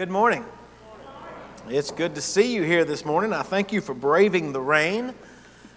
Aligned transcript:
Good 0.00 0.10
morning. 0.10 0.44
It's 1.68 1.92
good 1.92 2.16
to 2.16 2.20
see 2.20 2.52
you 2.52 2.64
here 2.64 2.84
this 2.84 3.04
morning. 3.04 3.32
I 3.32 3.42
thank 3.42 3.72
you 3.72 3.80
for 3.80 3.94
braving 3.94 4.52
the 4.52 4.60
rain 4.60 5.14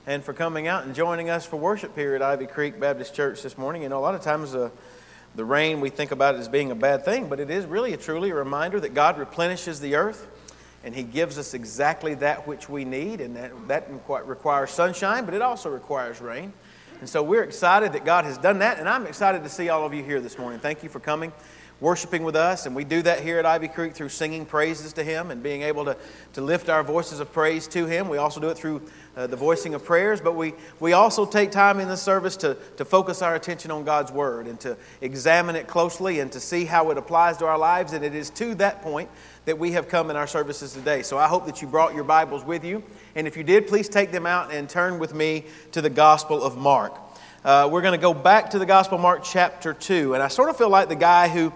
and 0.08 0.24
for 0.24 0.34
coming 0.34 0.68
out 0.68 0.86
and 0.86 0.96
joining 0.96 1.30
us 1.30 1.46
for 1.46 1.58
worship 1.58 1.96
here 1.96 2.16
at 2.16 2.24
Ivy 2.24 2.48
Creek 2.48 2.80
Baptist 2.80 3.14
Church 3.14 3.44
this 3.44 3.60
morning. 3.60 3.84
You 3.84 3.90
know, 3.90 4.00
a 4.00 4.02
lot 4.02 4.16
of 4.16 4.22
times 4.22 4.56
uh, 4.56 4.72
the 5.36 5.46
rain, 5.46 5.82
we 5.82 5.92
think 5.92 6.10
about 6.10 6.34
it 6.34 6.40
as 6.40 6.50
being 6.50 6.72
a 6.72 6.76
bad 6.76 7.06
thing, 7.06 7.30
but 7.30 7.40
it 7.40 7.52
is 7.52 7.68
really 7.68 7.94
a 7.94 7.98
truly 7.98 8.32
a 8.32 8.34
reminder 8.34 8.80
that 8.80 8.96
God 8.96 9.20
replenishes 9.20 9.80
the 9.80 9.94
earth 9.94 10.26
and 10.84 10.96
He 10.96 11.04
gives 11.04 11.38
us 11.38 11.54
exactly 11.54 12.16
that 12.16 12.48
which 12.48 12.68
we 12.68 12.86
need, 12.86 13.22
and 13.22 13.36
that, 13.36 13.68
that 13.68 13.88
requires 14.08 14.72
sunshine, 14.72 15.26
but 15.26 15.36
it 15.36 15.44
also 15.44 15.70
requires 15.70 16.22
rain. 16.22 16.54
And 17.02 17.08
so 17.08 17.22
we're 17.22 17.44
excited 17.44 17.94
that 17.94 18.04
God 18.04 18.26
has 18.26 18.40
done 18.40 18.58
that, 18.60 18.80
and 18.80 18.90
I'm 18.90 19.06
excited 19.06 19.44
to 19.44 19.50
see 19.50 19.70
all 19.70 19.86
of 19.86 19.94
you 19.94 20.02
here 20.02 20.20
this 20.20 20.40
morning. 20.40 20.60
Thank 20.60 20.82
you 20.82 20.90
for 20.90 21.00
coming 21.00 21.32
worshiping 21.80 22.24
with 22.24 22.36
us. 22.36 22.66
And 22.66 22.76
we 22.76 22.84
do 22.84 23.02
that 23.04 23.22
here 23.22 23.38
at 23.40 23.46
Ivy 23.46 23.68
Creek 23.68 23.94
through 23.94 24.10
singing 24.10 24.46
praises 24.46 24.94
to 24.94 25.04
Him 25.04 25.30
and 25.32 25.44
being 25.44 25.62
able 25.62 25.86
to, 25.86 25.98
to 26.34 26.42
lift 26.42 26.70
our 26.70 26.84
voices 26.84 27.20
of 27.20 27.32
praise 27.32 27.68
to 27.70 27.86
Him. 27.86 28.10
We 28.10 28.18
also 28.18 28.40
do 28.40 28.50
it 28.50 28.58
through 28.58 28.82
uh, 29.16 29.28
the 29.28 29.36
voicing 29.36 29.74
of 29.74 29.84
prayers, 29.84 30.22
but 30.22 30.36
we, 30.36 30.54
we 30.80 30.94
also 30.94 31.26
take 31.26 31.52
time 31.52 31.80
in 31.80 31.88
the 31.88 31.98
service 31.98 32.38
to, 32.38 32.58
to 32.78 32.86
focus 32.86 33.22
our 33.22 33.36
attention 33.36 33.72
on 33.72 33.84
God's 33.84 34.12
Word 34.12 34.48
and 34.48 34.60
to 34.62 34.78
examine 35.02 35.56
it 35.56 35.68
closely 35.68 36.20
and 36.20 36.32
to 36.32 36.40
see 36.40 36.66
how 36.66 36.90
it 36.92 36.98
applies 36.98 37.38
to 37.38 37.46
our 37.46 37.58
lives. 37.58 37.94
And 37.94 38.04
it 38.04 38.16
is 38.16 38.30
to 38.32 38.56
that 38.56 38.82
point 38.82 39.10
that 39.46 39.58
we 39.58 39.72
have 39.72 39.88
come 39.88 40.10
in 40.10 40.16
our 40.16 40.28
services 40.28 40.74
today. 40.74 41.04
So 41.04 41.18
I 41.18 41.28
hope 41.28 41.46
that 41.46 41.62
you 41.62 41.68
brought 41.68 41.96
your 41.96 42.04
Bibles 42.04 42.44
with 42.44 42.66
you. 42.66 42.84
And 43.16 43.28
if 43.28 43.38
you 43.38 43.44
did, 43.44 43.68
please 43.68 43.88
take 43.88 44.12
them 44.12 44.26
out 44.26 44.52
and 44.52 44.68
turn 44.70 45.00
with 45.00 45.14
me 45.14 45.46
to 45.72 45.82
the 45.82 45.90
Gospel 45.90 46.44
of 46.44 46.58
Mark. 46.58 47.00
Uh, 47.46 47.70
we're 47.72 47.82
going 47.82 47.98
to 47.98 48.02
go 48.02 48.14
back 48.14 48.50
to 48.50 48.60
the 48.60 48.66
Gospel 48.66 48.96
of 48.96 49.02
Mark 49.02 49.24
chapter 49.24 49.74
2. 49.74 50.16
And 50.16 50.22
I 50.22 50.28
sort 50.28 50.50
of 50.50 50.58
feel 50.58 50.70
like 50.70 50.90
the 50.90 50.96
guy 50.96 51.30
who 51.30 51.54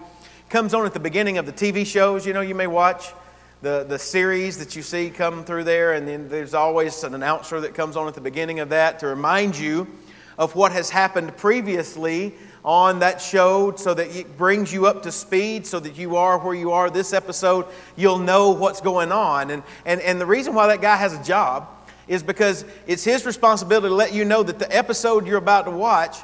comes 0.52 0.74
on 0.74 0.84
at 0.84 0.92
the 0.92 1.00
beginning 1.00 1.38
of 1.38 1.46
the 1.46 1.52
TV 1.52 1.86
shows. 1.86 2.26
You 2.26 2.34
know, 2.34 2.42
you 2.42 2.54
may 2.54 2.66
watch 2.66 3.14
the, 3.62 3.86
the 3.88 3.98
series 3.98 4.58
that 4.58 4.76
you 4.76 4.82
see 4.82 5.08
come 5.08 5.44
through 5.44 5.64
there, 5.64 5.94
and 5.94 6.06
then 6.06 6.28
there's 6.28 6.52
always 6.52 7.02
an 7.04 7.14
announcer 7.14 7.58
that 7.62 7.72
comes 7.72 7.96
on 7.96 8.06
at 8.06 8.12
the 8.12 8.20
beginning 8.20 8.60
of 8.60 8.68
that 8.68 8.98
to 8.98 9.06
remind 9.06 9.56
you 9.56 9.88
of 10.36 10.54
what 10.54 10.70
has 10.72 10.90
happened 10.90 11.34
previously 11.38 12.34
on 12.66 12.98
that 12.98 13.18
show 13.18 13.74
so 13.76 13.94
that 13.94 14.14
it 14.14 14.36
brings 14.36 14.70
you 14.70 14.84
up 14.84 15.04
to 15.04 15.10
speed 15.10 15.66
so 15.66 15.80
that 15.80 15.96
you 15.96 16.16
are 16.16 16.38
where 16.38 16.54
you 16.54 16.72
are 16.72 16.90
this 16.90 17.14
episode 17.14 17.66
you'll 17.96 18.18
know 18.18 18.50
what's 18.50 18.80
going 18.80 19.10
on 19.10 19.50
and, 19.50 19.62
and, 19.84 20.00
and 20.00 20.20
the 20.20 20.26
reason 20.26 20.54
why 20.54 20.68
that 20.68 20.80
guy 20.80 20.96
has 20.96 21.12
a 21.12 21.22
job 21.24 21.66
is 22.06 22.22
because 22.22 22.64
it's 22.86 23.02
his 23.02 23.26
responsibility 23.26 23.88
to 23.88 23.94
let 23.94 24.14
you 24.14 24.24
know 24.24 24.44
that 24.44 24.60
the 24.60 24.76
episode 24.76 25.26
you're 25.26 25.38
about 25.38 25.64
to 25.64 25.72
watch 25.72 26.18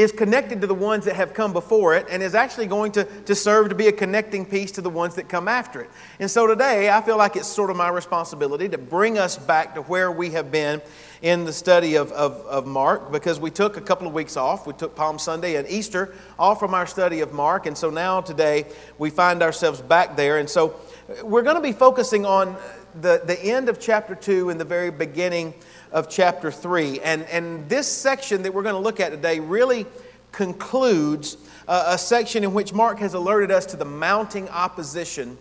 is 0.00 0.12
connected 0.12 0.62
to 0.62 0.66
the 0.66 0.74
ones 0.74 1.04
that 1.04 1.14
have 1.14 1.34
come 1.34 1.52
before 1.52 1.94
it 1.94 2.06
and 2.08 2.22
is 2.22 2.34
actually 2.34 2.66
going 2.66 2.90
to, 2.90 3.04
to 3.04 3.34
serve 3.34 3.68
to 3.68 3.74
be 3.74 3.86
a 3.86 3.92
connecting 3.92 4.46
piece 4.46 4.72
to 4.72 4.80
the 4.80 4.88
ones 4.88 5.14
that 5.14 5.28
come 5.28 5.46
after 5.46 5.82
it. 5.82 5.90
And 6.18 6.30
so 6.30 6.46
today, 6.46 6.88
I 6.88 7.02
feel 7.02 7.18
like 7.18 7.36
it's 7.36 7.46
sort 7.46 7.68
of 7.68 7.76
my 7.76 7.90
responsibility 7.90 8.66
to 8.70 8.78
bring 8.78 9.18
us 9.18 9.36
back 9.36 9.74
to 9.74 9.82
where 9.82 10.10
we 10.10 10.30
have 10.30 10.50
been 10.50 10.80
in 11.20 11.44
the 11.44 11.52
study 11.52 11.96
of, 11.96 12.10
of, 12.12 12.32
of 12.46 12.66
Mark 12.66 13.12
because 13.12 13.38
we 13.38 13.50
took 13.50 13.76
a 13.76 13.80
couple 13.82 14.06
of 14.06 14.14
weeks 14.14 14.38
off. 14.38 14.66
We 14.66 14.72
took 14.72 14.96
Palm 14.96 15.18
Sunday 15.18 15.56
and 15.56 15.68
Easter 15.68 16.14
off 16.38 16.60
from 16.60 16.72
our 16.72 16.86
study 16.86 17.20
of 17.20 17.34
Mark. 17.34 17.66
And 17.66 17.76
so 17.76 17.90
now 17.90 18.22
today, 18.22 18.64
we 18.96 19.10
find 19.10 19.42
ourselves 19.42 19.82
back 19.82 20.16
there. 20.16 20.38
And 20.38 20.48
so 20.48 20.80
we're 21.22 21.42
going 21.42 21.56
to 21.56 21.62
be 21.62 21.72
focusing 21.72 22.24
on 22.24 22.56
the, 23.02 23.20
the 23.26 23.38
end 23.38 23.68
of 23.68 23.78
chapter 23.78 24.14
2 24.14 24.48
and 24.48 24.58
the 24.58 24.64
very 24.64 24.90
beginning 24.90 25.52
of 25.92 26.08
chapter 26.08 26.50
3. 26.50 27.00
And, 27.00 27.22
and 27.24 27.68
this 27.68 27.86
section 27.88 28.42
that 28.42 28.54
we're 28.54 28.62
going 28.62 28.74
to 28.74 28.80
look 28.80 29.00
at 29.00 29.10
today 29.10 29.40
really 29.40 29.86
concludes 30.32 31.36
a, 31.66 31.82
a 31.88 31.98
section 31.98 32.44
in 32.44 32.52
which 32.52 32.72
Mark 32.72 32.98
has 32.98 33.14
alerted 33.14 33.50
us 33.50 33.66
to 33.66 33.76
the 33.76 33.84
mounting 33.84 34.48
opposition 34.48 35.36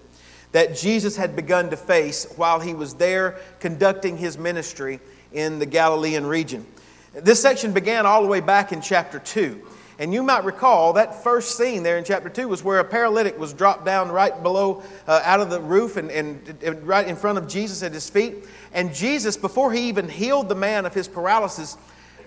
that 0.52 0.76
Jesus 0.76 1.16
had 1.16 1.36
begun 1.36 1.70
to 1.70 1.78
face 1.78 2.32
while 2.36 2.60
he 2.60 2.74
was 2.74 2.96
there 2.96 3.38
conducting 3.60 4.18
his 4.18 4.38
ministry 4.38 5.00
in 5.32 5.60
the 5.60 5.66
Galilean 5.66 6.26
region. 6.26 6.66
This 7.14 7.42
section 7.42 7.72
began 7.72 8.06
all 8.06 8.22
the 8.22 8.28
way 8.28 8.40
back 8.40 8.72
in 8.72 8.82
chapter 8.82 9.20
2. 9.20 9.62
And 10.00 10.14
you 10.14 10.24
might 10.24 10.46
recall 10.46 10.94
that 10.94 11.24
first 11.24 11.58
scene 11.58 11.84
there 11.84 11.98
in 11.98 12.06
chapter 12.06 12.30
2 12.30 12.48
was 12.48 12.64
where 12.64 12.80
a 12.80 12.86
paralytic 12.86 13.38
was 13.38 13.54
dropped 13.54 13.84
down 13.84 14.10
right 14.10 14.42
below, 14.42 14.82
uh, 15.08 15.22
out 15.26 15.42
of 15.42 15.50
the 15.50 15.60
roof, 15.60 15.98
and, 15.98 16.10
and, 16.10 16.64
and 16.64 16.88
right 16.88 17.06
in 17.06 17.18
front 17.18 17.38
of 17.38 17.50
Jesus 17.50 17.84
at 17.84 17.92
his 17.92 18.10
feet. 18.10 18.46
And 18.74 18.94
Jesus, 18.94 19.38
before 19.38 19.74
he 19.74 19.90
even 19.90 20.08
healed 20.08 20.50
the 20.50 20.56
man 20.56 20.86
of 20.86 20.94
his 20.94 21.08
paralysis, 21.08 21.78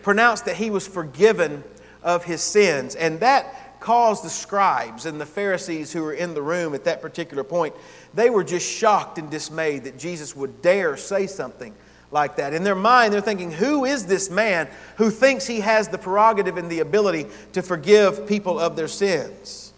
pronounced 0.02 0.44
that 0.46 0.56
he 0.56 0.70
was 0.70 0.86
forgiven 0.86 1.62
of 2.02 2.24
his 2.24 2.40
sins. 2.40 2.94
And 2.94 3.20
that 3.20 3.80
caused 3.80 4.24
the 4.24 4.30
scribes 4.30 5.06
and 5.06 5.20
the 5.20 5.26
Pharisees 5.26 5.92
who 5.92 6.02
were 6.02 6.12
in 6.12 6.34
the 6.34 6.42
room 6.42 6.74
at 6.74 6.84
that 6.84 7.02
particular 7.02 7.44
point, 7.44 7.74
they 8.14 8.30
were 8.30 8.44
just 8.44 8.68
shocked 8.68 9.18
and 9.18 9.30
dismayed 9.30 9.84
that 9.84 9.98
Jesus 9.98 10.36
would 10.36 10.62
dare 10.62 10.96
say 10.96 11.26
something 11.26 11.74
like 12.10 12.36
that. 12.36 12.52
In 12.54 12.62
their 12.62 12.76
mind, 12.76 13.12
they're 13.12 13.20
thinking, 13.20 13.50
who 13.50 13.84
is 13.84 14.06
this 14.06 14.30
man 14.30 14.68
who 14.96 15.10
thinks 15.10 15.46
he 15.46 15.60
has 15.60 15.88
the 15.88 15.98
prerogative 15.98 16.56
and 16.58 16.70
the 16.70 16.80
ability 16.80 17.26
to 17.52 17.62
forgive 17.62 18.26
people 18.26 18.58
of 18.58 18.76
their 18.76 18.88
sins? 18.88 19.72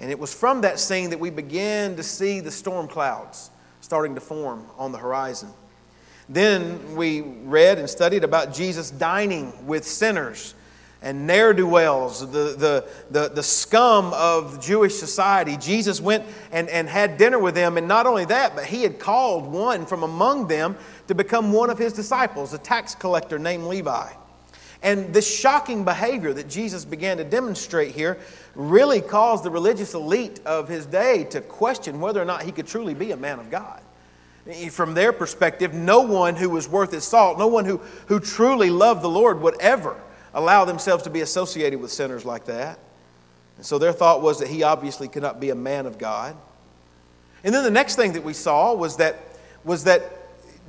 And 0.00 0.10
it 0.10 0.18
was 0.18 0.34
from 0.34 0.62
that 0.62 0.78
scene 0.78 1.10
that 1.10 1.20
we 1.20 1.30
began 1.30 1.96
to 1.96 2.02
see 2.02 2.40
the 2.40 2.50
storm 2.50 2.88
clouds 2.88 3.50
starting 3.80 4.14
to 4.14 4.20
form 4.20 4.66
on 4.76 4.92
the 4.92 4.98
horizon. 4.98 5.50
Then 6.28 6.96
we 6.96 7.20
read 7.20 7.78
and 7.78 7.88
studied 7.88 8.24
about 8.24 8.52
Jesus 8.52 8.90
dining 8.90 9.66
with 9.66 9.84
sinners 9.84 10.54
and 11.02 11.26
ne'er 11.26 11.52
do 11.52 11.68
wells, 11.68 12.20
the, 12.32 12.56
the, 12.56 12.88
the, 13.10 13.28
the 13.28 13.42
scum 13.42 14.12
of 14.14 14.60
Jewish 14.60 14.96
society. 14.96 15.56
Jesus 15.56 16.00
went 16.00 16.24
and, 16.50 16.68
and 16.68 16.88
had 16.88 17.16
dinner 17.16 17.38
with 17.38 17.54
them, 17.54 17.76
and 17.76 17.86
not 17.86 18.06
only 18.06 18.24
that, 18.24 18.56
but 18.56 18.64
he 18.64 18.82
had 18.82 18.98
called 18.98 19.46
one 19.46 19.86
from 19.86 20.02
among 20.02 20.48
them 20.48 20.76
to 21.06 21.14
become 21.14 21.52
one 21.52 21.70
of 21.70 21.78
his 21.78 21.92
disciples, 21.92 22.52
a 22.54 22.58
tax 22.58 22.94
collector 22.94 23.38
named 23.38 23.64
Levi. 23.64 24.10
And 24.82 25.12
this 25.12 25.32
shocking 25.32 25.84
behavior 25.84 26.32
that 26.32 26.48
Jesus 26.48 26.84
began 26.84 27.18
to 27.18 27.24
demonstrate 27.24 27.94
here 27.94 28.18
really 28.54 29.00
caused 29.00 29.44
the 29.44 29.50
religious 29.50 29.94
elite 29.94 30.40
of 30.46 30.68
his 30.68 30.86
day 30.86 31.24
to 31.24 31.40
question 31.40 32.00
whether 32.00 32.20
or 32.20 32.24
not 32.24 32.42
he 32.42 32.52
could 32.52 32.66
truly 32.66 32.94
be 32.94 33.12
a 33.12 33.16
man 33.16 33.38
of 33.38 33.50
God. 33.50 33.80
From 34.70 34.94
their 34.94 35.12
perspective, 35.12 35.74
no 35.74 36.00
one 36.00 36.36
who 36.36 36.50
was 36.50 36.68
worth 36.68 36.92
his 36.92 37.04
salt, 37.04 37.38
no 37.38 37.48
one 37.48 37.64
who, 37.64 37.78
who 38.06 38.20
truly 38.20 38.70
loved 38.70 39.02
the 39.02 39.08
Lord 39.08 39.40
would 39.40 39.60
ever 39.60 39.96
allow 40.32 40.64
themselves 40.64 41.02
to 41.04 41.10
be 41.10 41.20
associated 41.20 41.80
with 41.80 41.90
sinners 41.90 42.24
like 42.24 42.44
that. 42.44 42.78
And 43.56 43.66
so 43.66 43.78
their 43.78 43.92
thought 43.92 44.22
was 44.22 44.38
that 44.38 44.48
he 44.48 44.62
obviously 44.62 45.08
could 45.08 45.22
not 45.22 45.40
be 45.40 45.50
a 45.50 45.54
man 45.54 45.86
of 45.86 45.98
God. 45.98 46.36
And 47.42 47.54
then 47.54 47.64
the 47.64 47.70
next 47.70 47.96
thing 47.96 48.12
that 48.12 48.22
we 48.22 48.34
saw 48.34 48.74
was 48.74 48.98
that, 48.98 49.16
was 49.64 49.84
that 49.84 50.02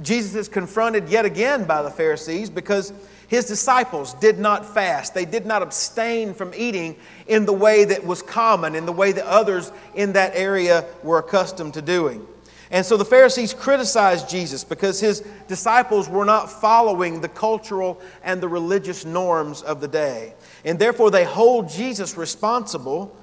Jesus 0.01 0.35
is 0.35 0.47
confronted 0.47 1.09
yet 1.09 1.25
again 1.25 1.65
by 1.65 1.81
the 1.81 1.91
Pharisees 1.91 2.49
because 2.49 2.93
his 3.27 3.45
disciples 3.45 4.13
did 4.15 4.39
not 4.39 4.65
fast. 4.65 5.13
They 5.13 5.25
did 5.25 5.45
not 5.45 5.61
abstain 5.61 6.33
from 6.33 6.53
eating 6.55 6.95
in 7.27 7.45
the 7.45 7.53
way 7.53 7.83
that 7.85 8.05
was 8.05 8.21
common, 8.21 8.73
in 8.73 8.85
the 8.85 8.91
way 8.93 9.11
that 9.11 9.25
others 9.25 9.71
in 9.95 10.13
that 10.13 10.31
area 10.35 10.85
were 11.03 11.19
accustomed 11.19 11.73
to 11.73 11.81
doing. 11.81 12.25
And 12.69 12.85
so 12.85 12.97
the 12.97 13.05
Pharisees 13.05 13.53
criticized 13.53 14.29
Jesus 14.29 14.63
because 14.63 14.99
his 14.99 15.23
disciples 15.47 16.09
were 16.09 16.25
not 16.25 16.51
following 16.51 17.21
the 17.21 17.29
cultural 17.29 18.01
and 18.23 18.41
the 18.41 18.49
religious 18.49 19.05
norms 19.05 19.61
of 19.61 19.79
the 19.79 19.87
day. 19.87 20.33
And 20.65 20.77
therefore, 20.77 21.09
they 21.09 21.23
hold 21.23 21.69
Jesus 21.69 22.17
responsible 22.17 23.15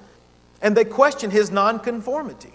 and 0.61 0.75
they 0.75 0.85
question 0.85 1.29
his 1.29 1.51
nonconformity. 1.51 2.53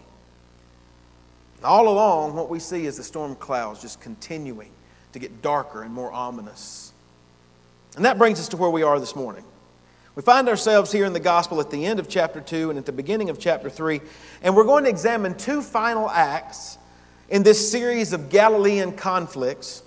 All 1.62 1.88
along, 1.88 2.34
what 2.34 2.48
we 2.48 2.58
see 2.58 2.86
is 2.86 2.96
the 2.96 3.04
storm 3.04 3.36
clouds 3.36 3.82
just 3.82 4.00
continuing 4.00 4.70
to 5.12 5.18
get 5.18 5.42
darker 5.42 5.82
and 5.82 5.92
more 5.92 6.10
ominous. 6.10 6.92
And 7.96 8.04
that 8.04 8.18
brings 8.18 8.40
us 8.40 8.48
to 8.48 8.56
where 8.56 8.70
we 8.70 8.82
are 8.82 8.98
this 8.98 9.14
morning. 9.14 9.44
We 10.14 10.22
find 10.22 10.48
ourselves 10.48 10.90
here 10.90 11.04
in 11.04 11.12
the 11.12 11.20
gospel 11.20 11.60
at 11.60 11.70
the 11.70 11.86
end 11.86 12.00
of 12.00 12.08
chapter 12.08 12.40
2 12.40 12.70
and 12.70 12.78
at 12.78 12.86
the 12.86 12.92
beginning 12.92 13.30
of 13.30 13.38
chapter 13.38 13.70
3, 13.70 14.00
and 14.42 14.56
we're 14.56 14.64
going 14.64 14.84
to 14.84 14.90
examine 14.90 15.36
two 15.36 15.62
final 15.62 16.10
acts 16.10 16.78
in 17.31 17.44
this 17.44 17.71
series 17.71 18.12
of 18.12 18.29
Galilean 18.29 18.93
conflicts 18.93 19.85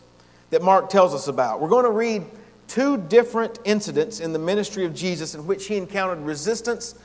that 0.49 0.63
Mark 0.63 0.89
tells 0.89 1.13
us 1.13 1.27
about. 1.27 1.59
We're 1.59 1.69
going 1.69 1.85
to 1.85 1.91
read 1.91 2.23
two 2.67 2.97
different 2.97 3.59
incidents 3.65 4.21
in 4.21 4.31
the 4.31 4.39
ministry 4.39 4.85
of 4.85 4.95
Jesus 4.95 5.35
in 5.35 5.45
which 5.45 5.67
he 5.67 5.75
encountered 5.75 6.19
resistance 6.19 6.95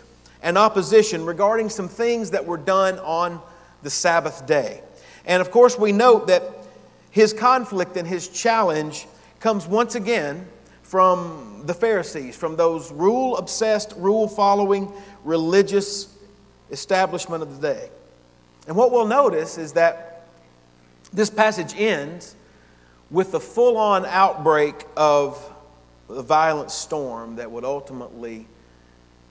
and 0.42 0.56
opposition 0.56 1.26
regarding 1.26 1.68
some 1.68 1.88
things 1.88 2.30
that 2.30 2.46
were 2.46 2.56
done 2.56 3.00
on 3.00 3.40
the 3.82 3.90
Sabbath 3.90 4.46
day. 4.46 4.80
And 5.26 5.40
of 5.40 5.50
course, 5.50 5.76
we 5.76 5.90
note 5.90 6.28
that 6.28 6.42
his 7.10 7.32
conflict 7.32 7.96
and 7.96 8.06
his 8.06 8.28
challenge 8.28 9.06
comes 9.40 9.66
once 9.66 9.96
again 9.96 10.46
from 10.82 11.62
the 11.66 11.74
Pharisees, 11.74 12.36
from 12.36 12.56
those 12.56 12.92
rule 12.92 13.36
obsessed, 13.36 13.92
rule 13.96 14.28
following 14.28 14.92
religious 15.24 16.14
establishment 16.70 17.42
of 17.42 17.60
the 17.60 17.74
day. 17.74 17.90
And 18.68 18.76
what 18.76 18.92
we'll 18.92 19.06
notice 19.06 19.58
is 19.58 19.72
that 19.72 20.17
this 21.12 21.30
passage 21.30 21.74
ends 21.76 22.34
with 23.10 23.32
the 23.32 23.40
full 23.40 23.76
on 23.76 24.04
outbreak 24.06 24.74
of 24.96 25.52
the 26.08 26.22
violent 26.22 26.70
storm 26.70 27.36
that 27.36 27.50
would 27.50 27.64
ultimately 27.64 28.46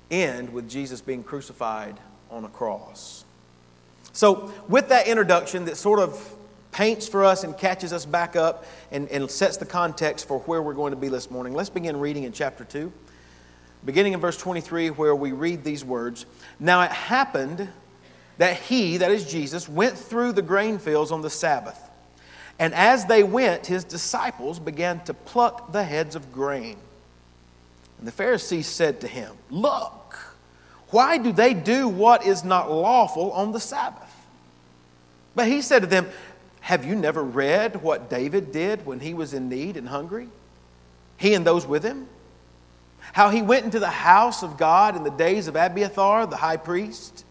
end 0.09 0.51
with 0.51 0.69
Jesus 0.69 1.01
being 1.01 1.23
crucified 1.23 1.97
on 2.29 2.45
a 2.45 2.49
cross. 2.49 3.25
So, 4.13 4.51
with 4.67 4.89
that 4.89 5.07
introduction 5.07 5.65
that 5.65 5.77
sort 5.77 5.99
of 5.99 6.35
paints 6.71 7.07
for 7.07 7.23
us 7.23 7.43
and 7.43 7.57
catches 7.57 7.93
us 7.93 8.05
back 8.05 8.35
up 8.35 8.65
and, 8.91 9.07
and 9.09 9.29
sets 9.29 9.57
the 9.57 9.65
context 9.65 10.27
for 10.27 10.39
where 10.41 10.61
we're 10.61 10.73
going 10.73 10.91
to 10.91 10.97
be 10.97 11.07
this 11.07 11.29
morning, 11.29 11.53
let's 11.53 11.69
begin 11.69 11.99
reading 11.99 12.23
in 12.23 12.31
chapter 12.31 12.63
2, 12.63 12.91
beginning 13.85 14.13
in 14.13 14.19
verse 14.19 14.37
23, 14.37 14.89
where 14.91 15.15
we 15.15 15.31
read 15.31 15.63
these 15.63 15.83
words 15.83 16.25
Now 16.59 16.81
it 16.81 16.91
happened 16.91 17.69
that 18.37 18.57
he, 18.57 18.97
that 18.97 19.11
is 19.11 19.29
Jesus, 19.29 19.67
went 19.67 19.97
through 19.97 20.33
the 20.33 20.41
grain 20.41 20.77
fields 20.77 21.11
on 21.11 21.21
the 21.21 21.29
Sabbath. 21.29 21.79
And 22.59 22.73
as 22.73 23.05
they 23.05 23.23
went, 23.23 23.67
his 23.67 23.83
disciples 23.83 24.59
began 24.59 25.03
to 25.05 25.13
pluck 25.13 25.71
the 25.71 25.83
heads 25.83 26.15
of 26.15 26.31
grain. 26.31 26.77
And 27.99 28.07
the 28.07 28.11
Pharisees 28.11 28.67
said 28.67 29.01
to 29.01 29.07
him, 29.07 29.35
Look, 29.49 30.17
why 30.89 31.17
do 31.17 31.31
they 31.31 31.53
do 31.53 31.87
what 31.87 32.25
is 32.25 32.43
not 32.43 32.71
lawful 32.71 33.31
on 33.31 33.51
the 33.51 33.59
Sabbath? 33.59 34.03
But 35.35 35.47
he 35.47 35.61
said 35.61 35.81
to 35.81 35.87
them, 35.87 36.07
Have 36.61 36.85
you 36.85 36.95
never 36.95 37.23
read 37.23 37.81
what 37.81 38.09
David 38.09 38.51
did 38.51 38.85
when 38.85 38.99
he 38.99 39.13
was 39.13 39.33
in 39.33 39.49
need 39.49 39.77
and 39.77 39.87
hungry? 39.89 40.29
He 41.17 41.33
and 41.33 41.45
those 41.45 41.65
with 41.65 41.83
him? 41.83 42.07
How 43.13 43.29
he 43.29 43.41
went 43.41 43.65
into 43.65 43.79
the 43.79 43.89
house 43.89 44.43
of 44.43 44.57
God 44.57 44.95
in 44.95 45.03
the 45.03 45.11
days 45.11 45.47
of 45.47 45.55
Abiathar, 45.55 46.27
the 46.27 46.35
high 46.37 46.57
priest, 46.57 47.23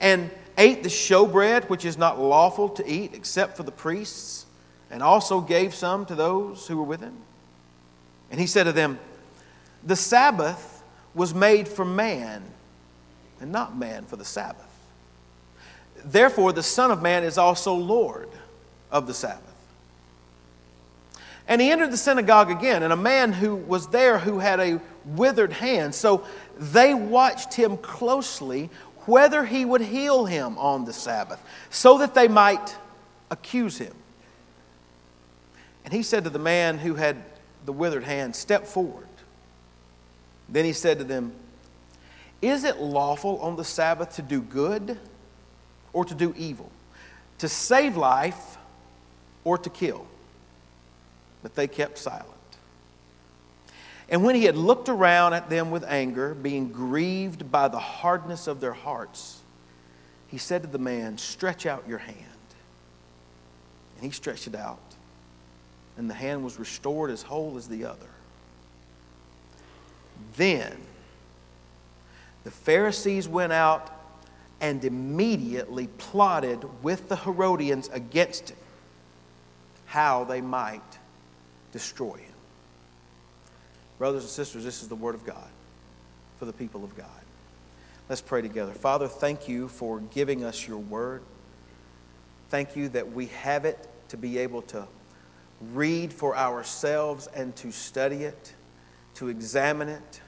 and 0.00 0.30
ate 0.58 0.82
the 0.82 0.88
showbread, 0.88 1.68
which 1.68 1.84
is 1.84 1.96
not 1.96 2.20
lawful 2.20 2.68
to 2.70 2.88
eat 2.88 3.14
except 3.14 3.56
for 3.56 3.62
the 3.62 3.72
priests, 3.72 4.46
and 4.90 5.02
also 5.02 5.40
gave 5.40 5.74
some 5.74 6.04
to 6.06 6.14
those 6.14 6.66
who 6.66 6.76
were 6.76 6.84
with 6.84 7.00
him? 7.00 7.16
And 8.30 8.40
he 8.40 8.46
said 8.46 8.64
to 8.64 8.72
them, 8.72 8.98
The 9.84 9.96
Sabbath 9.96 10.82
was 11.14 11.34
made 11.34 11.66
for 11.68 11.84
man, 11.84 12.42
and 13.40 13.52
not 13.52 13.76
man 13.76 14.04
for 14.04 14.16
the 14.16 14.24
Sabbath. 14.24 14.66
Therefore, 16.04 16.52
the 16.52 16.62
Son 16.62 16.90
of 16.90 17.02
Man 17.02 17.24
is 17.24 17.36
also 17.36 17.74
Lord 17.74 18.28
of 18.90 19.06
the 19.06 19.14
Sabbath. 19.14 19.44
And 21.46 21.60
he 21.60 21.70
entered 21.70 21.90
the 21.90 21.96
synagogue 21.96 22.50
again, 22.50 22.82
and 22.84 22.92
a 22.92 22.96
man 22.96 23.32
who 23.32 23.56
was 23.56 23.88
there 23.88 24.18
who 24.18 24.38
had 24.38 24.60
a 24.60 24.80
withered 25.04 25.52
hand. 25.52 25.94
So 25.94 26.24
they 26.56 26.94
watched 26.94 27.54
him 27.54 27.76
closely 27.78 28.70
whether 29.06 29.44
he 29.44 29.64
would 29.64 29.80
heal 29.80 30.24
him 30.24 30.58
on 30.58 30.84
the 30.84 30.92
Sabbath, 30.92 31.42
so 31.70 31.98
that 31.98 32.14
they 32.14 32.28
might 32.28 32.76
accuse 33.30 33.78
him. 33.78 33.94
And 35.84 35.92
he 35.92 36.02
said 36.02 36.24
to 36.24 36.30
the 36.30 36.38
man 36.38 36.78
who 36.78 36.94
had 36.94 37.16
the 37.64 37.72
withered 37.72 38.04
hand, 38.04 38.36
Step 38.36 38.66
forward. 38.66 39.06
Then 40.48 40.64
he 40.64 40.72
said 40.72 40.98
to 40.98 41.04
them, 41.04 41.32
Is 42.42 42.64
it 42.64 42.78
lawful 42.78 43.40
on 43.40 43.56
the 43.56 43.64
Sabbath 43.64 44.16
to 44.16 44.22
do 44.22 44.40
good 44.40 44.98
or 45.92 46.04
to 46.04 46.14
do 46.14 46.34
evil, 46.36 46.70
to 47.38 47.48
save 47.48 47.96
life 47.96 48.58
or 49.44 49.58
to 49.58 49.70
kill. 49.70 50.06
But 51.42 51.54
they 51.54 51.66
kept 51.66 51.98
silent. 51.98 52.26
And 54.10 54.24
when 54.24 54.34
he 54.34 54.44
had 54.44 54.56
looked 54.56 54.88
around 54.88 55.34
at 55.34 55.48
them 55.48 55.70
with 55.70 55.84
anger, 55.84 56.34
being 56.34 56.72
grieved 56.72 57.50
by 57.50 57.68
the 57.68 57.78
hardness 57.78 58.48
of 58.48 58.60
their 58.60 58.72
hearts, 58.72 59.40
he 60.26 60.36
said 60.36 60.62
to 60.62 60.68
the 60.68 60.78
man, 60.78 61.16
Stretch 61.16 61.64
out 61.64 61.88
your 61.88 61.98
hand. 61.98 62.16
And 63.96 64.04
he 64.04 64.10
stretched 64.10 64.48
it 64.48 64.56
out, 64.56 64.80
and 65.96 66.10
the 66.10 66.14
hand 66.14 66.42
was 66.42 66.58
restored 66.58 67.10
as 67.10 67.22
whole 67.22 67.56
as 67.56 67.68
the 67.68 67.84
other. 67.84 68.08
Then 70.36 70.76
the 72.42 72.50
Pharisees 72.50 73.28
went 73.28 73.52
out 73.52 73.90
and 74.60 74.84
immediately 74.84 75.86
plotted 75.98 76.64
with 76.82 77.08
the 77.08 77.16
Herodians 77.16 77.88
against 77.92 78.50
him 78.50 78.56
how 79.86 80.24
they 80.24 80.40
might 80.40 80.80
destroy 81.72 82.14
him. 82.14 82.29
Brothers 84.00 84.22
and 84.22 84.30
sisters, 84.30 84.64
this 84.64 84.82
is 84.82 84.88
the 84.88 84.96
Word 84.96 85.14
of 85.14 85.24
God 85.24 85.48
for 86.38 86.46
the 86.46 86.52
people 86.52 86.82
of 86.82 86.96
God. 86.96 87.06
Let's 88.08 88.22
pray 88.22 88.40
together. 88.42 88.72
Father, 88.72 89.06
thank 89.06 89.46
you 89.46 89.68
for 89.68 90.00
giving 90.00 90.42
us 90.42 90.66
your 90.66 90.78
Word. 90.78 91.22
Thank 92.48 92.74
you 92.74 92.88
that 92.88 93.12
we 93.12 93.26
have 93.26 93.64
it 93.64 93.78
to 94.08 94.16
be 94.16 94.38
able 94.38 94.62
to 94.62 94.88
read 95.72 96.12
for 96.12 96.36
ourselves 96.36 97.28
and 97.28 97.54
to 97.56 97.70
study 97.70 98.24
it, 98.24 98.54
to 99.16 99.28
examine 99.28 99.90
it 99.90 100.20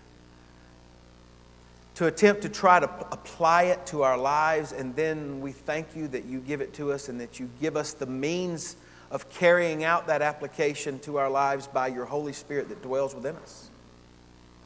to 1.95 2.07
attempt 2.07 2.43
to 2.43 2.49
try 2.49 2.81
to 2.81 2.89
apply 3.13 3.65
it 3.65 3.85
to 3.87 4.03
our 4.03 4.17
lives. 4.17 4.73
And 4.73 4.97
then 4.97 5.41
we 5.41 5.53
thank 5.53 5.95
you 5.95 6.09
that 6.09 6.25
you 6.25 6.41
give 6.41 6.61
it 6.61 6.73
to 6.75 6.93
us 6.93 7.09
and 7.09 7.21
that 7.21 7.39
you 7.39 7.49
give 7.61 7.77
us 7.77 7.93
the 7.93 8.07
means 8.07 8.77
of 9.13 9.29
carrying 9.31 9.85
out 9.85 10.09
that 10.09 10.23
application 10.23 10.99
to 11.01 11.19
our 11.19 11.31
lives 11.31 11.69
by 11.69 11.87
your 11.87 12.07
Holy 12.07 12.33
Spirit 12.33 12.71
that 12.71 12.83
dwells 12.83 13.15
within 13.15 13.37
us. 13.37 13.69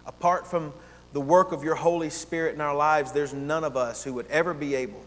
Apart 0.07 0.47
from 0.47 0.73
the 1.13 1.21
work 1.21 1.51
of 1.51 1.65
your 1.65 1.75
Holy 1.75 2.11
Spirit 2.11 2.55
in 2.55 2.61
our 2.61 2.75
lives, 2.75 3.11
there's 3.11 3.35
none 3.35 3.65
of 3.65 3.77
us 3.77 4.05
who 4.05 4.15
would 4.15 4.27
ever 4.29 4.55
be 4.55 4.77
able 4.77 5.03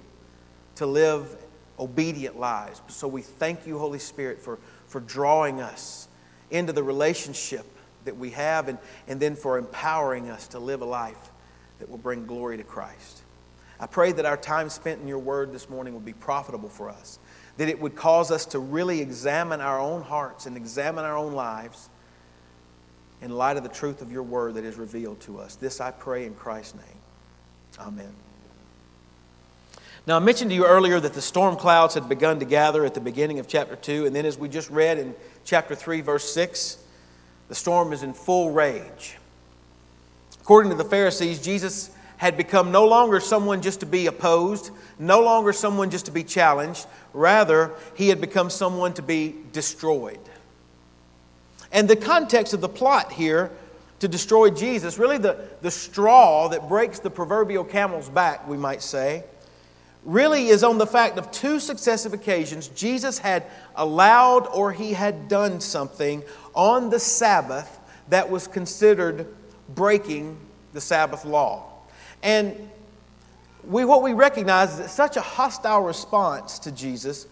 to 0.75 0.86
live 0.86 1.38
obedient 1.80 2.38
lives. 2.38 2.81
So 2.89 3.07
we 3.07 3.21
thank 3.21 3.65
you, 3.65 3.80
Holy 3.80 4.00
Spirit, 4.00 4.41
for, 4.41 4.59
for 4.88 5.00
drawing 5.00 5.62
us 5.62 6.09
into 6.51 6.74
the 6.74 6.83
relationship 6.83 7.65
that 8.03 8.18
we 8.18 8.31
have 8.31 8.68
and, 8.68 8.77
and 9.07 9.21
then 9.21 9.36
for 9.36 9.57
empowering 9.57 10.30
us 10.30 10.50
to 10.50 10.59
live 10.59 10.81
a 10.81 10.86
life 10.86 11.30
that 11.80 11.89
will 11.89 11.97
bring 11.97 12.25
glory 12.25 12.57
to 12.57 12.63
Christ. 12.63 13.21
I 13.80 13.88
pray 13.88 14.12
that 14.12 14.25
our 14.25 14.36
time 14.36 14.68
spent 14.69 15.00
in 15.00 15.07
your 15.07 15.19
word 15.19 15.53
this 15.53 15.69
morning 15.69 15.94
will 15.94 16.01
be 16.01 16.12
profitable 16.12 16.68
for 16.68 16.89
us, 16.89 17.19
that 17.60 17.68
it 17.68 17.78
would 17.78 17.94
cause 17.94 18.32
us 18.32 18.46
to 18.46 18.58
really 18.58 19.02
examine 19.02 19.60
our 19.60 19.82
own 19.82 20.02
hearts 20.02 20.46
and 20.46 20.56
examine 20.56 21.04
our 21.04 21.18
own 21.18 21.34
lives 21.34 21.90
in 23.22 23.32
light 23.32 23.58
of 23.58 23.64
the 23.64 23.70
truth 23.70 24.02
of 24.02 24.14
your 24.14 24.24
word 24.24 24.54
that 24.54 24.64
is 24.64 24.78
revealed 24.78 25.20
to 25.20 25.40
us. 25.40 25.56
This 25.56 25.82
I 25.82 25.92
pray 25.92 26.26
in 26.26 26.34
Christ's 26.36 26.76
name. 26.76 26.86
Amen. 27.78 28.14
Now, 30.08 30.16
I 30.16 30.20
mentioned 30.20 30.52
to 30.52 30.56
you 30.56 30.66
earlier 30.66 31.02
that 31.02 31.14
the 31.14 31.22
storm 31.22 31.58
clouds 31.58 31.96
had 31.96 32.08
begun 32.08 32.40
to 32.40 32.46
gather 32.46 32.86
at 32.86 32.94
the 32.94 33.02
beginning 33.02 33.40
of 33.40 33.48
chapter 33.50 33.76
2, 33.76 34.06
and 34.06 34.16
then 34.16 34.26
as 34.26 34.38
we 34.38 34.48
just 34.48 34.70
read 34.70 34.98
in 34.98 35.14
chapter 35.44 35.76
3, 35.76 36.00
verse 36.00 36.34
6, 36.34 36.82
the 37.50 37.56
storm 37.56 37.92
is 37.92 38.04
in 38.04 38.14
full 38.14 38.52
rage. 38.52 39.18
According 40.40 40.72
to 40.72 40.78
the 40.78 40.86
Pharisees, 40.86 41.42
Jesus 41.42 41.92
had 42.19 42.36
become 42.36 42.69
no 42.69 42.86
longer 42.86 43.21
someone 43.21 43.62
just 43.62 43.80
to 43.80 43.86
be 43.86 44.07
opposed, 44.07 44.71
no 45.00 45.21
longer 45.21 45.54
someone 45.54 45.89
just 45.89 46.06
to 46.06 46.12
be 46.12 46.21
challenged. 46.21 46.86
Rather, 47.13 47.71
he 47.95 48.10
had 48.10 48.19
become 48.19 48.50
someone 48.50 48.94
to 48.94 49.01
be 49.01 49.34
destroyed. 49.53 50.20
And 51.72 51.88
the 51.89 51.96
context 51.96 52.53
of 52.53 52.60
the 52.60 52.67
plot 52.67 53.13
here 53.13 53.51
to 54.00 54.10
destroy 54.10 54.50
Jesus, 54.50 55.00
really 55.00 55.17
the, 55.17 55.48
the 55.62 55.72
straw 55.72 56.50
that 56.50 56.67
breaks 56.67 57.00
the 57.00 57.10
proverbial 57.10 57.63
camel's 57.63 58.10
back, 58.10 58.46
we 58.50 58.58
might 58.58 58.82
say, 58.82 59.24
really 60.03 60.50
is 60.50 60.62
on 60.62 60.77
the 60.77 60.88
fact 60.88 61.17
of 61.17 61.32
two 61.32 61.58
successive 61.58 62.13
occasions 62.13 62.67
Jesus 62.70 63.17
had 63.17 63.46
allowed 63.77 64.46
or 64.48 64.74
he 64.74 64.91
had 64.91 65.29
done 65.29 65.62
something 65.62 66.22
on 66.53 66.89
the 66.89 67.00
Sabbath 67.00 67.79
that 68.10 68.29
was 68.29 68.46
considered 68.46 69.25
breaking 69.70 70.36
the 70.74 70.82
Sabbath 70.82 71.24
law. 71.24 71.78
And 72.24 72.70
we, 73.64 73.86
what 73.86 74.02
we 74.02 74.14
recognize 74.14 74.74
is 74.74 74.78
that 74.78 74.90
such 74.90 75.18
a 75.18 75.22
hostile 75.22 75.82
response 75.82 76.60
to 76.60 76.72
Jesus 76.72 77.28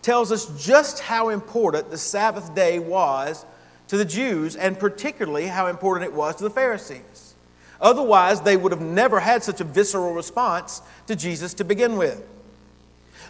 tells 0.00 0.32
us 0.32 0.46
just 0.64 1.00
how 1.00 1.28
important 1.28 1.90
the 1.90 1.98
Sabbath 1.98 2.54
day 2.54 2.78
was 2.78 3.44
to 3.88 3.96
the 3.96 4.04
Jews, 4.04 4.56
and 4.56 4.78
particularly 4.78 5.46
how 5.46 5.66
important 5.66 6.10
it 6.10 6.14
was 6.14 6.36
to 6.36 6.44
the 6.44 6.50
Pharisees. 6.50 7.34
Otherwise, 7.80 8.40
they 8.40 8.56
would 8.56 8.72
have 8.72 8.80
never 8.80 9.20
had 9.20 9.42
such 9.42 9.60
a 9.60 9.64
visceral 9.64 10.14
response 10.14 10.80
to 11.08 11.16
Jesus 11.16 11.52
to 11.54 11.64
begin 11.64 11.96
with. 11.96 12.26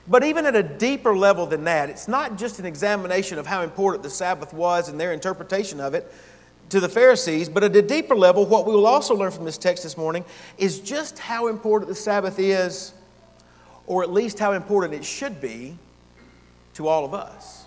But 0.06 0.24
even 0.24 0.46
at 0.46 0.54
a 0.54 0.62
deeper 0.62 1.16
level 1.16 1.46
than 1.46 1.64
that, 1.64 1.90
it's 1.90 2.08
not 2.08 2.36
just 2.36 2.58
an 2.58 2.66
examination 2.66 3.38
of 3.38 3.46
how 3.46 3.62
important 3.62 4.02
the 4.02 4.10
Sabbath 4.10 4.52
was 4.52 4.88
and 4.88 5.00
their 5.00 5.12
interpretation 5.12 5.80
of 5.80 5.94
it, 5.94 6.12
to 6.72 6.80
the 6.80 6.88
Pharisees, 6.88 7.50
but 7.50 7.62
at 7.62 7.76
a 7.76 7.82
deeper 7.82 8.16
level, 8.16 8.46
what 8.46 8.66
we 8.66 8.72
will 8.72 8.86
also 8.86 9.14
learn 9.14 9.30
from 9.30 9.44
this 9.44 9.58
text 9.58 9.82
this 9.82 9.98
morning 9.98 10.24
is 10.56 10.80
just 10.80 11.18
how 11.18 11.48
important 11.48 11.86
the 11.86 11.94
Sabbath 11.94 12.38
is, 12.38 12.94
or 13.86 14.02
at 14.02 14.10
least 14.10 14.38
how 14.38 14.52
important 14.52 14.94
it 14.94 15.04
should 15.04 15.38
be 15.38 15.76
to 16.72 16.88
all 16.88 17.04
of 17.04 17.12
us. 17.12 17.66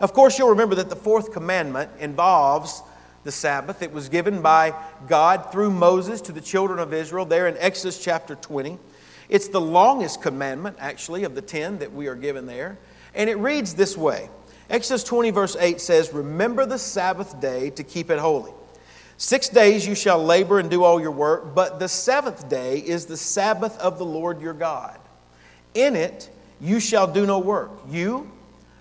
Of 0.00 0.14
course, 0.14 0.38
you'll 0.38 0.48
remember 0.48 0.76
that 0.76 0.88
the 0.88 0.96
fourth 0.96 1.30
commandment 1.30 1.90
involves 2.00 2.82
the 3.24 3.32
Sabbath. 3.32 3.82
It 3.82 3.92
was 3.92 4.08
given 4.08 4.40
by 4.40 4.72
God 5.06 5.52
through 5.52 5.70
Moses 5.70 6.22
to 6.22 6.32
the 6.32 6.40
children 6.40 6.78
of 6.78 6.94
Israel 6.94 7.26
there 7.26 7.48
in 7.48 7.56
Exodus 7.58 8.02
chapter 8.02 8.34
20. 8.34 8.78
It's 9.28 9.48
the 9.48 9.60
longest 9.60 10.22
commandment, 10.22 10.78
actually, 10.80 11.24
of 11.24 11.34
the 11.34 11.42
ten 11.42 11.80
that 11.80 11.92
we 11.92 12.06
are 12.06 12.14
given 12.14 12.46
there. 12.46 12.78
And 13.14 13.28
it 13.28 13.36
reads 13.36 13.74
this 13.74 13.94
way 13.94 14.30
Exodus 14.70 15.02
20, 15.04 15.30
verse 15.30 15.56
8 15.58 15.80
says, 15.80 16.12
Remember 16.12 16.66
the 16.66 16.78
Sabbath 16.78 17.40
day 17.40 17.70
to 17.70 17.82
keep 17.82 18.10
it 18.10 18.18
holy. 18.18 18.52
Six 19.16 19.48
days 19.48 19.86
you 19.86 19.94
shall 19.94 20.22
labor 20.22 20.58
and 20.58 20.70
do 20.70 20.84
all 20.84 21.00
your 21.00 21.10
work, 21.10 21.54
but 21.54 21.80
the 21.80 21.88
seventh 21.88 22.48
day 22.48 22.78
is 22.78 23.06
the 23.06 23.16
Sabbath 23.16 23.76
of 23.78 23.98
the 23.98 24.04
Lord 24.04 24.40
your 24.40 24.52
God. 24.52 24.98
In 25.74 25.96
it 25.96 26.30
you 26.60 26.80
shall 26.80 27.06
do 27.06 27.26
no 27.26 27.38
work, 27.38 27.70
you, 27.88 28.30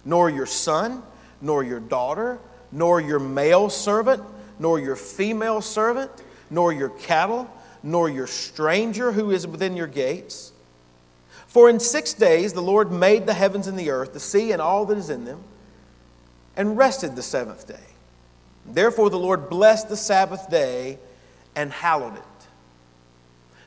nor 0.05 0.29
your 0.29 0.45
son, 0.45 1.01
nor 1.41 1.63
your 1.63 1.79
daughter, 1.79 2.37
nor 2.71 3.01
your 3.01 3.19
male 3.19 3.69
servant, 3.69 4.21
nor 4.59 4.79
your 4.79 4.95
female 4.95 5.61
servant, 5.61 6.11
nor 6.49 6.71
your 6.71 6.89
cattle, 6.89 7.49
nor 7.81 8.09
your 8.09 8.27
stranger 8.27 9.11
who 9.11 9.31
is 9.31 9.47
within 9.47 9.75
your 9.75 9.87
gates. 9.87 10.51
For 11.47 11.69
in 11.69 11.79
six 11.79 12.13
days 12.13 12.53
the 12.53 12.61
Lord 12.61 12.91
made 12.91 13.25
the 13.25 13.33
heavens 13.33 13.67
and 13.67 13.79
the 13.79 13.89
earth, 13.89 14.13
the 14.13 14.19
sea 14.19 14.51
and 14.51 14.61
all 14.61 14.85
that 14.85 14.97
is 14.97 15.09
in 15.09 15.25
them, 15.25 15.43
and 16.57 16.77
rested 16.77 17.15
the 17.15 17.21
seventh 17.21 17.67
day. 17.67 17.75
Therefore 18.65 19.09
the 19.09 19.19
Lord 19.19 19.49
blessed 19.49 19.87
the 19.87 19.95
Sabbath 19.95 20.49
day 20.49 20.97
and 21.55 21.71
hallowed 21.71 22.17
it. 22.17 22.23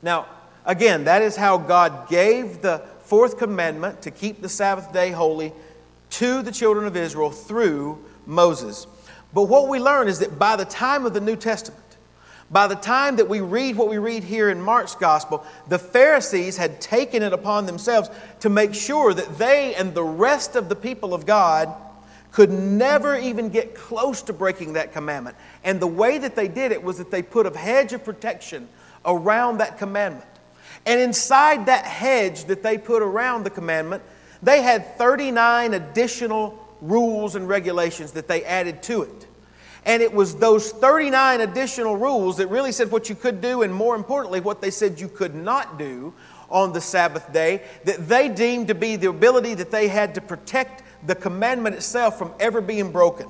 Now, 0.03 0.27
again, 0.67 1.05
that 1.05 1.23
is 1.23 1.37
how 1.37 1.57
God 1.57 2.09
gave 2.09 2.61
the 2.61 2.83
fourth 3.05 3.39
commandment 3.39 4.03
to 4.03 4.11
keep 4.11 4.43
the 4.43 4.49
Sabbath 4.49 4.93
day 4.93 5.11
holy 5.11 5.53
to 6.11 6.43
the 6.43 6.53
children 6.53 6.87
of 6.87 6.97
Israel 6.97 7.31
through 7.31 8.05
Moses. 8.27 8.87
But 9.33 9.45
what 9.45 9.69
we 9.69 9.79
learn 9.79 10.09
is 10.09 10.19
that 10.19 10.39
by 10.39 10.57
the 10.57 10.65
time 10.65 11.07
of 11.07 11.15
the 11.15 11.21
New 11.21 11.37
Testament, 11.37 11.79
by 12.51 12.67
the 12.67 12.75
time 12.75 13.17
that 13.17 13.29
we 13.29 13.41
read 13.41 13.77
what 13.77 13.89
we 13.89 13.99
read 13.99 14.25
here 14.25 14.51
in 14.51 14.61
Mark's 14.61 14.97
gospel, 14.97 15.47
the 15.69 15.79
Pharisees 15.79 16.57
had 16.57 16.81
taken 16.81 17.23
it 17.23 17.33
upon 17.33 17.67
themselves 17.67 18.11
to 18.41 18.49
make 18.49 18.75
sure 18.75 19.15
that 19.15 19.39
they 19.39 19.75
and 19.77 19.95
the 19.95 20.03
rest 20.03 20.57
of 20.57 20.69
the 20.69 20.75
people 20.75 21.15
of 21.15 21.27
God 21.27 21.73
could 22.33 22.51
never 22.51 23.17
even 23.17 23.49
get 23.49 23.75
close 23.75 24.23
to 24.23 24.33
breaking 24.33 24.75
that 24.75 24.93
commandment. 24.93 25.37
And 25.65 25.81
the 25.81 25.87
way 25.87 26.19
that 26.19 26.37
they 26.37 26.49
did 26.49 26.73
it 26.73 26.83
was 26.83 26.99
that 26.99 27.11
they 27.11 27.23
put 27.23 27.47
a 27.47 27.57
hedge 27.57 27.93
of 27.93 28.05
protection 28.05 28.69
around 29.05 29.59
that 29.59 29.79
commandment. 29.79 30.27
And 30.87 31.01
inside 31.01 31.67
that 31.67 31.85
hedge 31.85 32.45
that 32.45 32.63
they 32.63 32.79
put 32.79 33.03
around 33.03 33.45
the 33.45 33.51
commandment, 33.51 34.03
they 34.43 34.63
had 34.63 34.97
39 34.97 35.75
additional 35.75 36.59
rules 36.81 37.35
and 37.35 37.49
regulations 37.49 38.13
that 38.13 38.29
they 38.29 38.45
added 38.45 38.83
to 38.85 39.03
it. 39.03 39.27
And 39.85 40.03
it 40.03 40.13
was 40.13 40.37
those 40.37 40.73
39 40.73 41.41
additional 41.41 41.97
rules 41.97 42.37
that 42.37 42.49
really 42.49 42.73
said 42.73 42.91
what 42.91 43.09
you 43.09 43.15
could 43.15 43.41
do, 43.41 43.63
and 43.63 43.75
more 43.75 43.95
importantly, 43.97 44.41
what 44.41 44.61
they 44.61 44.71
said 44.71 45.01
you 45.01 45.09
could 45.09 45.35
not 45.35 45.79
do 45.79 46.13
on 46.51 46.73
the 46.73 46.81
Sabbath 46.81 47.33
day, 47.33 47.63
that 47.85 48.09
they 48.09 48.29
deemed 48.29 48.69
to 48.69 48.75
be 48.75 48.97
the 48.97 49.09
ability 49.09 49.55
that 49.55 49.71
they 49.71 49.89
had 49.89 50.15
to 50.17 50.21
protect 50.21 50.83
the 51.07 51.15
commandment 51.15 51.75
itself 51.75 52.19
from 52.19 52.33
ever 52.41 52.61
being 52.61 52.93
broken. 52.93 53.29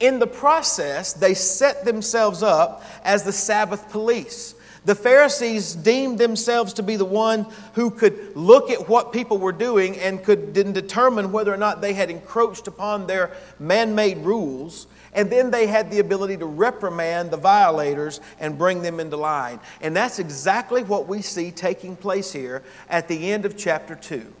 In 0.00 0.18
the 0.18 0.26
process, 0.26 1.12
they 1.12 1.34
set 1.34 1.84
themselves 1.84 2.42
up 2.42 2.84
as 3.02 3.24
the 3.24 3.32
Sabbath 3.32 3.90
police. 3.90 4.54
The 4.84 4.94
Pharisees 4.94 5.74
deemed 5.74 6.18
themselves 6.18 6.72
to 6.74 6.82
be 6.82 6.96
the 6.96 7.04
one 7.04 7.46
who 7.74 7.90
could 7.90 8.36
look 8.36 8.70
at 8.70 8.88
what 8.88 9.12
people 9.12 9.36
were 9.36 9.52
doing 9.52 9.98
and 9.98 10.22
could 10.22 10.54
then 10.54 10.72
determine 10.72 11.32
whether 11.32 11.52
or 11.52 11.56
not 11.56 11.80
they 11.80 11.92
had 11.92 12.10
encroached 12.10 12.68
upon 12.68 13.06
their 13.06 13.32
man 13.58 13.94
made 13.94 14.18
rules. 14.18 14.86
And 15.12 15.30
then 15.30 15.50
they 15.50 15.66
had 15.66 15.90
the 15.90 15.98
ability 15.98 16.36
to 16.36 16.46
reprimand 16.46 17.30
the 17.30 17.36
violators 17.36 18.20
and 18.38 18.56
bring 18.56 18.82
them 18.82 19.00
into 19.00 19.16
line. 19.16 19.58
And 19.80 19.96
that's 19.96 20.20
exactly 20.20 20.84
what 20.84 21.08
we 21.08 21.22
see 21.22 21.50
taking 21.50 21.96
place 21.96 22.32
here 22.32 22.62
at 22.88 23.08
the 23.08 23.32
end 23.32 23.44
of 23.44 23.56
chapter 23.56 23.96
2. 23.96 24.32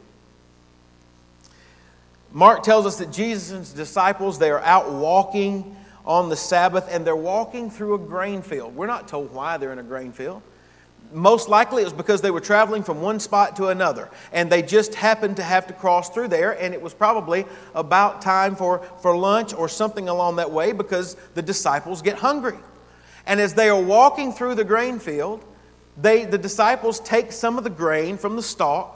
Mark 2.32 2.62
tells 2.62 2.86
us 2.86 2.96
that 2.98 3.10
Jesus' 3.10 3.50
and 3.50 3.60
his 3.60 3.72
disciples, 3.72 4.38
they 4.38 4.50
are 4.50 4.60
out 4.60 4.90
walking 4.90 5.76
on 6.04 6.28
the 6.28 6.36
Sabbath 6.36 6.88
and 6.90 7.06
they're 7.06 7.16
walking 7.16 7.70
through 7.70 7.94
a 7.94 7.98
grain 7.98 8.42
field. 8.42 8.74
We're 8.74 8.86
not 8.86 9.08
told 9.08 9.32
why 9.32 9.56
they're 9.56 9.72
in 9.72 9.78
a 9.78 9.84
grain 9.84 10.12
field. 10.12 10.42
Most 11.12 11.48
likely 11.48 11.82
it 11.82 11.86
was 11.86 11.94
because 11.94 12.20
they 12.20 12.30
were 12.30 12.40
traveling 12.40 12.82
from 12.82 13.00
one 13.00 13.18
spot 13.18 13.56
to 13.56 13.68
another 13.68 14.10
and 14.32 14.50
they 14.50 14.60
just 14.60 14.94
happened 14.94 15.36
to 15.36 15.42
have 15.42 15.66
to 15.68 15.72
cross 15.72 16.10
through 16.10 16.28
there 16.28 16.52
and 16.52 16.74
it 16.74 16.82
was 16.82 16.92
probably 16.92 17.46
about 17.74 18.20
time 18.20 18.56
for, 18.56 18.80
for 19.00 19.16
lunch 19.16 19.54
or 19.54 19.68
something 19.68 20.08
along 20.08 20.36
that 20.36 20.50
way 20.50 20.72
because 20.72 21.14
the 21.34 21.40
disciples 21.40 22.02
get 22.02 22.18
hungry. 22.18 22.58
And 23.26 23.40
as 23.40 23.54
they 23.54 23.70
are 23.70 23.80
walking 23.80 24.32
through 24.32 24.54
the 24.54 24.64
grain 24.64 24.98
field, 24.98 25.44
they, 25.96 26.24
the 26.24 26.38
disciples 26.38 27.00
take 27.00 27.32
some 27.32 27.58
of 27.58 27.64
the 27.64 27.70
grain 27.70 28.18
from 28.18 28.36
the 28.36 28.42
stalk, 28.42 28.94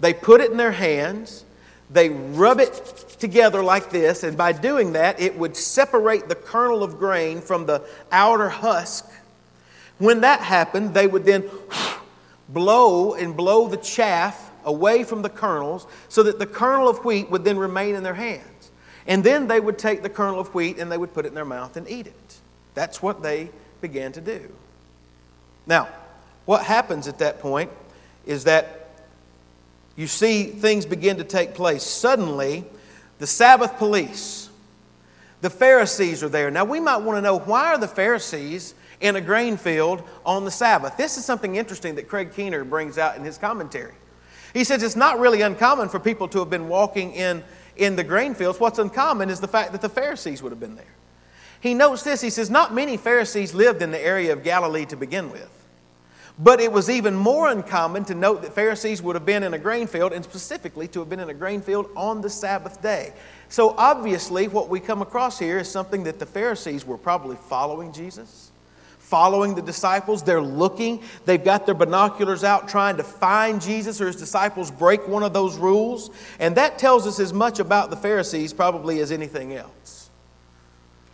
they 0.00 0.14
put 0.14 0.40
it 0.40 0.50
in 0.50 0.56
their 0.56 0.72
hands, 0.72 1.44
they 1.90 2.08
rub 2.08 2.60
it 2.60 3.16
together 3.18 3.62
like 3.62 3.90
this, 3.90 4.22
and 4.22 4.36
by 4.36 4.52
doing 4.52 4.92
that, 4.92 5.20
it 5.20 5.36
would 5.38 5.56
separate 5.56 6.28
the 6.28 6.34
kernel 6.34 6.82
of 6.82 6.98
grain 6.98 7.40
from 7.40 7.66
the 7.66 7.82
outer 8.10 8.48
husk. 8.48 9.10
When 9.98 10.22
that 10.22 10.40
happened, 10.40 10.94
they 10.94 11.06
would 11.06 11.24
then 11.24 11.48
blow 12.48 13.14
and 13.14 13.36
blow 13.36 13.68
the 13.68 13.76
chaff 13.76 14.50
away 14.64 15.04
from 15.04 15.22
the 15.22 15.28
kernels 15.28 15.86
so 16.08 16.22
that 16.22 16.38
the 16.38 16.46
kernel 16.46 16.88
of 16.88 17.04
wheat 17.04 17.30
would 17.30 17.44
then 17.44 17.58
remain 17.58 17.94
in 17.94 18.02
their 18.02 18.14
hands. 18.14 18.70
And 19.06 19.22
then 19.22 19.46
they 19.46 19.60
would 19.60 19.78
take 19.78 20.02
the 20.02 20.08
kernel 20.08 20.40
of 20.40 20.54
wheat 20.54 20.78
and 20.78 20.90
they 20.90 20.96
would 20.96 21.12
put 21.12 21.26
it 21.26 21.28
in 21.28 21.34
their 21.34 21.44
mouth 21.44 21.76
and 21.76 21.88
eat 21.88 22.06
it. 22.06 22.40
That's 22.74 23.02
what 23.02 23.22
they 23.22 23.50
began 23.80 24.12
to 24.12 24.20
do. 24.20 24.50
Now, 25.66 25.88
what 26.46 26.64
happens 26.64 27.06
at 27.08 27.18
that 27.18 27.40
point 27.40 27.70
is 28.26 28.44
that 28.44 28.83
you 29.96 30.06
see 30.06 30.44
things 30.44 30.86
begin 30.86 31.18
to 31.18 31.24
take 31.24 31.54
place. 31.54 31.82
Suddenly, 31.82 32.64
the 33.18 33.26
Sabbath 33.26 33.76
police, 33.76 34.48
the 35.40 35.50
Pharisees 35.50 36.22
are 36.22 36.28
there. 36.28 36.50
Now, 36.50 36.64
we 36.64 36.80
might 36.80 36.98
want 36.98 37.16
to 37.16 37.22
know 37.22 37.38
why 37.38 37.68
are 37.68 37.78
the 37.78 37.88
Pharisees 37.88 38.74
in 39.00 39.16
a 39.16 39.20
grain 39.20 39.56
field 39.56 40.02
on 40.26 40.44
the 40.44 40.50
Sabbath? 40.50 40.96
This 40.96 41.16
is 41.16 41.24
something 41.24 41.56
interesting 41.56 41.94
that 41.94 42.08
Craig 42.08 42.32
Keener 42.34 42.64
brings 42.64 42.98
out 42.98 43.16
in 43.16 43.24
his 43.24 43.38
commentary. 43.38 43.94
He 44.52 44.64
says 44.64 44.82
it's 44.82 44.96
not 44.96 45.18
really 45.18 45.42
uncommon 45.42 45.88
for 45.88 46.00
people 46.00 46.28
to 46.28 46.38
have 46.38 46.50
been 46.50 46.68
walking 46.68 47.12
in, 47.12 47.42
in 47.76 47.96
the 47.96 48.04
grain 48.04 48.34
fields. 48.34 48.58
What's 48.58 48.78
uncommon 48.78 49.30
is 49.30 49.40
the 49.40 49.48
fact 49.48 49.72
that 49.72 49.82
the 49.82 49.88
Pharisees 49.88 50.42
would 50.42 50.50
have 50.50 50.60
been 50.60 50.76
there. 50.76 50.84
He 51.60 51.74
notes 51.74 52.02
this. 52.02 52.20
He 52.20 52.30
says, 52.30 52.50
Not 52.50 52.74
many 52.74 52.96
Pharisees 52.96 53.54
lived 53.54 53.80
in 53.80 53.90
the 53.90 53.98
area 53.98 54.32
of 54.32 54.44
Galilee 54.44 54.86
to 54.86 54.96
begin 54.96 55.30
with. 55.30 55.50
But 56.38 56.60
it 56.60 56.72
was 56.72 56.90
even 56.90 57.14
more 57.14 57.48
uncommon 57.48 58.04
to 58.06 58.14
note 58.14 58.42
that 58.42 58.54
Pharisees 58.54 59.00
would 59.02 59.14
have 59.14 59.24
been 59.24 59.44
in 59.44 59.54
a 59.54 59.58
grain 59.58 59.86
field, 59.86 60.12
and 60.12 60.24
specifically 60.24 60.88
to 60.88 60.98
have 60.98 61.08
been 61.08 61.20
in 61.20 61.30
a 61.30 61.34
grain 61.34 61.60
field 61.60 61.88
on 61.96 62.22
the 62.22 62.30
Sabbath 62.30 62.82
day. 62.82 63.12
So 63.48 63.74
obviously, 63.78 64.48
what 64.48 64.68
we 64.68 64.80
come 64.80 65.00
across 65.00 65.38
here 65.38 65.58
is 65.58 65.70
something 65.70 66.02
that 66.04 66.18
the 66.18 66.26
Pharisees 66.26 66.84
were 66.84 66.98
probably 66.98 67.36
following 67.48 67.92
Jesus, 67.92 68.50
following 68.98 69.54
the 69.54 69.62
disciples. 69.62 70.24
They're 70.24 70.42
looking, 70.42 71.04
they've 71.24 71.42
got 71.42 71.66
their 71.66 71.74
binoculars 71.76 72.42
out 72.42 72.68
trying 72.68 72.96
to 72.96 73.04
find 73.04 73.62
Jesus 73.62 74.00
or 74.00 74.08
his 74.08 74.16
disciples 74.16 74.72
break 74.72 75.06
one 75.06 75.22
of 75.22 75.32
those 75.32 75.56
rules. 75.56 76.10
And 76.40 76.56
that 76.56 76.78
tells 76.78 77.06
us 77.06 77.20
as 77.20 77.32
much 77.32 77.60
about 77.60 77.90
the 77.90 77.96
Pharisees 77.96 78.52
probably 78.52 78.98
as 78.98 79.12
anything 79.12 79.54
else. 79.54 80.03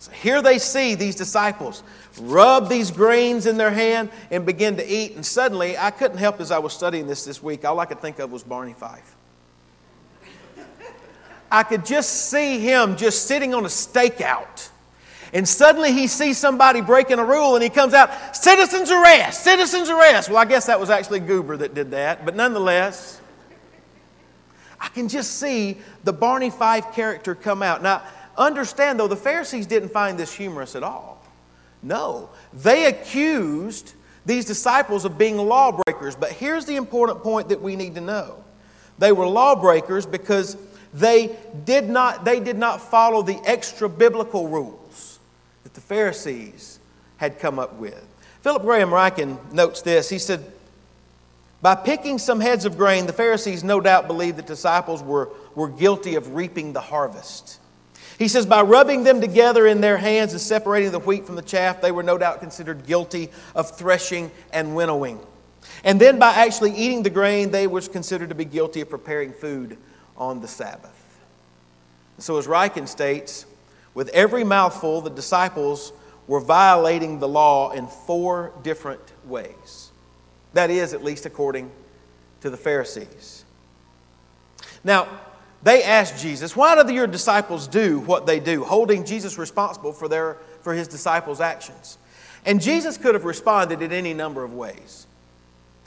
So 0.01 0.11
here 0.13 0.41
they 0.41 0.59
see 0.59 0.95
these 0.95 1.15
disciples 1.15 1.83
rub 2.19 2.71
these 2.71 2.91
grains 2.91 3.47
in 3.47 3.59
their 3.59 3.71
hand 3.71 4.09
and 4.31 4.47
begin 4.47 4.77
to 4.79 4.87
eat. 4.93 5.15
And 5.15 5.25
suddenly, 5.25 5.77
I 5.77 5.91
couldn't 5.91 6.17
help 6.17 6.41
as 6.41 6.51
I 6.51 6.59
was 6.59 6.73
studying 6.73 7.07
this 7.07 7.25
this 7.25 7.43
week, 7.43 7.67
all 7.67 7.79
I 7.79 7.85
could 7.85 8.01
think 8.01 8.19
of 8.19 8.33
was 8.33 8.43
Barney 8.43 8.73
Fife. 8.73 9.15
I 11.53 11.65
could 11.65 11.85
just 11.85 12.31
see 12.31 12.61
him 12.61 12.97
just 12.97 13.27
sitting 13.27 13.55
on 13.55 13.65
a 13.65 13.69
stakeout. 13.69 14.71
And 15.35 15.47
suddenly 15.47 15.93
he 15.93 16.07
sees 16.07 16.39
somebody 16.39 16.81
breaking 16.81 17.19
a 17.19 17.25
rule 17.25 17.55
and 17.55 17.63
he 17.63 17.69
comes 17.69 17.93
out, 17.93 18.35
citizens 18.35 18.91
arrest, 18.91 19.45
citizens 19.45 19.91
arrest. 19.91 20.31
Well, 20.31 20.39
I 20.39 20.47
guess 20.47 20.67
that 20.67 20.81
was 20.81 20.89
actually 20.89 21.21
Goober 21.21 21.59
that 21.59 21.75
did 21.75 21.91
that, 21.91 22.25
but 22.25 22.35
nonetheless, 22.35 23.21
I 24.81 24.89
can 24.89 25.09
just 25.09 25.39
see 25.39 25.77
the 26.05 26.13
Barney 26.13 26.51
Fife 26.51 26.95
character 26.95 27.35
come 27.35 27.63
out. 27.63 27.83
Now, 27.83 28.03
Understand, 28.41 28.99
though, 28.99 29.07
the 29.07 29.17
Pharisees 29.17 29.67
didn't 29.67 29.91
find 29.91 30.19
this 30.19 30.33
humorous 30.33 30.75
at 30.75 30.83
all. 30.83 31.23
No, 31.83 32.31
they 32.55 32.87
accused 32.87 33.93
these 34.25 34.47
disciples 34.47 35.05
of 35.05 35.19
being 35.19 35.37
lawbreakers. 35.37 36.17
But 36.17 36.33
here's 36.33 36.65
the 36.65 36.77
important 36.77 37.23
point 37.23 37.51
that 37.51 37.61
we 37.61 37.77
need 37.77 37.95
to 37.95 38.01
know 38.01 38.43
they 38.99 39.13
were 39.13 39.27
lawbreakers 39.27 40.07
because 40.07 40.57
they 40.93 41.37
did 41.65 41.89
not, 41.89 42.25
they 42.25 42.41
did 42.41 42.59
not 42.59 42.81
follow 42.81 43.23
the 43.23 43.39
extra 43.45 43.89
biblical 43.89 44.49
rules 44.49 45.19
that 45.63 45.75
the 45.75 45.81
Pharisees 45.81 46.81
had 47.19 47.39
come 47.39 47.59
up 47.59 47.75
with. 47.75 48.07
Philip 48.41 48.63
Graham 48.63 48.91
Ryken 48.91 49.53
notes 49.53 49.83
this. 49.83 50.09
He 50.09 50.19
said, 50.19 50.45
By 51.61 51.75
picking 51.75 52.19
some 52.19 52.41
heads 52.41 52.65
of 52.65 52.79
grain, 52.79 53.07
the 53.07 53.13
Pharisees 53.13 53.63
no 53.63 53.81
doubt 53.81 54.07
believed 54.07 54.39
that 54.39 54.47
disciples 54.47 55.03
were, 55.03 55.29
were 55.55 55.69
guilty 55.69 56.15
of 56.15 56.35
reaping 56.35 56.73
the 56.73 56.81
harvest. 56.81 57.60
He 58.21 58.29
says, 58.29 58.45
by 58.45 58.61
rubbing 58.61 59.03
them 59.03 59.23
together 59.23 59.67
in 59.67 59.81
their 59.81 59.97
hands 59.97 60.33
and 60.33 60.41
separating 60.43 60.93
the 60.93 60.99
wheat 60.99 61.25
from 61.25 61.37
the 61.37 61.43
chaff, 61.43 61.81
they 61.81 61.91
were 61.91 62.03
no 62.03 62.19
doubt 62.19 62.41
considered 62.41 62.87
guilty 62.87 63.31
of 63.55 63.75
threshing 63.75 64.31
and 64.53 64.77
winnowing. 64.77 65.19
And 65.85 65.99
then 65.99 66.19
by 66.19 66.35
actually 66.35 66.77
eating 66.77 67.03
the 67.03 67.09
grain, 67.09 67.51
they 67.51 67.67
were 67.67 67.81
considered 67.81 68.29
to 68.29 68.35
be 68.35 68.45
guilty 68.45 68.83
of 68.83 68.91
preparing 68.91 69.33
food 69.33 69.79
on 70.19 70.43
the 70.43 70.49
Sabbath. 70.49 71.19
So, 72.19 72.37
as 72.37 72.47
Ryken 72.47 72.87
states, 72.87 73.47
with 73.95 74.11
every 74.11 74.45
mouthful, 74.45 75.01
the 75.01 75.09
disciples 75.09 75.91
were 76.27 76.41
violating 76.41 77.21
the 77.21 77.29
law 77.29 77.71
in 77.71 77.87
four 77.87 78.53
different 78.63 79.01
ways. 79.25 79.93
That 80.53 80.69
is, 80.69 80.93
at 80.93 81.03
least 81.03 81.25
according 81.25 81.71
to 82.43 82.51
the 82.51 82.59
Pharisees. 82.59 83.47
Now, 84.85 85.09
they 85.63 85.83
asked 85.83 86.21
Jesus, 86.21 86.57
Why 86.57 86.83
do 86.83 86.93
your 86.93 87.07
disciples 87.07 87.69
do 87.69 88.01
what 88.01 88.27
they 88.27 88.41
do? 88.41 88.65
Holding 88.65 89.05
Jesus 89.05 89.39
responsible 89.39 89.93
for, 89.93 90.09
their, 90.09 90.37
for 90.63 90.75
his 90.75 90.89
disciples' 90.89 91.41
actions. 91.41 91.99
And 92.47 92.61
Jesus 92.61 92.97
could 92.97 93.15
have 93.15 93.25
responded 93.25 93.83
in 93.83 93.93
any 93.93 94.15
number 94.15 94.43
of 94.43 94.55
ways. 94.55 95.07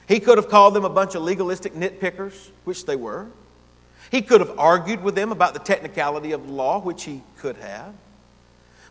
He 0.08 0.20
could 0.20 0.38
have 0.38 0.50
called 0.50 0.74
them 0.76 0.86
a 0.86 0.90
bunch 0.90 1.16
of 1.16 1.24
legalistic 1.24 1.74
nitpickers, 1.74 2.50
which 2.66 2.86
they 2.86 2.96
were. 2.96 3.28
He 4.12 4.22
could 4.22 4.42
have 4.42 4.60
argued 4.60 5.02
with 5.02 5.16
them 5.16 5.32
about 5.32 5.54
the 5.54 5.60
technicality 5.60 6.34
of 6.34 6.46
the 6.46 6.54
law, 6.54 6.80
which 6.80 7.04
he 7.04 7.24
could 7.40 7.56
have. 7.58 7.94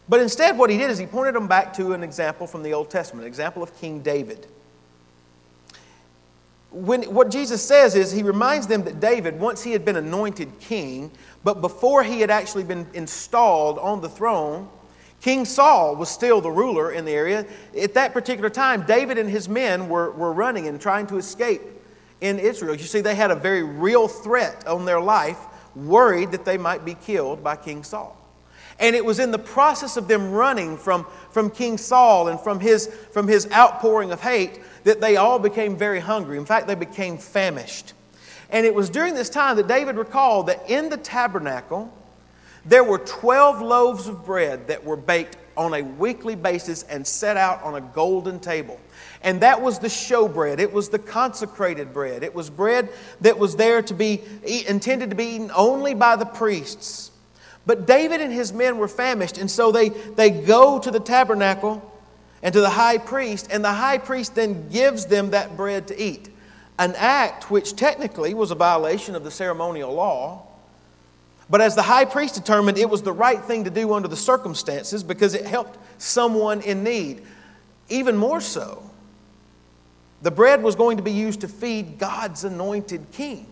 But 0.08 0.20
instead, 0.20 0.58
what 0.58 0.68
he 0.68 0.78
did 0.78 0.90
is 0.90 0.98
he 0.98 1.06
pointed 1.06 1.36
them 1.36 1.46
back 1.46 1.72
to 1.74 1.92
an 1.92 2.02
example 2.02 2.48
from 2.48 2.64
the 2.64 2.72
Old 2.72 2.90
Testament, 2.90 3.24
an 3.24 3.28
example 3.28 3.62
of 3.62 3.78
King 3.80 4.00
David. 4.00 4.48
When, 6.72 7.02
what 7.14 7.30
Jesus 7.30 7.62
says 7.62 7.94
is 7.94 8.10
he 8.10 8.22
reminds 8.22 8.66
them 8.66 8.84
that 8.84 8.98
David, 8.98 9.38
once 9.38 9.62
he 9.62 9.72
had 9.72 9.84
been 9.84 9.96
anointed 9.96 10.58
king, 10.58 11.10
but 11.44 11.60
before 11.60 12.02
he 12.02 12.20
had 12.20 12.30
actually 12.30 12.64
been 12.64 12.86
installed 12.94 13.78
on 13.78 14.00
the 14.00 14.08
throne, 14.08 14.68
King 15.20 15.44
Saul 15.44 15.96
was 15.96 16.08
still 16.08 16.40
the 16.40 16.50
ruler 16.50 16.90
in 16.92 17.04
the 17.04 17.12
area. 17.12 17.46
At 17.80 17.94
that 17.94 18.12
particular 18.12 18.50
time, 18.50 18.84
David 18.86 19.18
and 19.18 19.30
his 19.30 19.48
men 19.48 19.88
were, 19.88 20.10
were 20.12 20.32
running 20.32 20.66
and 20.66 20.80
trying 20.80 21.06
to 21.08 21.18
escape 21.18 21.62
in 22.20 22.38
Israel. 22.38 22.74
You 22.74 22.84
see, 22.84 23.00
they 23.00 23.14
had 23.14 23.30
a 23.30 23.36
very 23.36 23.62
real 23.62 24.08
threat 24.08 24.66
on 24.66 24.84
their 24.84 25.00
life, 25.00 25.38
worried 25.76 26.32
that 26.32 26.44
they 26.44 26.58
might 26.58 26.84
be 26.84 26.94
killed 26.94 27.42
by 27.42 27.56
King 27.56 27.84
Saul. 27.84 28.16
And 28.82 28.96
it 28.96 29.04
was 29.04 29.20
in 29.20 29.30
the 29.30 29.38
process 29.38 29.96
of 29.96 30.08
them 30.08 30.32
running 30.32 30.76
from, 30.76 31.06
from 31.30 31.50
King 31.50 31.78
Saul 31.78 32.26
and 32.26 32.38
from 32.38 32.58
his, 32.58 32.88
from 33.12 33.28
his 33.28 33.50
outpouring 33.52 34.10
of 34.10 34.20
hate 34.20 34.58
that 34.82 35.00
they 35.00 35.16
all 35.16 35.38
became 35.38 35.76
very 35.76 36.00
hungry. 36.00 36.36
In 36.36 36.44
fact, 36.44 36.66
they 36.66 36.74
became 36.74 37.16
famished. 37.16 37.92
And 38.50 38.66
it 38.66 38.74
was 38.74 38.90
during 38.90 39.14
this 39.14 39.30
time 39.30 39.56
that 39.56 39.68
David 39.68 39.94
recalled 39.94 40.48
that 40.48 40.68
in 40.68 40.88
the 40.88 40.96
tabernacle, 40.96 41.96
there 42.66 42.82
were 42.82 42.98
12 42.98 43.62
loaves 43.62 44.08
of 44.08 44.26
bread 44.26 44.66
that 44.66 44.84
were 44.84 44.96
baked 44.96 45.36
on 45.56 45.74
a 45.74 45.82
weekly 45.82 46.34
basis 46.34 46.82
and 46.82 47.06
set 47.06 47.36
out 47.36 47.62
on 47.62 47.76
a 47.76 47.80
golden 47.80 48.40
table. 48.40 48.80
And 49.22 49.40
that 49.42 49.62
was 49.62 49.78
the 49.78 49.86
showbread. 49.86 50.58
It 50.58 50.72
was 50.72 50.88
the 50.88 50.98
consecrated 50.98 51.94
bread. 51.94 52.24
It 52.24 52.34
was 52.34 52.50
bread 52.50 52.88
that 53.20 53.38
was 53.38 53.54
there 53.54 53.80
to 53.82 53.94
be 53.94 54.22
intended 54.66 55.10
to 55.10 55.16
be 55.16 55.26
eaten 55.26 55.52
only 55.54 55.94
by 55.94 56.16
the 56.16 56.26
priests. 56.26 57.11
But 57.64 57.86
David 57.86 58.20
and 58.20 58.32
his 58.32 58.52
men 58.52 58.78
were 58.78 58.88
famished, 58.88 59.38
and 59.38 59.50
so 59.50 59.70
they, 59.70 59.90
they 59.90 60.30
go 60.30 60.78
to 60.78 60.90
the 60.90 61.00
tabernacle 61.00 61.88
and 62.42 62.52
to 62.52 62.60
the 62.60 62.70
high 62.70 62.98
priest, 62.98 63.48
and 63.50 63.64
the 63.64 63.72
high 63.72 63.98
priest 63.98 64.34
then 64.34 64.68
gives 64.68 65.06
them 65.06 65.30
that 65.30 65.56
bread 65.56 65.88
to 65.88 66.02
eat. 66.02 66.28
An 66.78 66.94
act 66.96 67.50
which 67.50 67.76
technically 67.76 68.34
was 68.34 68.50
a 68.50 68.56
violation 68.56 69.14
of 69.14 69.22
the 69.22 69.30
ceremonial 69.30 69.92
law 69.92 70.46
but 71.52 71.60
as 71.60 71.74
the 71.74 71.82
high 71.82 72.06
priest 72.06 72.34
determined, 72.34 72.78
it 72.78 72.88
was 72.88 73.02
the 73.02 73.12
right 73.12 73.38
thing 73.38 73.64
to 73.64 73.70
do 73.70 73.92
under 73.92 74.08
the 74.08 74.16
circumstances 74.16 75.04
because 75.04 75.34
it 75.34 75.44
helped 75.44 75.78
someone 75.98 76.62
in 76.62 76.82
need. 76.82 77.20
Even 77.90 78.16
more 78.16 78.40
so, 78.40 78.82
the 80.22 80.30
bread 80.30 80.62
was 80.62 80.76
going 80.76 80.96
to 80.96 81.02
be 81.02 81.12
used 81.12 81.42
to 81.42 81.48
feed 81.48 81.98
God's 81.98 82.44
anointed 82.44 83.04
king. 83.12 83.51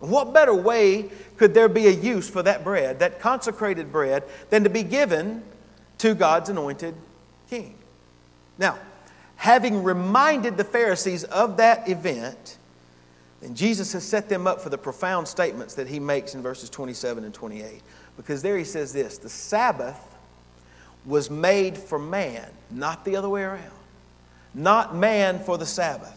What 0.00 0.32
better 0.32 0.54
way 0.54 1.10
could 1.36 1.54
there 1.54 1.68
be 1.68 1.86
a 1.86 1.90
use 1.90 2.28
for 2.28 2.42
that 2.42 2.64
bread, 2.64 2.98
that 2.98 3.20
consecrated 3.20 3.92
bread, 3.92 4.24
than 4.48 4.64
to 4.64 4.70
be 4.70 4.82
given 4.82 5.42
to 5.98 6.14
God's 6.14 6.48
anointed 6.48 6.94
king? 7.48 7.76
Now, 8.58 8.78
having 9.36 9.82
reminded 9.82 10.56
the 10.56 10.64
Pharisees 10.64 11.24
of 11.24 11.58
that 11.58 11.88
event, 11.88 12.56
and 13.42 13.56
Jesus 13.56 13.92
has 13.92 14.04
set 14.04 14.28
them 14.28 14.46
up 14.46 14.60
for 14.60 14.70
the 14.70 14.78
profound 14.78 15.28
statements 15.28 15.74
that 15.74 15.86
he 15.86 16.00
makes 16.00 16.34
in 16.34 16.42
verses 16.42 16.68
27 16.70 17.24
and 17.24 17.32
28. 17.32 17.82
Because 18.16 18.42
there 18.42 18.58
he 18.58 18.64
says 18.64 18.92
this 18.92 19.18
the 19.18 19.28
Sabbath 19.28 19.98
was 21.06 21.30
made 21.30 21.76
for 21.76 21.98
man, 21.98 22.50
not 22.70 23.04
the 23.04 23.16
other 23.16 23.28
way 23.28 23.42
around. 23.42 23.72
Not 24.54 24.94
man 24.94 25.38
for 25.38 25.56
the 25.56 25.66
Sabbath. 25.66 26.16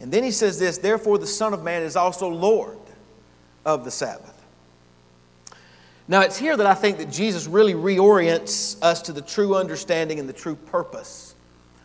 And 0.00 0.10
then 0.10 0.22
he 0.22 0.30
says 0.30 0.58
this 0.58 0.78
therefore 0.78 1.18
the 1.18 1.26
Son 1.26 1.52
of 1.52 1.62
Man 1.62 1.82
is 1.82 1.96
also 1.96 2.28
Lord 2.28 2.78
of 3.64 3.84
the 3.84 3.90
Sabbath. 3.90 4.36
Now 6.08 6.22
it's 6.22 6.36
here 6.36 6.56
that 6.56 6.66
I 6.66 6.74
think 6.74 6.98
that 6.98 7.10
Jesus 7.10 7.46
really 7.46 7.74
reorients 7.74 8.80
us 8.82 9.02
to 9.02 9.12
the 9.12 9.22
true 9.22 9.54
understanding 9.54 10.18
and 10.18 10.28
the 10.28 10.32
true 10.32 10.56
purpose 10.56 11.34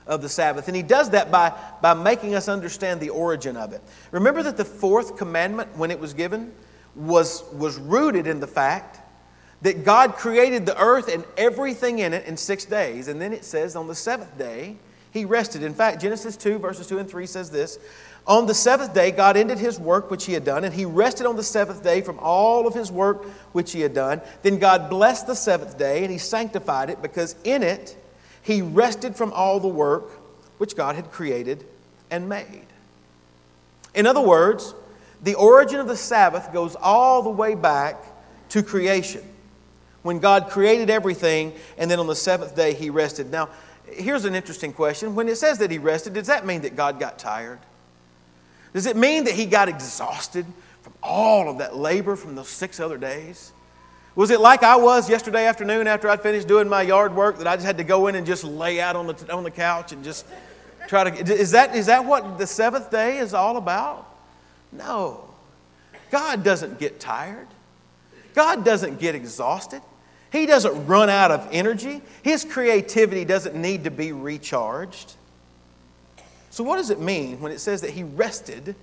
of 0.08 0.22
the 0.22 0.30
Sabbath. 0.30 0.68
And 0.68 0.76
he 0.76 0.84
does 0.84 1.12
that 1.12 1.32
by, 1.32 1.54
by 1.82 1.94
making 1.94 2.36
us 2.36 2.48
understand 2.48 3.00
the 3.00 3.10
origin 3.10 3.58
of 3.58 3.74
it. 3.74 3.82
Remember 4.12 4.44
that 4.44 4.58
the 4.58 4.66
fourth 4.66 5.18
commandment, 5.18 5.76
when 5.78 5.92
it 5.92 6.00
was 6.00 6.14
given, 6.14 6.52
was, 6.96 7.44
was 7.54 7.78
rooted 7.78 8.28
in 8.28 8.40
the 8.40 8.48
fact 8.48 9.00
that 9.62 9.84
God 9.84 10.16
created 10.16 10.66
the 10.66 10.80
earth 10.80 11.08
and 11.08 11.24
everything 11.38 12.00
in 12.00 12.14
it 12.14 12.26
in 12.26 12.38
six 12.38 12.66
days. 12.66 13.08
And 13.08 13.20
then 13.20 13.34
it 13.34 13.44
says 13.44 13.76
on 13.76 13.88
the 13.88 13.96
seventh 13.96 14.38
day, 14.38 14.76
he 15.12 15.26
rested. 15.26 15.64
In 15.64 15.74
fact, 15.74 16.02
Genesis 16.02 16.36
2, 16.36 16.60
verses 16.60 16.88
2 16.88 17.00
and 17.00 17.10
3 17.10 17.26
says 17.26 17.50
this 17.50 17.80
On 18.28 18.48
the 18.48 18.56
seventh 18.56 18.94
day, 18.94 19.12
God 19.12 19.38
ended 19.38 19.60
his 19.60 19.80
work 19.80 20.10
which 20.10 20.26
he 20.26 20.34
had 20.34 20.44
done, 20.44 20.64
and 20.64 20.74
he 20.74 20.86
rested 20.86 21.28
on 21.28 21.36
the 21.36 21.44
seventh 21.44 21.84
day 21.84 22.02
from 22.02 22.18
all 22.20 22.66
of 22.66 22.74
his 22.74 22.92
work 22.92 23.24
which 23.54 23.72
he 23.72 23.82
had 23.82 23.94
done. 23.94 24.20
Then 24.42 24.58
God 24.58 24.90
blessed 24.90 25.28
the 25.28 25.36
seventh 25.36 25.78
day, 25.78 26.04
and 26.04 26.12
he 26.12 26.18
sanctified 26.18 26.90
it 26.90 27.02
because 27.02 27.36
in 27.44 27.62
it, 27.62 27.96
he 28.42 28.62
rested 28.62 29.16
from 29.16 29.32
all 29.34 29.60
the 29.60 29.68
work 29.68 30.10
which 30.58 30.76
God 30.76 30.96
had 30.96 31.12
created 31.12 31.66
and 32.10 32.28
made. 32.28 32.66
In 33.94 34.08
other 34.08 34.22
words, 34.22 34.74
the 35.22 35.36
origin 35.36 35.80
of 35.80 35.88
the 35.88 35.96
Sabbath 35.96 36.52
goes 36.52 36.76
all 36.76 37.22
the 37.22 37.30
way 37.30 37.54
back 37.54 37.98
to 38.50 38.64
creation. 38.64 39.24
When 40.02 40.20
God 40.20 40.50
created 40.50 40.90
everything, 40.90 41.54
and 41.78 41.90
then 41.90 42.00
on 42.00 42.08
the 42.08 42.16
seventh 42.16 42.56
day 42.56 42.74
he 42.74 42.90
rested. 42.90 43.32
Now, 43.32 43.50
here's 43.92 44.26
an 44.26 44.36
interesting 44.36 44.74
question. 44.74 45.16
When 45.16 45.28
it 45.28 45.38
says 45.38 45.60
that 45.60 45.70
he 45.72 45.78
rested, 45.78 46.14
does 46.14 46.28
that 46.28 46.46
mean 46.46 46.62
that 46.62 46.76
God 46.76 47.00
got 47.00 47.20
tired? 47.20 47.60
Does 48.76 48.88
it 48.88 48.98
mean 48.98 49.24
that 49.24 49.34
he 49.34 49.46
got 49.46 49.70
exhausted 49.70 50.46
from 50.82 50.92
all 51.02 51.50
of 51.50 51.60
that 51.60 51.78
labor 51.78 52.18
from 52.18 52.36
those 52.36 52.50
six 52.50 52.82
other 52.82 52.98
days? 52.98 53.54
Was 54.16 54.32
it 54.32 54.42
like 54.42 54.64
I 54.64 54.76
was 54.76 55.10
yesterday 55.10 55.46
afternoon 55.46 55.88
after 55.88 56.10
I'd 56.10 56.20
finished 56.20 56.50
doing 56.50 56.68
my 56.68 56.82
yard 56.82 57.16
work 57.16 57.38
that 57.38 57.48
I 57.48 57.56
just 57.56 57.66
had 57.66 57.78
to 57.78 57.86
go 57.86 58.08
in 58.08 58.16
and 58.16 58.28
just 58.28 58.44
lay 58.44 58.82
out 58.82 58.98
on 58.98 59.08
the, 59.08 59.34
on 59.34 59.46
the 59.46 59.52
couch 59.52 59.94
and 59.94 60.04
just 60.04 60.26
try 60.90 61.10
to. 61.10 61.34
Is 61.34 61.52
that, 61.52 61.74
is 61.74 61.86
that 61.86 62.04
what 62.04 62.38
the 62.38 62.46
seventh 62.46 62.92
day 62.92 63.20
is 63.20 63.34
all 63.34 63.56
about? 63.56 64.14
No. 64.74 65.24
God 66.12 66.44
doesn't 66.44 66.78
get 66.78 67.00
tired, 67.00 67.48
God 68.34 68.66
doesn't 68.66 69.00
get 69.00 69.16
exhausted. 69.16 69.82
He 70.34 70.46
doesn't 70.46 70.86
run 70.86 71.10
out 71.10 71.32
of 71.32 71.48
energy. 71.54 72.02
His 72.22 72.44
creativity 72.44 73.24
doesn't 73.24 73.56
need 73.56 73.86
to 73.86 73.92
be 73.92 74.12
recharged. 74.12 75.14
So, 76.56 76.64
what 76.64 76.78
does 76.78 76.90
it 76.90 77.02
mean 77.02 77.42
when 77.42 77.52
it 77.52 77.60
says 77.60 77.82
that 77.82 77.90
he 77.90 78.06
rested 78.06 78.78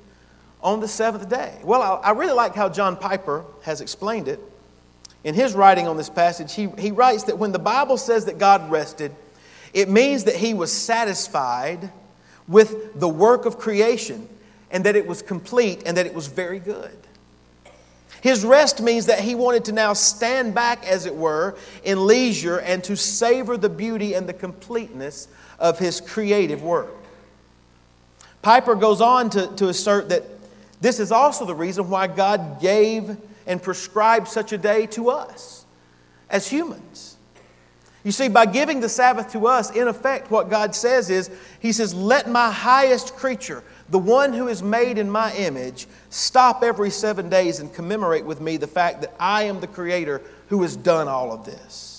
on 0.62 0.80
the 0.80 0.88
seventh 0.88 1.30
day? 1.30 1.58
Well, 1.64 1.80
I, 1.80 2.08
I 2.08 2.10
really 2.10 2.34
like 2.34 2.54
how 2.54 2.68
John 2.68 2.98
Piper 2.98 3.46
has 3.62 3.80
explained 3.80 4.28
it 4.28 4.38
in 5.24 5.34
his 5.34 5.54
writing 5.54 5.88
on 5.88 5.96
this 5.96 6.10
passage, 6.10 6.54
he, 6.54 6.68
he 6.76 6.90
writes 6.90 7.22
that 7.22 7.38
when 7.38 7.50
the 7.50 7.58
Bible 7.58 7.96
says 7.96 8.26
that 8.26 8.36
God 8.36 8.70
rested, 8.70 9.10
it 9.72 9.88
means 9.88 10.24
that 10.24 10.36
he 10.36 10.52
was 10.52 10.70
satisfied 10.70 11.90
with 12.46 13.00
the 13.00 13.08
work 13.08 13.46
of 13.46 13.58
creation 13.58 14.28
and 14.70 14.84
that 14.84 14.94
it 14.94 15.06
was 15.06 15.22
complete 15.22 15.82
and 15.86 15.96
that 15.96 16.04
it 16.04 16.12
was 16.12 16.26
very 16.26 16.58
good. 16.58 16.94
His 18.20 18.44
rest 18.44 18.82
means 18.82 19.06
that 19.06 19.20
he 19.20 19.34
wanted 19.34 19.64
to 19.64 19.72
now 19.72 19.94
stand 19.94 20.54
back, 20.54 20.86
as 20.86 21.06
it 21.06 21.16
were, 21.16 21.56
in 21.84 22.06
leisure 22.06 22.58
and 22.58 22.84
to 22.84 22.98
savor 22.98 23.56
the 23.56 23.70
beauty 23.70 24.12
and 24.12 24.28
the 24.28 24.34
completeness 24.34 25.26
of 25.58 25.78
his 25.78 26.02
creative 26.02 26.62
work. 26.62 27.01
Piper 28.42 28.74
goes 28.74 29.00
on 29.00 29.30
to, 29.30 29.46
to 29.56 29.68
assert 29.68 30.08
that 30.10 30.24
this 30.80 30.98
is 30.98 31.12
also 31.12 31.46
the 31.46 31.54
reason 31.54 31.88
why 31.88 32.08
God 32.08 32.60
gave 32.60 33.16
and 33.46 33.62
prescribed 33.62 34.28
such 34.28 34.52
a 34.52 34.58
day 34.58 34.86
to 34.88 35.10
us 35.10 35.64
as 36.28 36.48
humans. 36.48 37.16
You 38.04 38.10
see, 38.10 38.28
by 38.28 38.46
giving 38.46 38.80
the 38.80 38.88
Sabbath 38.88 39.30
to 39.32 39.46
us, 39.46 39.70
in 39.70 39.86
effect, 39.86 40.30
what 40.30 40.50
God 40.50 40.74
says 40.74 41.08
is, 41.08 41.30
He 41.60 41.70
says, 41.70 41.94
Let 41.94 42.28
my 42.28 42.50
highest 42.50 43.14
creature, 43.14 43.62
the 43.90 43.98
one 43.98 44.32
who 44.32 44.48
is 44.48 44.60
made 44.60 44.98
in 44.98 45.08
my 45.08 45.32
image, 45.34 45.86
stop 46.10 46.64
every 46.64 46.90
seven 46.90 47.28
days 47.28 47.60
and 47.60 47.72
commemorate 47.72 48.24
with 48.24 48.40
me 48.40 48.56
the 48.56 48.66
fact 48.66 49.02
that 49.02 49.14
I 49.20 49.44
am 49.44 49.60
the 49.60 49.68
Creator 49.68 50.20
who 50.48 50.62
has 50.62 50.74
done 50.74 51.06
all 51.06 51.32
of 51.32 51.44
this. 51.44 51.91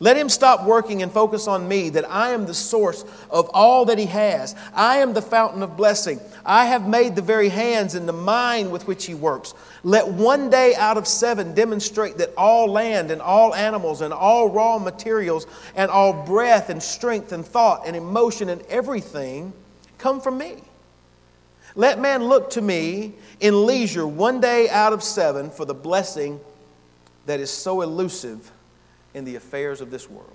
Let 0.00 0.16
him 0.16 0.28
stop 0.28 0.64
working 0.64 1.02
and 1.02 1.10
focus 1.10 1.48
on 1.48 1.66
me, 1.66 1.90
that 1.90 2.08
I 2.08 2.30
am 2.30 2.46
the 2.46 2.54
source 2.54 3.04
of 3.30 3.50
all 3.52 3.84
that 3.86 3.98
he 3.98 4.06
has. 4.06 4.54
I 4.72 4.98
am 4.98 5.12
the 5.12 5.22
fountain 5.22 5.60
of 5.62 5.76
blessing. 5.76 6.20
I 6.46 6.66
have 6.66 6.86
made 6.86 7.16
the 7.16 7.22
very 7.22 7.48
hands 7.48 7.96
and 7.96 8.08
the 8.08 8.12
mind 8.12 8.70
with 8.70 8.86
which 8.86 9.06
he 9.06 9.14
works. 9.14 9.54
Let 9.82 10.06
one 10.06 10.50
day 10.50 10.76
out 10.76 10.98
of 10.98 11.08
seven 11.08 11.52
demonstrate 11.52 12.18
that 12.18 12.32
all 12.36 12.68
land 12.68 13.10
and 13.10 13.20
all 13.20 13.54
animals 13.56 14.00
and 14.00 14.14
all 14.14 14.48
raw 14.48 14.78
materials 14.78 15.48
and 15.74 15.90
all 15.90 16.24
breath 16.24 16.70
and 16.70 16.80
strength 16.80 17.32
and 17.32 17.44
thought 17.44 17.82
and 17.84 17.96
emotion 17.96 18.50
and 18.50 18.62
everything 18.62 19.52
come 19.98 20.20
from 20.20 20.38
me. 20.38 20.58
Let 21.74 21.98
man 21.98 22.22
look 22.24 22.50
to 22.50 22.62
me 22.62 23.14
in 23.40 23.66
leisure 23.66 24.06
one 24.06 24.40
day 24.40 24.68
out 24.68 24.92
of 24.92 25.02
seven 25.02 25.50
for 25.50 25.64
the 25.64 25.74
blessing 25.74 26.38
that 27.26 27.40
is 27.40 27.50
so 27.50 27.80
elusive 27.80 28.52
in 29.18 29.24
the 29.24 29.36
affairs 29.36 29.82
of 29.82 29.90
this 29.90 30.08
world. 30.08 30.32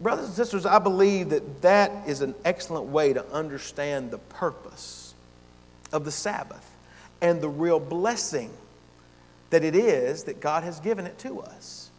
Brothers 0.00 0.26
and 0.26 0.34
sisters, 0.34 0.64
I 0.64 0.78
believe 0.78 1.30
that 1.30 1.62
that 1.62 2.08
is 2.08 2.20
an 2.20 2.34
excellent 2.44 2.86
way 2.86 3.12
to 3.12 3.26
understand 3.32 4.10
the 4.10 4.18
purpose 4.18 5.14
of 5.92 6.04
the 6.04 6.10
Sabbath 6.10 6.66
and 7.20 7.40
the 7.40 7.48
real 7.48 7.80
blessing 7.80 8.50
that 9.50 9.64
it 9.64 9.74
is 9.74 10.24
that 10.24 10.40
God 10.40 10.62
has 10.62 10.80
given 10.80 11.06
it 11.06 11.18
to 11.18 11.40
us. 11.40 11.90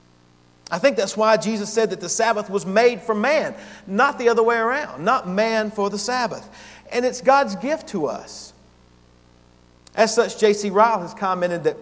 I 0.72 0.80
think 0.80 0.96
that's 0.96 1.18
why 1.18 1.36
Jesus 1.36 1.72
said 1.72 1.90
that 1.90 2.00
the 2.00 2.10
Sabbath 2.10 2.50
was 2.50 2.66
made 2.66 3.02
for 3.02 3.14
man, 3.14 3.54
not 3.86 4.18
the 4.18 4.30
other 4.30 4.42
way 4.42 4.56
around, 4.56 5.04
not 5.04 5.28
man 5.28 5.70
for 5.70 5.90
the 5.90 6.00
Sabbath. 6.00 6.48
And 6.92 7.06
it's 7.06 7.22
God's 7.22 7.56
gift 7.58 7.90
to 7.90 8.06
us. 8.06 8.54
As 9.94 10.16
such, 10.16 10.40
J.C. 10.40 10.70
Ryle 10.70 11.02
has 11.02 11.14
commented 11.14 11.66
that 11.66 11.76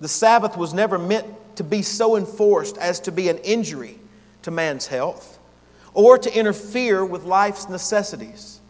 the 0.00 0.08
Sabbath 0.08 0.56
was 0.56 0.74
never 0.74 0.98
meant 0.98 1.26
to 1.56 1.64
be 1.64 1.82
so 1.82 2.16
enforced 2.16 2.78
as 2.78 3.00
to 3.00 3.12
be 3.12 3.28
an 3.28 3.38
injury 3.38 3.98
to 4.42 4.50
man's 4.50 4.86
health 4.86 5.38
or 5.94 6.18
to 6.18 6.38
interfere 6.38 7.04
with 7.04 7.24
life's 7.24 7.68
necessities. 7.68 8.60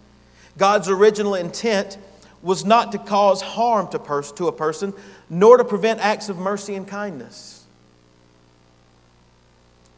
God's 0.57 0.89
original 0.89 1.35
intent 1.35 1.99
was 2.43 2.65
not 2.65 2.93
to 2.93 2.99
cause 2.99 3.43
harm 3.43 3.89
to, 3.89 3.99
pers- 3.99 4.33
to 4.33 4.47
a 4.47 4.53
person, 4.53 4.95
nor 5.29 5.57
to 5.57 5.65
prevent 5.65 6.01
acts 6.01 6.29
of 6.29 6.39
mercy 6.39 6.75
and 6.75 6.87
kindness. 6.87 7.65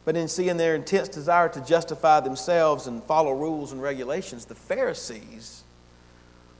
But 0.05 0.17
in 0.17 0.27
seeing 0.27 0.57
their 0.57 0.73
intense 0.73 1.07
desire 1.07 1.49
to 1.49 1.61
justify 1.61 2.19
themselves 2.19 2.87
and 2.87 3.03
follow 3.03 3.31
rules 3.31 3.71
and 3.71 3.81
regulations, 3.81 4.45
the 4.45 4.55
Pharisees, 4.55 5.63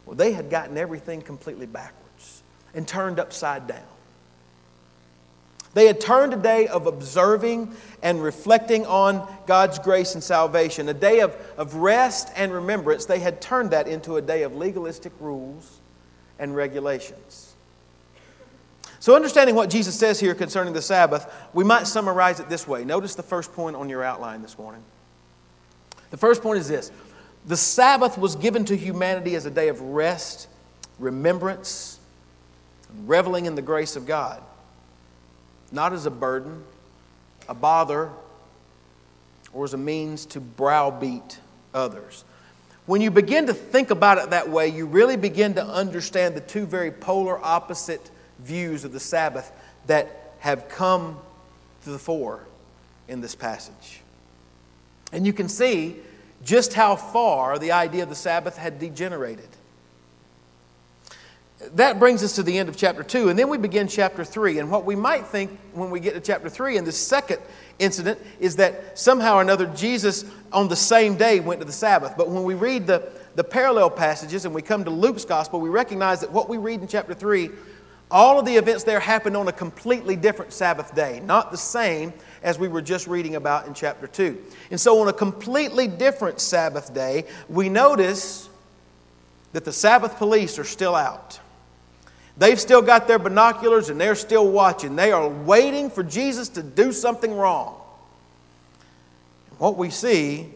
well, 0.05 0.15
they 0.15 0.33
had 0.33 0.51
gotten 0.51 0.77
everything 0.77 1.21
completely 1.21 1.65
backwards 1.65 2.43
and 2.75 2.87
turned 2.87 3.19
upside 3.19 3.67
down. 3.67 3.81
They 5.73 5.86
had 5.86 6.01
turned 6.01 6.34
a 6.34 6.38
day 6.38 6.67
of 6.67 6.88
observing 6.88 7.73
and 8.01 8.23
reflecting 8.23 8.86
on 8.86 9.27
God's 9.45 9.77
grace 9.77 10.15
and 10.15 10.23
salvation, 10.23 10.89
a 10.89 10.93
day 10.93 11.19
of, 11.19 11.36
of 11.58 11.75
rest 11.75 12.29
and 12.36 12.51
remembrance. 12.51 13.05
They 13.05 13.19
had 13.19 13.39
turned 13.39 13.71
that 13.71 13.88
into 13.88 14.17
a 14.17 14.21
day 14.21 14.43
of 14.43 14.55
legalistic 14.55 15.12
rules 15.19 15.79
and 16.39 16.55
regulations. 16.55 17.53
So, 18.99 19.15
understanding 19.15 19.55
what 19.55 19.69
Jesus 19.69 19.97
says 19.97 20.19
here 20.19 20.36
concerning 20.36 20.73
the 20.73 20.82
Sabbath, 20.82 21.32
we 21.53 21.63
might 21.63 21.88
summarize 21.88 22.39
it 22.39 22.49
this 22.49 22.67
way. 22.67 22.84
Notice 22.84 23.15
the 23.15 23.23
first 23.23 23.53
point 23.53 23.75
on 23.75 23.89
your 23.89 24.03
outline 24.03 24.41
this 24.41 24.58
morning. 24.58 24.82
The 26.12 26.17
first 26.17 26.41
point 26.41 26.60
is 26.60 26.67
this 26.67 26.91
the 27.45 27.55
Sabbath 27.55 28.17
was 28.17 28.36
given 28.36 28.65
to 28.65 28.75
humanity 28.75 29.36
as 29.36 29.45
a 29.45 29.51
day 29.51 29.69
of 29.69 29.79
rest, 29.82 30.49
remembrance, 30.97 31.99
and 32.89 33.08
reveling 33.08 33.45
in 33.45 33.55
the 33.55 33.62
grace 33.62 33.95
of 33.95 34.05
God 34.05 34.41
not 35.71 35.93
as 35.93 36.05
a 36.05 36.12
burden, 36.12 36.63
a 37.47 37.53
bother, 37.53 38.10
or 39.53 39.65
as 39.65 39.73
a 39.73 39.77
means 39.77 40.25
to 40.27 40.39
browbeat 40.39 41.39
others. 41.73 42.23
When 42.86 43.01
you 43.01 43.12
begin 43.12 43.47
to 43.47 43.53
think 43.53 43.91
about 43.91 44.17
it 44.17 44.32
that 44.32 44.49
way, 44.49 44.67
you 44.67 44.86
really 44.86 45.17
begin 45.17 45.53
to 45.55 45.65
understand 45.65 46.36
the 46.36 46.41
two 46.41 46.65
very 46.65 46.91
polar 46.91 47.43
opposite 47.43 48.10
views 48.39 48.84
of 48.84 48.91
the 48.91 48.99
Sabbath 48.99 49.51
that 49.88 50.34
have 50.39 50.69
come 50.69 51.17
to 51.84 51.91
the 51.91 51.99
fore 51.99 52.41
in 53.08 53.21
this 53.21 53.36
passage. 53.36 54.01
And 55.12 55.25
you 55.25 55.34
can 55.34 55.49
see 55.49 55.97
just 56.43 56.73
how 56.73 56.95
far 56.95 57.60
the 57.60 57.71
idea 57.71 58.03
of 58.03 58.10
the 58.10 58.15
Sabbath 58.15 58.58
had 58.58 58.79
degenerated 58.79 59.49
that 61.73 61.99
brings 61.99 62.23
us 62.23 62.35
to 62.35 62.43
the 62.43 62.57
end 62.57 62.69
of 62.69 62.77
chapter 62.77 63.03
2, 63.03 63.29
and 63.29 63.37
then 63.37 63.49
we 63.49 63.57
begin 63.57 63.87
chapter 63.87 64.23
3. 64.23 64.59
And 64.59 64.71
what 64.71 64.85
we 64.85 64.95
might 64.95 65.27
think 65.27 65.57
when 65.73 65.91
we 65.91 65.99
get 65.99 66.13
to 66.13 66.21
chapter 66.21 66.49
3 66.49 66.77
in 66.77 66.85
this 66.85 66.97
second 66.97 67.39
incident 67.79 68.17
is 68.39 68.55
that 68.57 68.97
somehow 68.97 69.35
or 69.35 69.41
another 69.41 69.65
Jesus 69.67 70.23
on 70.53 70.69
the 70.69 70.75
same 70.75 71.17
day 71.17 71.41
went 71.41 71.59
to 71.59 71.65
the 71.65 71.73
Sabbath. 71.73 72.13
But 72.15 72.29
when 72.29 72.43
we 72.43 72.53
read 72.53 72.87
the, 72.87 73.09
the 73.35 73.43
parallel 73.43 73.89
passages 73.89 74.45
and 74.45 74.55
we 74.55 74.61
come 74.61 74.85
to 74.85 74.89
Luke's 74.89 75.25
gospel, 75.25 75.59
we 75.59 75.69
recognize 75.69 76.21
that 76.21 76.31
what 76.31 76.47
we 76.47 76.57
read 76.57 76.79
in 76.79 76.87
chapter 76.87 77.13
3, 77.13 77.49
all 78.09 78.39
of 78.39 78.45
the 78.45 78.55
events 78.55 78.85
there 78.85 79.01
happened 79.01 79.35
on 79.35 79.49
a 79.49 79.51
completely 79.51 80.15
different 80.15 80.53
Sabbath 80.53 80.95
day, 80.95 81.19
not 81.25 81.51
the 81.51 81.57
same 81.57 82.13
as 82.41 82.57
we 82.57 82.69
were 82.69 82.81
just 82.81 83.05
reading 83.05 83.35
about 83.35 83.67
in 83.67 83.73
chapter 83.73 84.07
2. 84.07 84.37
And 84.71 84.79
so 84.79 84.99
on 85.01 85.09
a 85.09 85.13
completely 85.13 85.89
different 85.89 86.39
Sabbath 86.39 86.93
day, 86.93 87.25
we 87.49 87.67
notice 87.67 88.49
that 89.51 89.65
the 89.65 89.73
Sabbath 89.73 90.15
police 90.17 90.57
are 90.57 90.63
still 90.63 90.95
out. 90.95 91.39
They've 92.39 92.60
still 92.60 92.82
got 92.82 93.06
their 93.06 93.19
binoculars 93.19 93.89
and 93.89 93.99
they're 93.99 94.15
still 94.15 94.49
watching. 94.49 94.95
They 94.95 95.12
are 95.12 95.28
waiting 95.28 95.89
for 95.89 96.04
Jesus 96.04 96.47
to 96.49 96.63
do 96.63 96.93
something 96.93 97.34
wrong. 97.34 97.75
What 99.58 99.78
we 99.78 99.89
see 99.89 100.49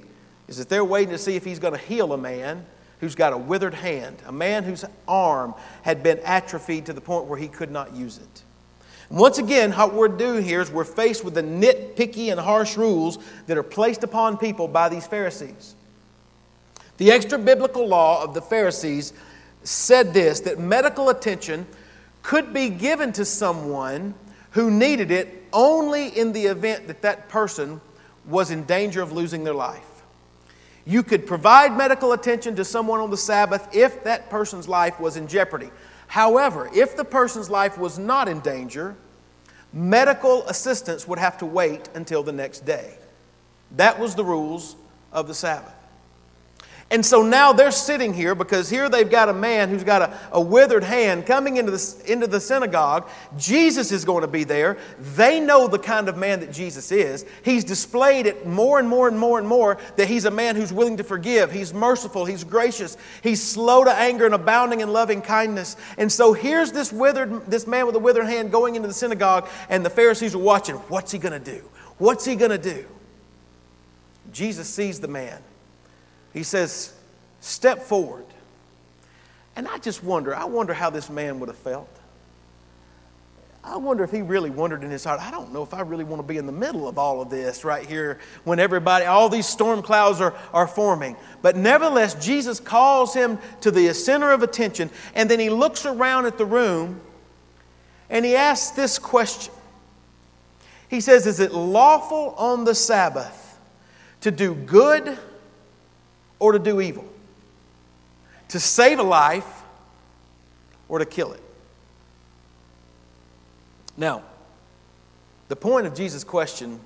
is 0.48 0.58
that 0.58 0.69
they're 0.69 0.86
waiting 0.86 1.12
to 1.12 1.17
see 1.17 1.36
if 1.36 1.43
he's 1.43 1.60
going 1.60 1.74
to 1.74 1.80
heal 1.80 2.13
a 2.13 2.17
man 2.17 2.65
who's 3.02 3.15
got 3.15 3.34
a 3.34 3.38
withered 3.38 3.74
hand, 3.74 4.15
a 4.26 4.32
man 4.32 4.63
whose 4.63 4.86
arm 5.10 5.54
had 5.82 6.02
been 6.02 6.19
atrophied 6.19 6.86
to 6.86 6.93
the 6.93 7.02
point 7.02 7.26
where 7.26 7.38
he 7.38 7.50
could 7.50 7.69
not 7.69 7.93
use 7.93 8.17
it. 8.17 8.43
once 9.10 9.38
again, 9.38 9.74
what 9.74 9.93
we're 9.93 10.08
doing 10.08 10.41
here 10.41 10.62
is 10.62 10.72
we're 10.72 10.86
faced 10.86 11.26
with 11.26 11.34
the 11.34 11.43
nitpicky 11.43 12.32
and 12.32 12.39
harsh 12.39 12.78
rules 12.78 13.19
that 13.48 13.58
are 13.58 13.63
placed 13.63 14.06
upon 14.06 14.38
people 14.38 14.69
by 14.69 14.88
these 14.88 15.06
Pharisees. 15.06 15.76
The 16.96 17.12
extra 17.12 17.38
biblical 17.38 17.86
law 17.86 18.24
of 18.24 18.34
the 18.34 18.41
Pharisees 18.41 19.12
said 19.63 20.13
this 20.13 20.41
that 20.41 20.60
medical 20.60 21.10
attention 21.10 21.65
could 22.21 22.54
be 22.54 22.69
given 22.69 23.12
to 23.13 23.26
someone 23.26 24.13
who 24.52 24.71
needed 24.71 25.12
it 25.12 25.43
only 25.52 26.08
in 26.08 26.32
the 26.32 26.45
event 26.45 26.88
that 26.88 27.02
that 27.02 27.30
person 27.30 27.82
was 28.26 28.52
in 28.52 28.63
danger 28.63 29.02
of 29.02 29.12
losing 29.12 29.43
their 29.43 29.54
life. 29.54 29.82
You 30.86 31.04
could 31.04 31.26
provide 31.26 31.78
medical 31.78 32.12
attention 32.12 32.56
to 32.58 32.65
someone 32.65 32.99
on 32.99 33.10
the 33.10 33.17
Sabbath 33.17 33.73
if 33.73 34.04
that 34.04 34.30
person's 34.30 34.67
life 34.67 34.99
was 34.99 35.17
in 35.17 35.28
jeopardy. 35.28 35.69
However, 36.08 36.69
if 36.73 36.95
the 36.95 37.06
person's 37.06 37.49
life 37.49 37.78
was 37.78 37.97
not 37.97 38.28
in 38.28 38.41
danger, 38.41 38.95
medical 39.71 40.45
assistance 40.47 41.08
would 41.08 41.19
have 41.19 41.38
to 41.39 41.45
wait 41.45 41.89
until 41.95 42.21
the 42.21 42.32
next 42.32 42.65
day. 42.65 42.95
That 43.71 43.99
was 43.99 44.13
the 44.13 44.23
rules 44.23 44.76
of 45.12 45.28
the 45.28 45.34
Sabbath. 45.34 45.73
And 46.93 47.03
so 47.03 47.23
now 47.23 47.53
they're 47.53 47.71
sitting 47.71 48.13
here 48.13 48.36
because 48.36 48.69
here 48.69 48.88
they've 48.88 49.10
got 49.10 49.27
a 49.27 49.34
man 49.34 49.69
who's 49.69 49.84
got 49.84 50.03
a, 50.03 50.19
a 50.32 50.39
withered 50.39 50.84
hand 50.84 51.25
coming 51.25 51.58
into 51.58 51.71
the, 51.71 52.03
into 52.06 52.27
the 52.27 52.39
synagogue. 52.39 53.10
Jesus 53.36 53.91
is 53.91 54.06
going 54.06 54.21
to 54.21 54.27
be 54.27 54.43
there. 54.43 54.77
They 55.15 55.39
know 55.39 55.67
the 55.67 55.79
kind 55.79 56.08
of 56.08 56.17
man 56.17 56.41
that 56.41 56.51
Jesus 56.51 56.91
is. 56.91 57.25
He's 57.43 57.63
displayed 57.63 58.27
it 58.27 58.45
more 58.45 58.77
and 58.77 58.88
more 58.88 59.08
and 59.08 59.17
more 59.17 59.39
and 59.39 59.47
more 59.47 59.79
that 59.95 60.08
he's 60.08 60.25
a 60.25 60.32
man 60.32 60.56
who's 60.56 60.71
willing 60.71 60.97
to 60.97 61.03
forgive. 61.03 61.51
He's 61.51 61.73
merciful. 61.73 62.25
He's 62.25 62.43
gracious. 62.43 62.95
He's 63.23 63.41
slow 63.41 63.84
to 63.84 63.91
anger 63.91 64.27
and 64.27 64.36
abounding 64.36 64.82
in 64.82 64.93
loving 64.93 65.23
kindness. 65.23 65.75
And 65.97 66.12
so 66.12 66.34
here's 66.34 66.71
this 66.71 66.93
withered, 66.93 67.47
this 67.47 67.65
man 67.65 67.88
with 67.88 67.95
a 67.95 67.99
withered 67.99 68.27
hand 68.27 68.51
going 68.51 68.75
into 68.75 68.88
the 68.88 68.93
synagogue, 68.93 69.49
and 69.67 69.84
the 69.84 69.89
Pharisees 69.89 70.36
are 70.36 70.38
watching. 70.38 70.75
What's 70.75 71.12
he 71.12 71.17
going 71.17 71.43
to 71.43 71.51
do? 71.51 71.63
What's 71.97 72.23
he 72.23 72.36
going 72.36 72.51
to 72.51 72.60
do? 72.60 72.86
Jesus 74.32 74.69
sees 74.69 74.99
the 74.99 75.08
man. 75.08 75.41
He 76.34 76.43
says, 76.43 76.93
Step 77.41 77.84
forward. 77.84 78.26
And 79.56 79.67
I 79.67 79.78
just 79.78 80.04
wonder, 80.04 80.34
I 80.34 80.46
wonder 80.46 80.74
how 80.74 80.89
this 80.89 81.10
man 81.10 81.39
would 81.39 81.50
have 81.50 81.58
felt. 81.58 81.89
I 83.63 83.78
wonder 83.78 84.04
if 84.04 84.12
he 84.12 84.22
really 84.22 84.50
wondered 84.50 84.84
in 84.84 84.91
his 84.91 85.06
heart, 85.06 85.22
I 85.22 85.32
don't 85.32 85.54
know 85.54 85.63
if 85.63 85.74
I 85.74 85.82
really 85.82 86.04
want 86.04 86.22
to 86.22 86.28
be 86.28 86.38
in 86.38 86.46
the 86.46 86.52
middle 86.52 86.88
of 86.88 86.98
all 86.98 87.22
of 87.22 87.30
this 87.30 87.63
right 87.63 87.86
here 87.86 88.19
when 88.43 88.60
everybody, 88.60 89.06
all 89.06 89.30
these 89.30 89.46
storm 89.46 89.82
clouds 89.82 90.19
are, 90.19 90.34
are 90.52 90.67
forming. 90.67 91.15
But 91.41 91.56
nevertheless, 91.56 92.13
Jesus 92.15 92.60
calls 92.60 93.13
him 93.13 93.39
to 93.62 93.72
the 93.72 93.93
center 93.93 94.32
of 94.32 94.43
attention, 94.43 94.89
and 95.15 95.32
then 95.32 95.39
he 95.39 95.50
looks 95.50 95.86
around 95.86 96.26
at 96.26 96.38
the 96.38 96.46
room 96.46 97.00
and 98.10 98.26
he 98.26 98.36
asks 98.36 98.72
this 98.72 99.00
question. 99.00 99.54
He 100.89 101.00
says, 101.00 101.26
Is 101.26 101.39
it 101.39 101.54
lawful 101.54 102.36
on 102.38 102.65
the 102.65 102.76
Sabbath 102.76 103.58
to 104.22 104.30
do 104.30 104.54
good 104.54 105.17
or 106.43 106.51
to 106.51 106.60
do 106.60 106.82
evil, 106.82 107.06
to 108.49 108.60
save 108.60 108.99
a 108.99 109.03
life 109.03 109.63
or 110.89 110.99
to 110.99 111.06
kill 111.06 111.32
it. 111.32 111.41
Now, 113.95 114.23
the 115.47 115.56
point 115.56 115.88
of 115.88 115.95
Jesus' 115.95 116.25
question 116.25 116.82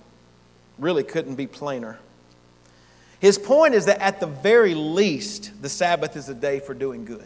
really 0.78 1.04
couldn't 1.04 1.34
be 1.34 1.48
plainer. 1.48 1.98
His 3.20 3.40
point 3.40 3.74
is 3.74 3.86
that 3.86 3.98
at 3.98 4.20
the 4.20 4.28
very 4.28 4.76
least, 4.76 5.60
the 5.60 5.70
Sabbath 5.70 6.16
is 6.16 6.30
a 6.30 6.36
day 6.36 6.60
for 6.60 6.76
doing 6.76 7.04
good. 7.04 7.26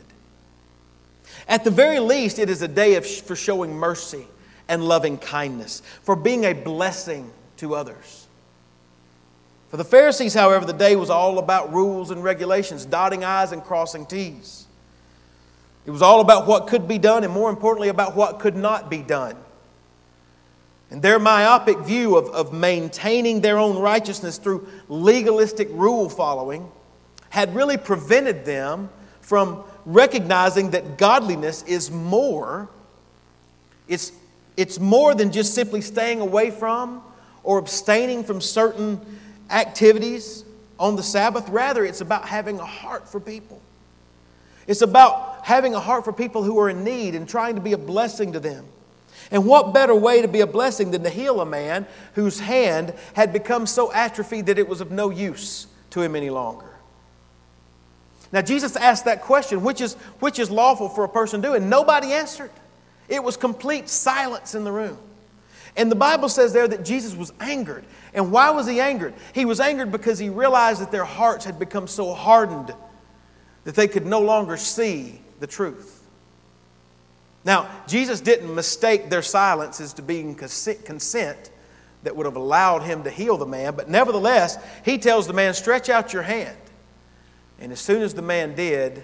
At 1.49 1.65
the 1.65 1.71
very 1.71 1.99
least, 1.99 2.39
it 2.39 2.49
is 2.49 2.61
a 2.61 2.67
day 2.69 2.95
of, 2.95 3.05
for 3.05 3.35
showing 3.35 3.75
mercy 3.75 4.25
and 4.69 4.85
loving 4.85 5.17
kindness, 5.17 5.81
for 6.03 6.15
being 6.15 6.45
a 6.45 6.53
blessing 6.53 7.29
to 7.57 7.75
others. 7.75 8.20
For 9.71 9.77
the 9.77 9.85
Pharisees, 9.85 10.33
however, 10.33 10.65
the 10.65 10.73
day 10.73 10.97
was 10.97 11.09
all 11.09 11.39
about 11.39 11.73
rules 11.73 12.11
and 12.11 12.21
regulations, 12.21 12.85
dotting 12.85 13.23
I's 13.23 13.53
and 13.53 13.63
crossing 13.63 14.05
T's. 14.05 14.67
It 15.85 15.91
was 15.91 16.01
all 16.01 16.19
about 16.19 16.45
what 16.45 16.67
could 16.67 16.89
be 16.89 16.97
done, 16.97 17.23
and 17.23 17.31
more 17.31 17.49
importantly, 17.49 17.87
about 17.87 18.13
what 18.13 18.39
could 18.39 18.57
not 18.57 18.89
be 18.89 19.01
done. 19.01 19.37
And 20.91 21.01
their 21.01 21.19
myopic 21.19 21.79
view 21.79 22.17
of, 22.17 22.27
of 22.31 22.51
maintaining 22.51 23.39
their 23.39 23.57
own 23.57 23.77
righteousness 23.77 24.37
through 24.37 24.67
legalistic 24.89 25.69
rule 25.71 26.09
following 26.09 26.69
had 27.29 27.55
really 27.55 27.77
prevented 27.77 28.43
them 28.43 28.89
from 29.21 29.63
recognizing 29.85 30.71
that 30.71 30.97
godliness 30.97 31.63
is 31.63 31.89
more. 31.89 32.67
It's, 33.87 34.11
it's 34.57 34.81
more 34.81 35.15
than 35.15 35.31
just 35.31 35.55
simply 35.55 35.79
staying 35.79 36.19
away 36.19 36.51
from 36.51 37.01
or 37.43 37.57
abstaining 37.57 38.25
from 38.25 38.41
certain 38.41 38.99
activities 39.51 40.43
on 40.79 40.95
the 40.95 41.03
Sabbath. 41.03 41.47
Rather, 41.49 41.85
it's 41.85 42.01
about 42.01 42.27
having 42.27 42.59
a 42.59 42.65
heart 42.65 43.07
for 43.07 43.19
people. 43.19 43.61
It's 44.67 44.81
about 44.81 45.45
having 45.45 45.75
a 45.75 45.79
heart 45.79 46.05
for 46.05 46.13
people 46.13 46.43
who 46.43 46.59
are 46.59 46.69
in 46.69 46.83
need 46.83 47.15
and 47.15 47.27
trying 47.27 47.55
to 47.55 47.61
be 47.61 47.73
a 47.73 47.77
blessing 47.77 48.33
to 48.33 48.39
them. 48.39 48.65
And 49.31 49.45
what 49.45 49.73
better 49.73 49.95
way 49.95 50.21
to 50.21 50.27
be 50.27 50.41
a 50.41 50.47
blessing 50.47 50.91
than 50.91 51.03
to 51.03 51.09
heal 51.09 51.41
a 51.41 51.45
man 51.45 51.87
whose 52.15 52.39
hand 52.39 52.93
had 53.13 53.31
become 53.31 53.65
so 53.65 53.91
atrophied 53.91 54.47
that 54.47 54.59
it 54.59 54.67
was 54.67 54.81
of 54.81 54.91
no 54.91 55.09
use 55.09 55.67
to 55.91 56.01
him 56.01 56.15
any 56.15 56.29
longer? 56.29 56.67
Now, 58.31 58.41
Jesus 58.41 58.75
asked 58.75 59.05
that 59.05 59.21
question, 59.21 59.63
which 59.63 59.81
is, 59.81 59.95
which 60.19 60.39
is 60.39 60.49
lawful 60.49 60.89
for 60.89 61.03
a 61.03 61.09
person 61.09 61.41
to 61.41 61.49
do? 61.49 61.53
And 61.53 61.69
nobody 61.69 62.13
answered. 62.13 62.51
It 63.09 63.23
was 63.23 63.35
complete 63.35 63.89
silence 63.89 64.55
in 64.55 64.63
the 64.63 64.71
room. 64.71 64.97
And 65.75 65.91
the 65.91 65.95
Bible 65.95 66.29
says 66.29 66.53
there 66.53 66.67
that 66.67 66.83
Jesus 66.83 67.15
was 67.15 67.31
angered. 67.39 67.85
And 68.13 68.31
why 68.31 68.49
was 68.49 68.67
he 68.67 68.79
angered? 68.79 69.13
He 69.33 69.45
was 69.45 69.59
angered 69.59 69.91
because 69.91 70.19
he 70.19 70.29
realized 70.29 70.81
that 70.81 70.91
their 70.91 71.05
hearts 71.05 71.45
had 71.45 71.57
become 71.57 71.87
so 71.87 72.13
hardened 72.13 72.73
that 73.63 73.75
they 73.75 73.87
could 73.87 74.05
no 74.05 74.19
longer 74.19 74.57
see 74.57 75.21
the 75.39 75.47
truth. 75.47 76.01
Now, 77.43 77.69
Jesus 77.87 78.21
didn't 78.21 78.53
mistake 78.53 79.09
their 79.09 79.21
silence 79.21 79.81
as 79.81 79.93
to 79.93 80.01
being 80.01 80.35
consent 80.35 81.51
that 82.03 82.15
would 82.15 82.25
have 82.25 82.35
allowed 82.35 82.83
him 82.83 83.03
to 83.03 83.09
heal 83.09 83.37
the 83.37 83.45
man, 83.45 83.75
but 83.75 83.89
nevertheless, 83.89 84.57
he 84.83 84.97
tells 84.97 85.27
the 85.27 85.33
man, 85.33 85.53
Stretch 85.53 85.89
out 85.89 86.13
your 86.13 86.23
hand. 86.23 86.57
And 87.59 87.71
as 87.71 87.79
soon 87.79 88.01
as 88.01 88.13
the 88.13 88.21
man 88.21 88.55
did, 88.55 89.03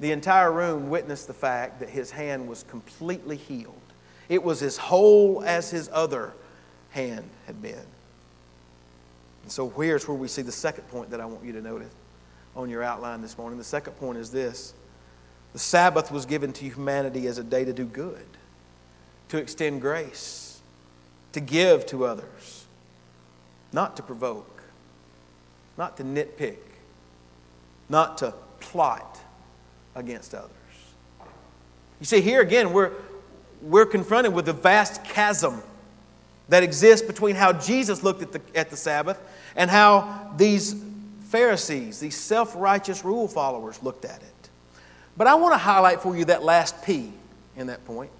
the 0.00 0.10
entire 0.10 0.50
room 0.50 0.90
witnessed 0.90 1.28
the 1.28 1.34
fact 1.34 1.80
that 1.80 1.88
his 1.88 2.10
hand 2.10 2.48
was 2.48 2.64
completely 2.64 3.36
healed. 3.36 3.81
It 4.32 4.42
was 4.42 4.62
as 4.62 4.78
whole 4.78 5.44
as 5.44 5.70
his 5.70 5.90
other 5.92 6.32
hand 6.92 7.28
had 7.46 7.60
been. 7.60 7.84
And 9.42 9.52
so 9.52 9.68
here's 9.68 10.08
where 10.08 10.16
we 10.16 10.26
see 10.26 10.40
the 10.40 10.50
second 10.50 10.88
point 10.88 11.10
that 11.10 11.20
I 11.20 11.26
want 11.26 11.44
you 11.44 11.52
to 11.52 11.60
notice 11.60 11.92
on 12.56 12.70
your 12.70 12.82
outline 12.82 13.20
this 13.20 13.36
morning. 13.36 13.58
The 13.58 13.64
second 13.64 13.92
point 13.98 14.16
is 14.16 14.30
this 14.30 14.72
the 15.52 15.58
Sabbath 15.58 16.10
was 16.10 16.24
given 16.24 16.54
to 16.54 16.64
humanity 16.64 17.26
as 17.26 17.36
a 17.36 17.44
day 17.44 17.66
to 17.66 17.74
do 17.74 17.84
good, 17.84 18.24
to 19.28 19.36
extend 19.36 19.82
grace, 19.82 20.62
to 21.32 21.40
give 21.40 21.84
to 21.88 22.06
others, 22.06 22.64
not 23.70 23.96
to 23.96 24.02
provoke, 24.02 24.62
not 25.76 25.98
to 25.98 26.04
nitpick, 26.04 26.56
not 27.90 28.16
to 28.16 28.32
plot 28.60 29.20
against 29.94 30.34
others. 30.34 30.48
You 32.00 32.06
see, 32.06 32.22
here 32.22 32.40
again, 32.40 32.72
we're, 32.72 32.92
we're 33.62 33.86
confronted 33.86 34.34
with 34.34 34.46
the 34.46 34.52
vast 34.52 35.04
chasm 35.04 35.62
that 36.48 36.62
exists 36.62 37.06
between 37.06 37.36
how 37.36 37.52
Jesus 37.52 38.02
looked 38.02 38.22
at 38.22 38.32
the, 38.32 38.40
at 38.54 38.70
the 38.70 38.76
Sabbath 38.76 39.18
and 39.56 39.70
how 39.70 40.32
these 40.36 40.74
Pharisees, 41.28 42.00
these 42.00 42.16
self 42.16 42.54
righteous 42.56 43.04
rule 43.04 43.28
followers, 43.28 43.82
looked 43.82 44.04
at 44.04 44.20
it. 44.20 44.50
But 45.16 45.26
I 45.26 45.34
want 45.36 45.54
to 45.54 45.58
highlight 45.58 46.00
for 46.00 46.16
you 46.16 46.24
that 46.26 46.42
last 46.42 46.82
P 46.84 47.12
in 47.56 47.68
that 47.68 47.84
point. 47.84 48.10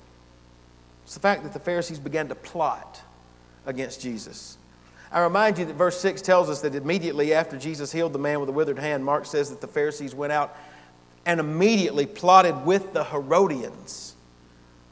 It's 1.04 1.14
the 1.14 1.20
fact 1.20 1.42
that 1.42 1.52
the 1.52 1.58
Pharisees 1.58 1.98
began 1.98 2.28
to 2.28 2.34
plot 2.34 3.02
against 3.66 4.00
Jesus. 4.00 4.56
I 5.10 5.20
remind 5.20 5.58
you 5.58 5.66
that 5.66 5.74
verse 5.74 6.00
6 6.00 6.22
tells 6.22 6.48
us 6.48 6.62
that 6.62 6.74
immediately 6.74 7.34
after 7.34 7.58
Jesus 7.58 7.92
healed 7.92 8.14
the 8.14 8.18
man 8.18 8.40
with 8.40 8.46
the 8.46 8.52
withered 8.52 8.78
hand, 8.78 9.04
Mark 9.04 9.26
says 9.26 9.50
that 9.50 9.60
the 9.60 9.66
Pharisees 9.66 10.14
went 10.14 10.32
out 10.32 10.56
and 11.26 11.38
immediately 11.38 12.06
plotted 12.06 12.64
with 12.64 12.92
the 12.94 13.04
Herodians 13.04 14.11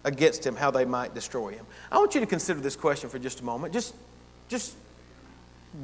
against 0.04 0.46
him 0.46 0.56
how 0.56 0.70
they 0.70 0.84
might 0.84 1.14
destroy 1.14 1.52
him. 1.52 1.66
I 1.90 1.98
want 1.98 2.14
you 2.14 2.20
to 2.20 2.26
consider 2.26 2.60
this 2.60 2.76
question 2.76 3.10
for 3.10 3.18
just 3.18 3.40
a 3.40 3.44
moment. 3.44 3.72
Just, 3.72 3.94
just 4.48 4.74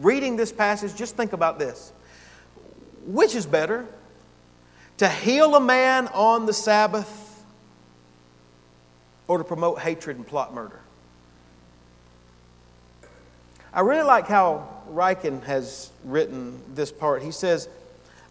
reading 0.00 0.36
this 0.36 0.52
passage, 0.52 0.94
just 0.94 1.16
think 1.16 1.32
about 1.32 1.58
this. 1.58 1.92
Which 3.06 3.34
is 3.34 3.46
better? 3.46 3.86
To 4.98 5.08
heal 5.08 5.54
a 5.54 5.60
man 5.60 6.08
on 6.08 6.46
the 6.46 6.52
Sabbath 6.52 7.44
or 9.28 9.38
to 9.38 9.44
promote 9.44 9.80
hatred 9.80 10.16
and 10.16 10.26
plot 10.26 10.54
murder? 10.54 10.80
I 13.72 13.80
really 13.80 14.04
like 14.04 14.26
how 14.26 14.68
Ryken 14.90 15.44
has 15.44 15.90
written 16.04 16.62
this 16.74 16.90
part. 16.90 17.22
He 17.22 17.30
says, 17.30 17.68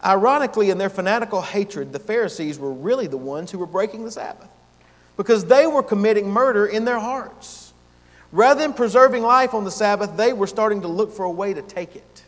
Ironically, 0.03 0.71
in 0.71 0.77
their 0.77 0.89
fanatical 0.89 1.41
hatred, 1.41 1.93
the 1.93 1.99
Pharisees 1.99 2.57
were 2.57 2.73
really 2.73 3.07
the 3.07 3.17
ones 3.17 3.51
who 3.51 3.59
were 3.59 3.67
breaking 3.67 4.03
the 4.03 4.11
Sabbath 4.11 4.49
because 5.17 5.45
they 5.45 5.67
were 5.67 5.83
committing 5.83 6.29
murder 6.29 6.65
in 6.65 6.85
their 6.85 6.99
hearts. 6.99 7.73
Rather 8.31 8.61
than 8.61 8.73
preserving 8.73 9.23
life 9.23 9.53
on 9.53 9.63
the 9.63 9.71
Sabbath, 9.71 10.17
they 10.17 10.33
were 10.33 10.47
starting 10.47 10.81
to 10.81 10.87
look 10.87 11.13
for 11.13 11.23
a 11.23 11.31
way 11.31 11.53
to 11.53 11.61
take 11.61 11.95
it. 11.95 12.23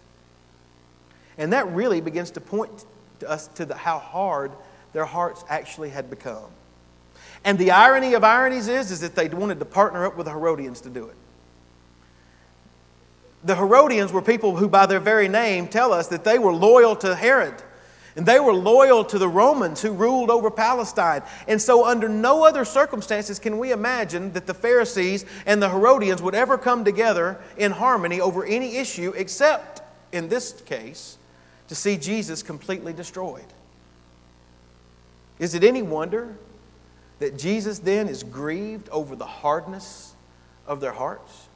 And 1.38 1.54
that 1.54 1.67
really 1.71 2.02
begins 2.02 2.32
to 2.32 2.41
point 2.41 2.86
to 3.19 3.30
us 3.30 3.47
to 3.50 3.65
the, 3.65 3.76
how 3.76 4.00
hard 4.00 4.52
their 4.93 5.06
hearts 5.06 5.43
actually 5.50 5.89
had 5.89 6.10
become. 6.10 6.50
And 7.43 7.58
the 7.58 7.71
irony 7.71 8.13
of 8.13 8.23
ironies 8.23 8.67
is, 8.67 8.91
is 8.91 9.02
that 9.02 9.15
they 9.15 9.28
wanted 9.28 9.60
to 9.60 9.65
partner 9.65 10.06
up 10.06 10.17
with 10.17 10.26
the 10.26 10.32
Herodians 10.32 10.82
to 10.82 10.89
do 10.89 11.06
it. 11.06 11.15
The 13.43 13.56
Herodians 13.56 14.12
were 14.12 14.21
people 14.21 14.56
who, 14.56 14.67
by 14.67 14.86
their 14.86 15.00
very 15.00 15.28
name, 15.28 15.67
tell 15.67 15.93
us 15.93 16.08
that 16.08 16.23
they 16.23 16.39
were 16.39 16.54
loyal 16.54 16.95
to 16.97 17.15
Herod. 17.15 17.54
And 18.17 18.25
they 18.25 18.39
were 18.39 18.53
loyal 18.53 19.06
to 19.06 19.19
the 19.19 19.30
Romans 19.30 19.80
who 19.80 19.91
ruled 19.91 20.32
over 20.32 20.49
Palestine. 20.49 21.21
And 21.47 21.62
so, 21.62 21.86
under 21.86 22.10
no 22.10 22.43
other 22.43 22.65
circumstances 22.65 23.38
can 23.38 23.60
we 23.60 23.71
imagine 23.71 24.34
that 24.34 24.47
the 24.47 24.56
Pharisees 24.56 25.23
and 25.45 25.62
the 25.62 25.69
Herodians 25.69 26.19
would 26.23 26.34
ever 26.34 26.58
come 26.58 26.84
together 26.84 27.39
in 27.58 27.71
harmony 27.71 28.19
over 28.19 28.43
any 28.43 28.77
issue, 28.77 29.13
except 29.15 29.84
in 30.12 30.30
this 30.30 30.51
case, 30.62 31.19
to 31.67 31.75
see 31.75 31.95
Jesus 31.95 32.41
completely 32.41 32.91
destroyed. 32.91 33.45
Is 35.38 35.53
it 35.53 35.63
any 35.63 35.84
wonder 35.84 36.36
that 37.19 37.38
Jesus 37.38 37.77
then 37.77 38.08
is 38.08 38.23
grieved 38.23 38.89
over 38.89 39.15
the 39.15 39.27
hardness 39.27 40.13
of 40.65 40.80
their 40.82 40.93
hearts? 40.93 41.46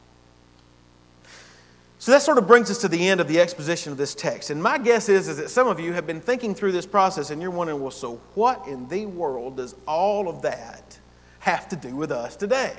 So 2.01 2.11
that 2.13 2.23
sort 2.23 2.39
of 2.39 2.47
brings 2.47 2.71
us 2.71 2.79
to 2.79 2.87
the 2.87 3.09
end 3.09 3.21
of 3.21 3.27
the 3.27 3.39
exposition 3.39 3.91
of 3.91 3.97
this 3.99 4.15
text. 4.15 4.49
And 4.49 4.61
my 4.61 4.79
guess 4.79 5.07
is, 5.07 5.27
is 5.27 5.37
that 5.37 5.51
some 5.51 5.67
of 5.67 5.79
you 5.79 5.93
have 5.93 6.07
been 6.07 6.19
thinking 6.19 6.55
through 6.55 6.71
this 6.71 6.87
process 6.87 7.29
and 7.29 7.39
you're 7.39 7.51
wondering, 7.51 7.79
well, 7.79 7.91
so 7.91 8.19
what 8.33 8.67
in 8.67 8.87
the 8.87 9.05
world 9.05 9.57
does 9.57 9.75
all 9.87 10.27
of 10.27 10.41
that 10.41 10.97
have 11.41 11.69
to 11.69 11.75
do 11.75 11.95
with 11.95 12.11
us 12.11 12.35
today? 12.35 12.73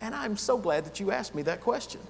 And 0.00 0.14
I'm 0.14 0.36
so 0.36 0.56
glad 0.56 0.84
that 0.84 1.00
you 1.00 1.10
asked 1.10 1.34
me 1.34 1.42
that 1.42 1.62
question. 1.62 2.00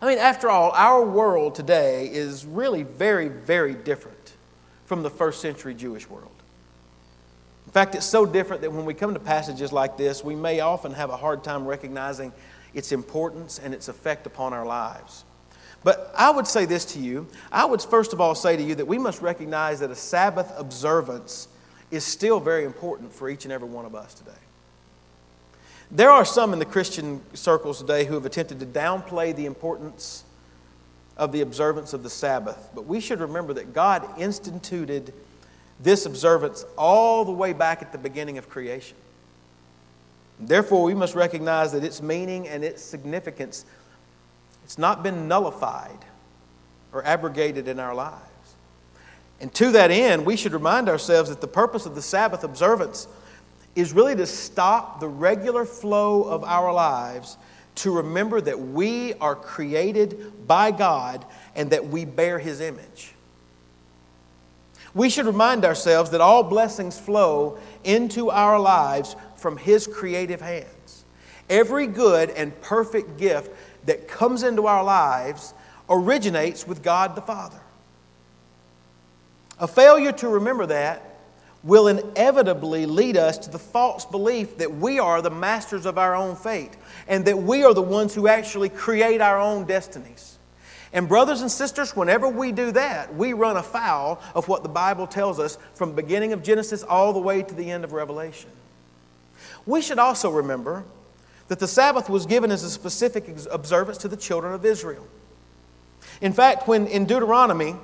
I 0.00 0.06
mean, 0.06 0.16
after 0.16 0.48
all, 0.48 0.70
our 0.70 1.04
world 1.04 1.54
today 1.54 2.06
is 2.06 2.46
really 2.46 2.82
very, 2.82 3.28
very 3.28 3.74
different 3.74 4.32
from 4.86 5.02
the 5.02 5.10
first 5.10 5.42
century 5.42 5.74
Jewish 5.74 6.08
world. 6.08 6.32
In 7.66 7.72
fact, 7.72 7.94
it's 7.94 8.06
so 8.06 8.24
different 8.24 8.62
that 8.62 8.72
when 8.72 8.86
we 8.86 8.94
come 8.94 9.12
to 9.12 9.20
passages 9.20 9.70
like 9.70 9.98
this, 9.98 10.24
we 10.24 10.34
may 10.34 10.60
often 10.60 10.92
have 10.92 11.10
a 11.10 11.16
hard 11.18 11.44
time 11.44 11.66
recognizing 11.66 12.32
its 12.74 12.92
importance 12.92 13.58
and 13.58 13.74
its 13.74 13.88
effect 13.88 14.26
upon 14.26 14.52
our 14.52 14.64
lives. 14.64 15.24
But 15.84 16.12
I 16.16 16.30
would 16.30 16.46
say 16.46 16.64
this 16.64 16.84
to 16.86 16.98
you. 16.98 17.26
I 17.50 17.64
would 17.64 17.82
first 17.82 18.12
of 18.12 18.20
all 18.20 18.34
say 18.34 18.56
to 18.56 18.62
you 18.62 18.74
that 18.76 18.86
we 18.86 18.98
must 18.98 19.20
recognize 19.20 19.80
that 19.80 19.90
a 19.90 19.96
Sabbath 19.96 20.52
observance 20.56 21.48
is 21.90 22.04
still 22.04 22.40
very 22.40 22.64
important 22.64 23.12
for 23.12 23.28
each 23.28 23.44
and 23.44 23.52
every 23.52 23.68
one 23.68 23.84
of 23.84 23.94
us 23.94 24.14
today. 24.14 24.30
There 25.90 26.10
are 26.10 26.24
some 26.24 26.54
in 26.54 26.58
the 26.58 26.64
Christian 26.64 27.20
circles 27.34 27.80
today 27.80 28.06
who 28.06 28.14
have 28.14 28.24
attempted 28.24 28.60
to 28.60 28.66
downplay 28.66 29.36
the 29.36 29.44
importance 29.44 30.24
of 31.18 31.32
the 31.32 31.42
observance 31.42 31.92
of 31.92 32.02
the 32.02 32.08
Sabbath, 32.08 32.70
but 32.74 32.86
we 32.86 32.98
should 32.98 33.20
remember 33.20 33.52
that 33.52 33.74
God 33.74 34.08
instituted 34.18 35.12
this 35.80 36.06
observance 36.06 36.64
all 36.78 37.24
the 37.24 37.32
way 37.32 37.52
back 37.52 37.82
at 37.82 37.92
the 37.92 37.98
beginning 37.98 38.38
of 38.38 38.48
creation. 38.48 38.96
Therefore, 40.46 40.82
we 40.82 40.94
must 40.94 41.14
recognize 41.14 41.72
that 41.72 41.84
its 41.84 42.02
meaning 42.02 42.48
and 42.48 42.64
its 42.64 42.82
significance 42.82 43.64
it's 44.64 44.78
not 44.78 45.02
been 45.02 45.28
nullified 45.28 45.98
or 46.92 47.04
abrogated 47.04 47.68
in 47.68 47.78
our 47.78 47.94
lives. 47.94 48.22
And 49.40 49.52
to 49.54 49.72
that 49.72 49.90
end, 49.90 50.24
we 50.24 50.36
should 50.36 50.52
remind 50.52 50.88
ourselves 50.88 51.28
that 51.30 51.40
the 51.40 51.48
purpose 51.48 51.84
of 51.84 51.94
the 51.94 52.02
Sabbath 52.02 52.44
observance 52.44 53.08
is 53.74 53.92
really 53.92 54.14
to 54.16 54.26
stop 54.26 55.00
the 55.00 55.08
regular 55.08 55.64
flow 55.64 56.22
of 56.24 56.44
our 56.44 56.72
lives 56.72 57.36
to 57.74 57.90
remember 57.90 58.40
that 58.40 58.58
we 58.58 59.14
are 59.14 59.34
created 59.34 60.46
by 60.46 60.70
God 60.70 61.24
and 61.56 61.70
that 61.70 61.88
we 61.88 62.04
bear 62.04 62.38
His 62.38 62.60
image. 62.60 63.14
We 64.94 65.08
should 65.08 65.24
remind 65.24 65.64
ourselves 65.64 66.10
that 66.10 66.20
all 66.20 66.42
blessings 66.42 66.98
flow 66.98 67.58
into 67.82 68.30
our 68.30 68.60
lives 68.60 69.16
from 69.42 69.58
His 69.58 69.86
creative 69.86 70.40
hands. 70.40 71.04
Every 71.50 71.86
good 71.86 72.30
and 72.30 72.58
perfect 72.62 73.18
gift 73.18 73.50
that 73.84 74.08
comes 74.08 74.42
into 74.42 74.66
our 74.66 74.84
lives 74.84 75.52
originates 75.90 76.66
with 76.66 76.82
God 76.82 77.14
the 77.14 77.20
Father. 77.20 77.60
A 79.58 79.66
failure 79.66 80.12
to 80.12 80.28
remember 80.28 80.66
that 80.66 81.08
will 81.62 81.88
inevitably 81.88 82.86
lead 82.86 83.16
us 83.16 83.38
to 83.38 83.50
the 83.50 83.58
false 83.58 84.04
belief 84.04 84.58
that 84.58 84.74
we 84.74 84.98
are 84.98 85.22
the 85.22 85.30
masters 85.30 85.86
of 85.86 85.98
our 85.98 86.14
own 86.14 86.34
fate 86.34 86.72
and 87.06 87.24
that 87.24 87.38
we 87.38 87.62
are 87.62 87.74
the 87.74 87.82
ones 87.82 88.14
who 88.14 88.26
actually 88.26 88.68
create 88.68 89.20
our 89.20 89.38
own 89.38 89.64
destinies. 89.64 90.38
And, 90.92 91.08
brothers 91.08 91.40
and 91.40 91.50
sisters, 91.50 91.96
whenever 91.96 92.28
we 92.28 92.52
do 92.52 92.72
that, 92.72 93.14
we 93.14 93.32
run 93.32 93.56
afoul 93.56 94.20
of 94.34 94.48
what 94.48 94.62
the 94.62 94.68
Bible 94.68 95.06
tells 95.06 95.38
us 95.38 95.56
from 95.74 95.90
the 95.90 96.02
beginning 96.02 96.32
of 96.32 96.42
Genesis 96.42 96.82
all 96.82 97.12
the 97.12 97.20
way 97.20 97.42
to 97.42 97.54
the 97.54 97.70
end 97.70 97.84
of 97.84 97.92
Revelation. 97.92 98.50
We 99.66 99.82
should 99.82 99.98
also 99.98 100.30
remember 100.30 100.84
that 101.48 101.58
the 101.58 101.68
Sabbath 101.68 102.08
was 102.08 102.26
given 102.26 102.50
as 102.50 102.64
a 102.64 102.70
specific 102.70 103.28
observance 103.50 103.98
to 103.98 104.08
the 104.08 104.16
children 104.16 104.54
of 104.54 104.64
Israel. 104.64 105.06
In 106.20 106.32
fact, 106.32 106.66
when 106.66 106.86
in 106.86 107.04
Deuteronomy, 107.04 107.76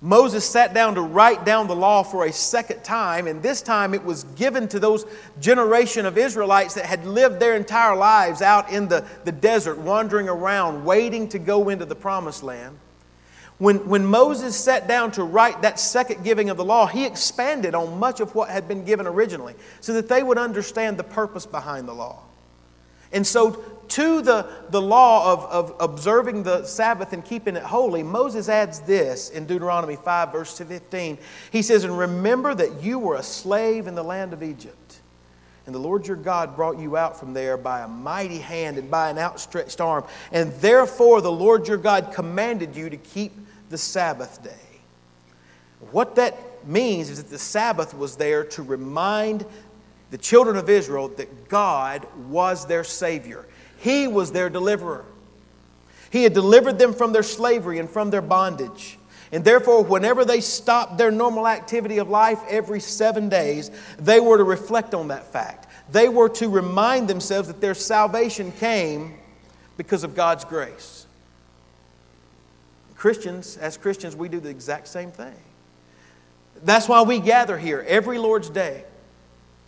Moses 0.00 0.44
sat 0.44 0.74
down 0.74 0.96
to 0.96 1.00
write 1.00 1.46
down 1.46 1.66
the 1.66 1.74
law 1.74 2.02
for 2.02 2.26
a 2.26 2.32
second 2.32 2.84
time, 2.84 3.26
and 3.26 3.42
this 3.42 3.62
time 3.62 3.94
it 3.94 4.04
was 4.04 4.24
given 4.36 4.68
to 4.68 4.78
those 4.78 5.06
generation 5.40 6.04
of 6.04 6.18
Israelites 6.18 6.74
that 6.74 6.84
had 6.84 7.06
lived 7.06 7.40
their 7.40 7.56
entire 7.56 7.96
lives 7.96 8.42
out 8.42 8.70
in 8.70 8.86
the, 8.88 9.06
the 9.24 9.32
desert, 9.32 9.78
wandering 9.78 10.28
around, 10.28 10.84
waiting 10.84 11.26
to 11.28 11.38
go 11.38 11.70
into 11.70 11.86
the 11.86 11.94
promised 11.94 12.42
land. 12.42 12.78
When, 13.58 13.88
when 13.88 14.04
Moses 14.04 14.56
sat 14.56 14.88
down 14.88 15.12
to 15.12 15.22
write 15.22 15.62
that 15.62 15.78
second 15.78 16.24
giving 16.24 16.50
of 16.50 16.56
the 16.56 16.64
law, 16.64 16.86
he 16.86 17.04
expanded 17.04 17.74
on 17.74 17.98
much 17.98 18.20
of 18.20 18.34
what 18.34 18.50
had 18.50 18.66
been 18.66 18.84
given 18.84 19.06
originally 19.06 19.54
so 19.80 19.92
that 19.94 20.08
they 20.08 20.22
would 20.22 20.38
understand 20.38 20.96
the 20.96 21.04
purpose 21.04 21.46
behind 21.46 21.86
the 21.86 21.94
law. 21.94 22.20
And 23.12 23.24
so, 23.24 23.62
to 23.90 24.22
the, 24.22 24.48
the 24.70 24.82
law 24.82 25.32
of, 25.32 25.44
of 25.44 25.76
observing 25.78 26.42
the 26.42 26.64
Sabbath 26.64 27.12
and 27.12 27.24
keeping 27.24 27.54
it 27.54 27.62
holy, 27.62 28.02
Moses 28.02 28.48
adds 28.48 28.80
this 28.80 29.30
in 29.30 29.46
Deuteronomy 29.46 29.94
5, 29.94 30.32
verse 30.32 30.58
15. 30.58 31.18
He 31.52 31.62
says, 31.62 31.84
And 31.84 31.96
remember 31.96 32.56
that 32.56 32.82
you 32.82 32.98
were 32.98 33.14
a 33.14 33.22
slave 33.22 33.86
in 33.86 33.94
the 33.94 34.02
land 34.02 34.32
of 34.32 34.42
Egypt. 34.42 35.00
And 35.66 35.74
the 35.74 35.78
Lord 35.78 36.06
your 36.06 36.16
God 36.16 36.56
brought 36.56 36.78
you 36.78 36.96
out 36.96 37.18
from 37.18 37.32
there 37.32 37.56
by 37.56 37.82
a 37.82 37.88
mighty 37.88 38.38
hand 38.38 38.78
and 38.78 38.90
by 38.90 39.10
an 39.10 39.18
outstretched 39.18 39.80
arm. 39.80 40.04
And 40.32 40.52
therefore 40.54 41.20
the 41.20 41.32
Lord 41.32 41.68
your 41.68 41.78
God 41.78 42.12
commanded 42.12 42.74
you 42.74 42.90
to 42.90 42.96
keep 42.96 43.32
the 43.74 43.78
Sabbath 43.78 44.40
day. 44.40 44.78
What 45.90 46.14
that 46.14 46.64
means 46.64 47.10
is 47.10 47.20
that 47.20 47.28
the 47.28 47.40
Sabbath 47.40 47.92
was 47.92 48.14
there 48.14 48.44
to 48.44 48.62
remind 48.62 49.44
the 50.12 50.16
children 50.16 50.56
of 50.56 50.70
Israel 50.70 51.08
that 51.08 51.48
God 51.48 52.06
was 52.28 52.66
their 52.66 52.84
Savior. 52.84 53.44
He 53.78 54.06
was 54.06 54.30
their 54.30 54.48
deliverer. 54.48 55.04
He 56.12 56.22
had 56.22 56.34
delivered 56.34 56.78
them 56.78 56.92
from 56.92 57.12
their 57.12 57.24
slavery 57.24 57.80
and 57.80 57.90
from 57.90 58.10
their 58.10 58.22
bondage. 58.22 58.96
And 59.32 59.44
therefore, 59.44 59.82
whenever 59.82 60.24
they 60.24 60.40
stopped 60.40 60.96
their 60.96 61.10
normal 61.10 61.48
activity 61.48 61.98
of 61.98 62.08
life 62.08 62.38
every 62.48 62.78
seven 62.78 63.28
days, 63.28 63.72
they 63.98 64.20
were 64.20 64.36
to 64.36 64.44
reflect 64.44 64.94
on 64.94 65.08
that 65.08 65.32
fact. 65.32 65.66
They 65.90 66.08
were 66.08 66.28
to 66.28 66.48
remind 66.48 67.08
themselves 67.08 67.48
that 67.48 67.60
their 67.60 67.74
salvation 67.74 68.52
came 68.52 69.16
because 69.76 70.04
of 70.04 70.14
God's 70.14 70.44
grace. 70.44 71.03
Christians, 73.04 73.58
as 73.58 73.76
Christians, 73.76 74.16
we 74.16 74.30
do 74.30 74.40
the 74.40 74.48
exact 74.48 74.88
same 74.88 75.10
thing. 75.10 75.34
That's 76.62 76.88
why 76.88 77.02
we 77.02 77.18
gather 77.18 77.58
here 77.58 77.84
every 77.86 78.16
Lord's 78.16 78.48
Day. 78.48 78.82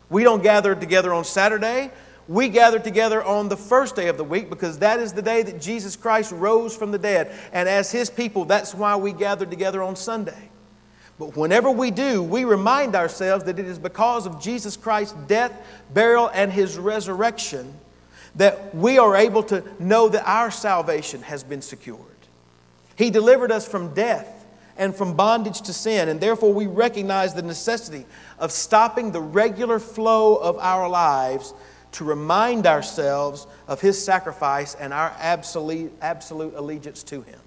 We 0.08 0.24
don't 0.24 0.42
gather 0.42 0.74
together 0.74 1.12
on 1.12 1.26
Saturday. 1.26 1.90
We 2.28 2.48
gather 2.48 2.78
together 2.78 3.22
on 3.22 3.50
the 3.50 3.56
first 3.58 3.94
day 3.94 4.08
of 4.08 4.16
the 4.16 4.24
week 4.24 4.48
because 4.48 4.78
that 4.78 5.00
is 5.00 5.12
the 5.12 5.20
day 5.20 5.42
that 5.42 5.60
Jesus 5.60 5.96
Christ 5.96 6.32
rose 6.32 6.74
from 6.74 6.92
the 6.92 6.98
dead. 6.98 7.30
And 7.52 7.68
as 7.68 7.92
His 7.92 8.08
people, 8.08 8.46
that's 8.46 8.74
why 8.74 8.96
we 8.96 9.12
gather 9.12 9.44
together 9.44 9.82
on 9.82 9.96
Sunday. 9.96 10.48
But 11.18 11.36
whenever 11.36 11.70
we 11.70 11.90
do, 11.90 12.22
we 12.22 12.46
remind 12.46 12.96
ourselves 12.96 13.44
that 13.44 13.58
it 13.58 13.66
is 13.66 13.78
because 13.78 14.24
of 14.24 14.40
Jesus 14.40 14.78
Christ's 14.78 15.12
death, 15.26 15.52
burial, 15.92 16.30
and 16.32 16.50
His 16.50 16.78
resurrection 16.78 17.74
that 18.36 18.74
we 18.74 18.98
are 18.98 19.14
able 19.14 19.42
to 19.42 19.62
know 19.78 20.08
that 20.08 20.26
our 20.26 20.50
salvation 20.50 21.20
has 21.20 21.44
been 21.44 21.60
secured. 21.60 22.15
He 22.96 23.10
delivered 23.10 23.52
us 23.52 23.66
from 23.68 23.94
death 23.94 24.32
and 24.76 24.94
from 24.94 25.14
bondage 25.14 25.62
to 25.62 25.72
sin, 25.72 26.08
and 26.08 26.20
therefore 26.20 26.52
we 26.52 26.66
recognize 26.66 27.34
the 27.34 27.42
necessity 27.42 28.04
of 28.38 28.52
stopping 28.52 29.12
the 29.12 29.20
regular 29.20 29.78
flow 29.78 30.36
of 30.36 30.58
our 30.58 30.88
lives 30.88 31.54
to 31.92 32.04
remind 32.04 32.66
ourselves 32.66 33.46
of 33.68 33.80
His 33.80 34.02
sacrifice 34.02 34.74
and 34.74 34.92
our 34.92 35.14
absolute, 35.18 35.92
absolute 36.02 36.54
allegiance 36.54 37.02
to 37.04 37.22
Him. 37.22 37.40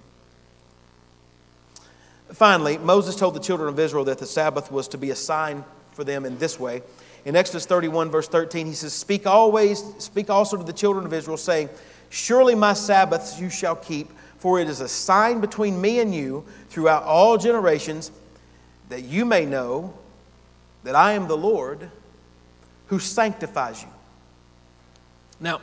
Finally, 2.32 2.78
Moses 2.78 3.16
told 3.16 3.34
the 3.34 3.40
children 3.40 3.68
of 3.68 3.78
Israel 3.78 4.04
that 4.04 4.18
the 4.18 4.26
Sabbath 4.26 4.70
was 4.70 4.88
to 4.88 4.98
be 4.98 5.10
a 5.10 5.16
sign 5.16 5.64
for 5.92 6.04
them 6.04 6.24
in 6.24 6.38
this 6.38 6.58
way. 6.58 6.82
In 7.24 7.36
Exodus 7.36 7.66
31, 7.66 8.10
verse 8.10 8.28
13, 8.28 8.66
he 8.66 8.72
says, 8.72 8.92
Speak 8.92 9.26
always, 9.26 9.82
speak 9.98 10.30
also 10.30 10.56
to 10.56 10.64
the 10.64 10.72
children 10.72 11.04
of 11.04 11.12
Israel, 11.12 11.36
saying, 11.36 11.68
Surely 12.08 12.54
my 12.54 12.72
Sabbaths 12.72 13.38
you 13.38 13.50
shall 13.50 13.76
keep, 13.76 14.10
for 14.40 14.58
it 14.58 14.68
is 14.68 14.80
a 14.80 14.88
sign 14.88 15.40
between 15.40 15.80
me 15.80 16.00
and 16.00 16.14
you 16.14 16.44
throughout 16.70 17.04
all 17.04 17.36
generations, 17.36 18.10
that 18.88 19.04
you 19.04 19.24
may 19.24 19.44
know 19.44 19.94
that 20.82 20.96
I 20.96 21.12
am 21.12 21.28
the 21.28 21.36
Lord 21.36 21.90
who 22.86 22.98
sanctifies 22.98 23.82
you. 23.82 23.88
Now, 25.38 25.60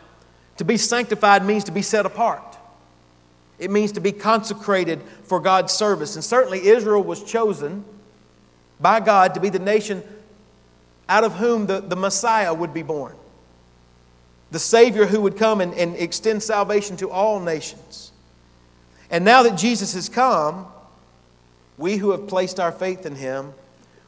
to 0.58 0.64
be 0.64 0.78
sanctified 0.78 1.44
means 1.44 1.64
to 1.66 1.72
be 1.72 1.82
set 1.82 2.06
apart. 2.06 2.56
It 3.58 3.72
means 3.72 3.92
to 3.94 4.00
be 4.00 4.12
consecrated 4.12 5.02
for 5.24 5.40
God's 5.40 5.74
service. 5.74 6.16
And 6.16 6.24
certainly 6.24 6.68
Israel 6.68 7.04
was 7.04 7.24
chosen 7.24 7.84
by 8.80 9.00
God 9.00 9.34
to 9.34 9.40
be 9.40 9.50
the 9.50 9.60
nation 9.60 10.04
out 11.10 11.24
of 11.24 11.34
whom 11.36 11.66
the, 11.66 11.80
the 11.80 11.96
Messiah 11.96 12.54
would 12.54 12.74
be 12.74 12.84
born. 12.84 13.16
The 14.52 14.60
Savior 14.60 15.08
who 15.08 15.22
would 15.22 15.36
come 15.36 15.62
and, 15.62 15.74
and 15.74 15.96
extend 15.96 16.44
salvation 16.44 16.96
to 16.98 17.10
all 17.10 17.40
nations. 17.40 18.12
And 19.10 19.24
now 19.24 19.44
that 19.44 19.58
Jesus 19.58 19.94
has 19.94 20.10
come, 20.10 20.68
we 21.78 21.98
who 21.98 22.12
have 22.12 22.28
placed 22.28 22.60
our 22.60 22.72
faith 22.72 23.06
in 23.06 23.16
Him, 23.16 23.54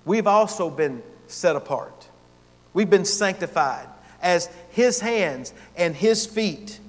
we've 0.06 0.28
also 0.28 0.70
been 0.70 1.02
set 1.28 1.56
apart. 1.56 2.08
We've 2.74 2.90
been 2.90 3.06
sanctified 3.06 3.88
as 4.22 4.50
His 4.72 5.00
hands 5.00 5.54
and 5.78 5.96
His 5.96 6.26
feet 6.26 6.80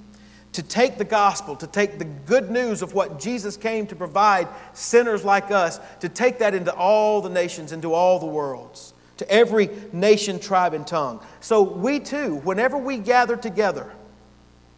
to 0.53 0.63
take 0.63 0.97
the 0.97 1.05
gospel, 1.05 1.55
to 1.55 1.67
take 1.67 1.97
the 1.97 2.05
good 2.05 2.51
news 2.51 2.81
of 2.81 2.93
what 2.93 3.19
Jesus 3.19 3.55
came 3.55 3.87
to 3.87 3.95
provide 3.95 4.49
sinners 4.73 5.23
like 5.23 5.49
us, 5.49 5.79
to 6.01 6.09
take 6.09 6.39
that 6.39 6.53
into 6.53 6.73
all 6.73 7.21
the 7.21 7.29
nations, 7.29 7.71
into 7.71 7.93
all 7.93 8.19
the 8.19 8.25
worlds, 8.25 8.93
to 9.17 9.29
every 9.31 9.69
nation, 9.93 10.39
tribe, 10.39 10.73
and 10.73 10.85
tongue. 10.85 11.21
So 11.39 11.61
we 11.61 11.99
too, 12.01 12.35
whenever 12.37 12.77
we 12.77 12.97
gather 12.97 13.37
together 13.37 13.93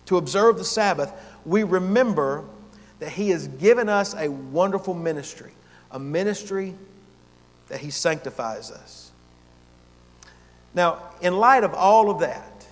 to 0.06 0.18
observe 0.18 0.58
the 0.58 0.64
Sabbath, 0.64 1.12
we 1.46 1.64
remember 1.64 2.44
that 3.04 3.12
He 3.12 3.32
has 3.32 3.50
given 3.50 3.90
us 3.90 4.16
a 4.16 4.30
wonderful 4.30 4.94
ministry, 4.94 5.52
a 5.92 6.00
ministry 6.00 6.74
that 7.68 7.82
He 7.82 7.92
sanctifies 7.92 8.72
us. 8.72 9.12
Now, 10.74 11.00
in 11.20 11.36
light 11.36 11.66
of 11.66 11.74
all 11.74 12.10
of 12.10 12.22
that, 12.22 12.66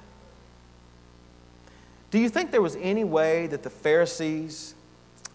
do 2.12 2.18
you 2.18 2.30
think 2.30 2.52
there 2.52 2.62
was 2.62 2.78
any 2.78 3.04
way 3.04 3.48
that 3.48 3.62
the 3.62 3.70
Pharisees 3.70 4.74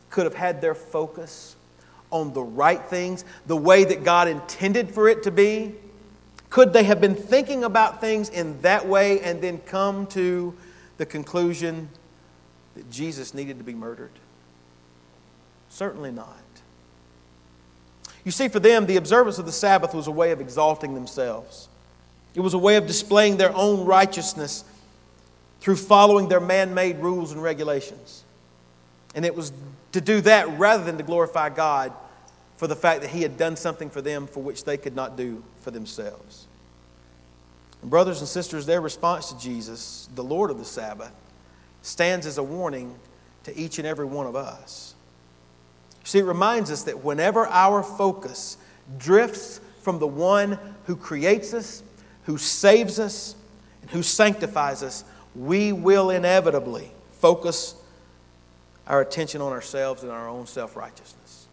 could 0.09 0.25
have 0.25 0.35
had 0.35 0.63
their 0.63 0.75
focus 0.75 1.57
on 2.11 2.33
the 2.33 2.43
right 2.43 2.83
things, 2.87 3.27
the 3.47 3.57
way 3.57 3.85
that 3.85 4.03
God 4.03 4.29
intended 4.29 4.95
for 4.95 5.11
it 5.11 5.25
to 5.25 5.31
be? 5.31 5.75
Could 6.49 6.73
they 6.73 6.85
have 6.85 7.03
been 7.03 7.17
thinking 7.17 7.65
about 7.65 8.01
things 8.01 8.31
in 8.31 8.59
that 8.63 8.89
way 8.89 9.21
and 9.21 9.43
then 9.43 9.59
come 9.59 10.07
to 10.07 10.57
the 10.97 11.05
conclusion 11.05 11.91
that 12.77 12.91
Jesus 12.91 13.35
needed 13.35 13.59
to 13.59 13.65
be 13.65 13.75
murdered? 13.75 14.13
Certainly 15.69 16.13
not. 16.13 16.37
You 18.25 18.33
see, 18.33 18.49
for 18.49 18.59
them, 18.59 18.87
the 18.87 18.97
observance 18.97 19.39
of 19.39 19.47
the 19.47 19.53
Sabbath 19.53 19.95
was 19.95 20.09
a 20.09 20.11
way 20.11 20.33
of 20.33 20.41
exalting 20.41 20.95
themselves. 20.95 21.69
It 22.35 22.41
was 22.41 22.55
a 22.55 22.59
way 22.59 22.77
of 22.77 22.87
displaying 22.87 23.37
their 23.37 23.55
own 23.55 23.87
righteousness 23.87 24.65
through 25.61 25.77
following 25.77 26.29
their 26.29 26.41
man 26.41 26.75
made 26.75 26.99
rules 26.99 27.33
and 27.33 27.41
regulations. 27.41 28.25
And 29.15 29.25
it 29.25 29.35
was 29.35 29.53
to 29.93 30.01
do 30.01 30.21
that 30.23 30.59
rather 30.59 30.83
than 30.83 30.99
to 30.99 31.05
glorify 31.05 31.51
God 31.51 31.93
for 32.57 32.67
the 32.67 32.75
fact 32.75 33.03
that 33.03 33.11
He 33.11 33.23
had 33.23 33.39
done 33.39 33.55
something 33.55 33.91
for 33.91 34.03
them 34.03 34.27
for 34.27 34.43
which 34.43 34.65
they 34.65 34.77
could 34.77 34.97
not 34.97 35.17
do 35.17 35.43
for 35.61 35.71
themselves. 35.71 36.47
And 37.81 37.91
brothers 37.91 38.19
and 38.19 38.29
sisters, 38.29 38.67
their 38.67 38.81
response 38.81 39.33
to 39.33 39.39
Jesus, 39.39 40.09
the 40.17 40.25
Lord 40.25 40.51
of 40.51 40.59
the 40.59 40.65
Sabbath, 40.65 41.13
stands 41.83 42.27
as 42.27 42.39
a 42.39 42.43
warning 42.43 42.97
to 43.45 43.57
each 43.57 43.79
and 43.79 43.87
every 43.87 44.07
one 44.07 44.27
of 44.27 44.35
us. 44.35 44.96
See, 46.07 46.21
it 46.21 46.25
reminds 46.25 46.71
us 46.71 46.85
that 46.85 47.03
whenever 47.03 47.49
our 47.49 47.83
focus 47.83 48.59
drifts 48.97 49.61
from 49.83 49.99
the 49.99 50.07
one 50.07 50.57
who 50.85 50.95
creates 50.95 51.53
us, 51.53 51.83
who 52.27 52.39
saves 52.39 53.01
us, 53.01 53.35
and 53.83 53.91
who 53.91 54.05
sanctifies 54.05 54.85
us, 54.85 55.03
we 55.35 55.73
will 55.73 56.11
inevitably 56.11 56.93
focus 57.19 57.75
our 58.87 59.01
attention 59.01 59.41
on 59.41 59.51
ourselves 59.51 60.05
and 60.05 60.13
our 60.13 60.29
own 60.29 60.47
self 60.47 60.77
righteousness. 60.77 61.49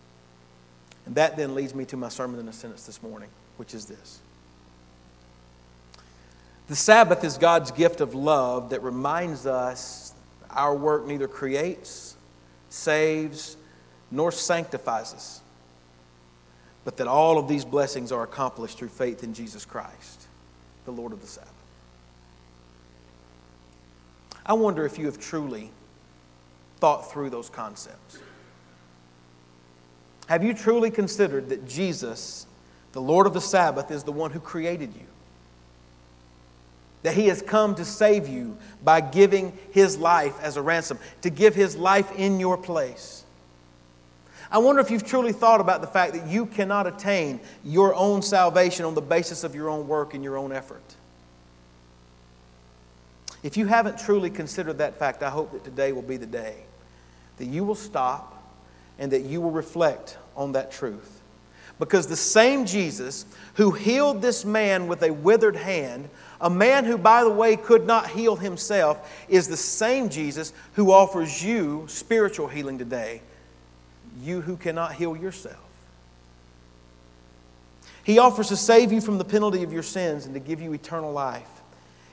And 1.08 1.16
that 1.16 1.36
then 1.36 1.56
leads 1.56 1.74
me 1.74 1.86
to 1.86 1.98
my 1.98 2.10
sermon 2.10 2.40
in 2.40 2.48
a 2.48 2.54
sentence 2.54 2.86
this 2.86 3.02
morning, 3.02 3.30
which 3.58 3.74
is 3.74 3.88
this 3.88 4.20
The 6.68 6.76
Sabbath 6.76 7.24
is 7.24 7.40
God's 7.40 7.72
gift 7.72 8.02
of 8.02 8.14
love 8.14 8.70
that 8.70 8.84
reminds 8.84 9.48
us 9.48 10.14
our 10.52 10.76
work 10.76 11.08
neither 11.08 11.28
creates, 11.28 12.16
saves, 12.70 13.58
nor 14.14 14.32
sanctifies 14.32 15.12
us, 15.14 15.42
but 16.86 16.98
that 16.98 17.08
all 17.08 17.40
of 17.40 17.48
these 17.48 17.66
blessings 17.66 18.12
are 18.12 18.24
accomplished 18.24 18.78
through 18.78 18.90
faith 18.90 19.24
in 19.24 19.34
Jesus 19.34 19.66
Christ, 19.66 20.28
the 20.86 20.92
Lord 20.92 21.12
of 21.14 21.22
the 21.22 21.28
Sabbath. 21.28 21.50
I 24.46 24.54
wonder 24.54 24.86
if 24.86 25.00
you 25.00 25.08
have 25.08 25.20
truly 25.20 25.72
thought 26.78 27.12
through 27.12 27.32
those 27.32 27.50
concepts. 27.50 28.20
Have 30.28 30.44
you 30.44 30.54
truly 30.54 30.92
considered 30.92 31.50
that 31.50 31.68
Jesus, 31.68 32.46
the 32.92 33.02
Lord 33.02 33.26
of 33.26 33.34
the 33.34 33.42
Sabbath, 33.42 33.90
is 33.90 34.04
the 34.04 34.12
one 34.12 34.30
who 34.30 34.40
created 34.40 34.94
you? 34.94 35.08
That 37.02 37.16
he 37.16 37.28
has 37.30 37.42
come 37.42 37.74
to 37.76 37.86
save 37.86 38.28
you 38.28 38.58
by 38.84 39.02
giving 39.02 39.58
his 39.72 39.98
life 39.98 40.40
as 40.40 40.56
a 40.56 40.62
ransom, 40.62 41.00
to 41.24 41.32
give 41.32 41.56
his 41.56 41.76
life 41.76 42.12
in 42.16 42.40
your 42.40 42.58
place. 42.58 43.23
I 44.54 44.60
wonder 44.60 44.80
if 44.82 44.92
you've 44.92 45.06
truly 45.06 45.34
thought 45.34 45.60
about 45.60 45.82
the 45.82 45.88
fact 45.88 46.14
that 46.14 46.28
you 46.28 46.46
cannot 46.46 46.86
attain 46.86 47.40
your 47.66 47.96
own 47.96 48.22
salvation 48.22 48.86
on 48.86 48.94
the 48.94 49.02
basis 49.02 49.44
of 49.44 49.56
your 49.56 49.68
own 49.68 49.88
work 49.88 50.14
and 50.14 50.24
your 50.24 50.38
own 50.38 50.52
effort. 50.52 50.84
If 53.42 53.58
you 53.58 53.66
haven't 53.66 53.98
truly 53.98 54.30
considered 54.30 54.78
that 54.78 55.00
fact, 55.00 55.24
I 55.24 55.32
hope 55.32 55.54
that 55.54 55.64
today 55.64 55.92
will 55.92 56.04
be 56.04 56.18
the 56.18 56.28
day 56.28 56.56
that 57.38 57.46
you 57.46 57.64
will 57.64 57.74
stop 57.74 58.44
and 59.00 59.12
that 59.12 59.24
you 59.24 59.42
will 59.42 59.50
reflect 59.50 60.20
on 60.38 60.52
that 60.52 60.72
truth. 60.72 61.20
Because 61.80 62.06
the 62.06 62.16
same 62.16 62.68
Jesus 62.68 63.26
who 63.56 63.72
healed 63.72 64.22
this 64.22 64.46
man 64.46 64.88
with 64.88 65.02
a 65.02 65.12
withered 65.12 65.56
hand, 65.56 66.10
a 66.40 66.50
man 66.50 66.86
who, 66.86 66.96
by 66.96 67.24
the 67.24 67.32
way, 67.32 67.56
could 67.56 67.88
not 67.88 68.08
heal 68.08 68.36
himself, 68.36 69.12
is 69.28 69.48
the 69.48 69.58
same 69.58 70.10
Jesus 70.10 70.54
who 70.74 70.92
offers 70.92 71.44
you 71.44 71.86
spiritual 71.88 72.48
healing 72.48 72.78
today, 72.78 73.24
you 74.22 74.42
who 74.42 74.58
cannot 74.58 74.94
heal 74.94 75.16
yourself. 75.16 75.58
He 78.04 78.20
offers 78.20 78.50
to 78.50 78.58
save 78.58 78.92
you 78.92 79.02
from 79.02 79.18
the 79.18 79.26
penalty 79.26 79.64
of 79.64 79.72
your 79.72 79.84
sins 79.84 80.26
and 80.26 80.34
to 80.34 80.40
give 80.40 80.62
you 80.62 80.74
eternal 80.74 81.12
life. 81.12 81.50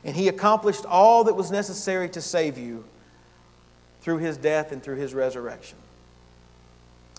And 0.04 0.14
He 0.14 0.28
accomplished 0.28 0.86
all 0.86 1.24
that 1.24 1.34
was 1.34 1.50
necessary 1.50 2.08
to 2.10 2.20
save 2.20 2.56
you 2.56 2.84
through 4.00 4.18
his 4.18 4.36
death 4.36 4.72
and 4.72 4.82
through 4.82 4.96
his 4.96 5.14
resurrection. 5.14 5.78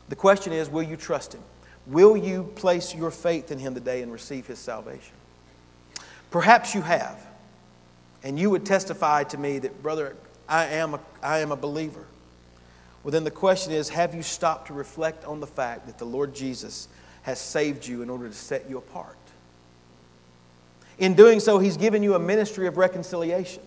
The 0.10 0.16
question 0.16 0.54
is 0.54 0.70
will 0.70 0.84
you 0.84 0.98
trust 0.98 1.34
him? 1.34 1.42
Will 1.88 2.16
you 2.16 2.52
place 2.56 2.94
your 2.94 3.12
faith 3.12 3.52
in 3.52 3.60
him 3.60 3.74
today 3.74 4.02
and 4.02 4.12
receive 4.12 4.48
his 4.48 4.60
salvation? 4.60 5.14
Perhaps 6.30 6.76
you 6.76 6.82
have, 6.82 7.20
and 8.24 8.40
you 8.40 8.50
would 8.50 8.66
testify 8.66 9.24
to 9.26 9.38
me 9.38 9.60
that, 9.60 9.82
brother, 9.82 10.16
I 10.48 10.66
am 10.66 10.94
a, 10.94 11.00
I 11.22 11.40
am 11.40 11.52
a 11.52 11.56
believer. 11.56 12.06
Well, 13.04 13.12
then 13.12 13.24
the 13.24 13.32
question 13.32 13.74
is 13.74 13.90
have 13.90 14.14
you 14.14 14.22
stopped 14.22 14.68
to 14.68 14.74
reflect 14.74 15.26
on 15.26 15.40
the 15.40 15.48
fact 15.48 15.88
that 15.88 15.98
the 15.98 16.06
Lord 16.06 16.36
Jesus 16.36 16.88
has 17.24 17.40
saved 17.40 17.88
you 17.88 18.02
in 18.02 18.10
order 18.10 18.28
to 18.28 18.34
set 18.34 18.70
you 18.70 18.78
apart? 18.78 19.18
In 20.98 21.16
doing 21.16 21.40
so, 21.40 21.58
he's 21.58 21.78
given 21.78 22.04
you 22.04 22.14
a 22.14 22.20
ministry 22.20 22.68
of 22.68 22.78
reconciliation. 22.78 23.64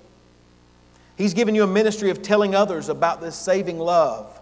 He's 1.16 1.34
given 1.34 1.54
you 1.54 1.64
a 1.64 1.68
ministry 1.68 2.10
of 2.10 2.22
telling 2.22 2.54
others 2.54 2.88
about 2.88 3.20
this 3.20 3.36
saving 3.36 3.78
love, 3.78 4.40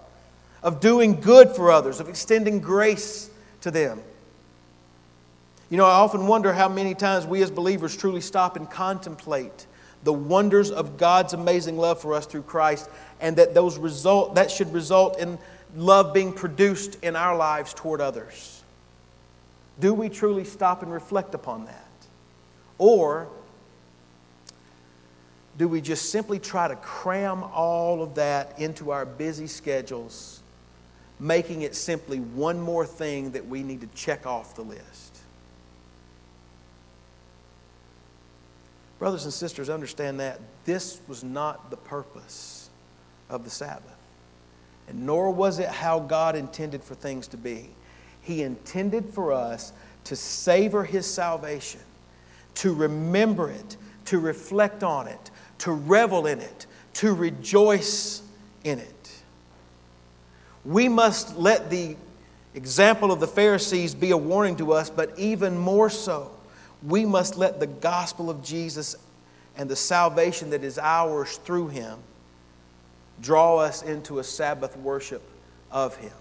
of 0.62 0.80
doing 0.80 1.20
good 1.20 1.50
for 1.50 1.70
others, 1.70 2.00
of 2.00 2.08
extending 2.08 2.60
grace 2.60 3.30
to 3.62 3.70
them. 3.70 4.00
You 5.70 5.78
know, 5.78 5.86
I 5.86 5.92
often 5.92 6.26
wonder 6.26 6.52
how 6.52 6.68
many 6.68 6.94
times 6.94 7.26
we 7.26 7.42
as 7.42 7.50
believers 7.50 7.96
truly 7.96 8.20
stop 8.20 8.56
and 8.56 8.70
contemplate 8.70 9.66
the 10.04 10.12
wonders 10.12 10.70
of 10.70 10.96
God's 10.96 11.32
amazing 11.32 11.78
love 11.78 12.00
for 12.00 12.14
us 12.14 12.26
through 12.26 12.42
Christ, 12.42 12.90
and 13.22 13.36
that 13.36 13.54
those 13.54 13.78
result 13.78 14.34
that 14.34 14.50
should 14.50 14.70
result 14.74 15.18
in 15.18 15.38
love 15.74 16.12
being 16.12 16.32
produced 16.32 16.98
in 17.02 17.16
our 17.16 17.34
lives 17.34 17.72
toward 17.72 18.02
others. 18.02 18.62
Do 19.80 19.94
we 19.94 20.10
truly 20.10 20.44
stop 20.44 20.82
and 20.82 20.92
reflect 20.92 21.34
upon 21.34 21.64
that? 21.64 21.86
Or 22.76 23.28
do 25.56 25.68
we 25.68 25.80
just 25.80 26.10
simply 26.10 26.38
try 26.38 26.68
to 26.68 26.76
cram 26.76 27.42
all 27.44 28.02
of 28.02 28.16
that 28.16 28.58
into 28.58 28.90
our 28.90 29.06
busy 29.06 29.46
schedules, 29.46 30.40
making 31.20 31.62
it 31.62 31.74
simply 31.74 32.18
one 32.18 32.60
more 32.60 32.84
thing 32.84 33.30
that 33.30 33.46
we 33.46 33.62
need 33.62 33.80
to 33.82 33.88
check 33.94 34.26
off 34.26 34.56
the 34.56 34.62
list? 34.62 35.18
Brothers 38.98 39.24
and 39.24 39.32
sisters, 39.32 39.68
understand 39.70 40.20
that 40.20 40.40
this 40.64 41.00
was 41.08 41.24
not 41.24 41.70
the 41.70 41.76
purpose 41.76 42.61
of 43.32 43.44
the 43.44 43.50
Sabbath, 43.50 43.96
and 44.86 45.06
nor 45.06 45.30
was 45.30 45.58
it 45.58 45.68
how 45.68 45.98
God 45.98 46.36
intended 46.36 46.84
for 46.84 46.94
things 46.94 47.26
to 47.28 47.36
be. 47.36 47.70
He 48.20 48.42
intended 48.42 49.08
for 49.10 49.32
us 49.32 49.72
to 50.04 50.14
savor 50.14 50.84
His 50.84 51.06
salvation, 51.06 51.80
to 52.56 52.74
remember 52.74 53.50
it, 53.50 53.76
to 54.06 54.20
reflect 54.20 54.84
on 54.84 55.08
it, 55.08 55.30
to 55.58 55.72
revel 55.72 56.26
in 56.26 56.40
it, 56.40 56.66
to 56.94 57.14
rejoice 57.14 58.22
in 58.62 58.78
it. 58.78 59.22
We 60.64 60.88
must 60.88 61.36
let 61.36 61.70
the 61.70 61.96
example 62.54 63.10
of 63.10 63.18
the 63.18 63.26
Pharisees 63.26 63.94
be 63.94 64.10
a 64.10 64.16
warning 64.16 64.56
to 64.56 64.72
us, 64.72 64.90
but 64.90 65.18
even 65.18 65.58
more 65.58 65.88
so, 65.88 66.30
we 66.86 67.06
must 67.06 67.36
let 67.36 67.60
the 67.60 67.66
gospel 67.66 68.28
of 68.28 68.44
Jesus 68.44 68.94
and 69.56 69.70
the 69.70 69.76
salvation 69.76 70.50
that 70.50 70.62
is 70.62 70.78
ours 70.78 71.38
through 71.38 71.68
him 71.68 71.98
draw 73.22 73.58
us 73.58 73.82
into 73.82 74.18
a 74.18 74.24
Sabbath 74.24 74.76
worship 74.76 75.22
of 75.70 75.96
him. 75.96 76.12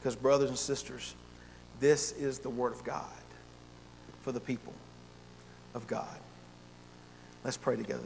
Because, 0.00 0.16
brothers 0.16 0.48
and 0.48 0.58
sisters, 0.58 1.14
this 1.78 2.12
is 2.12 2.40
the 2.40 2.50
Word 2.50 2.72
of 2.72 2.82
God 2.82 3.04
for 4.22 4.32
the 4.32 4.40
people 4.40 4.72
of 5.74 5.86
God. 5.86 6.18
Let's 7.44 7.56
pray 7.56 7.76
together. 7.76 7.94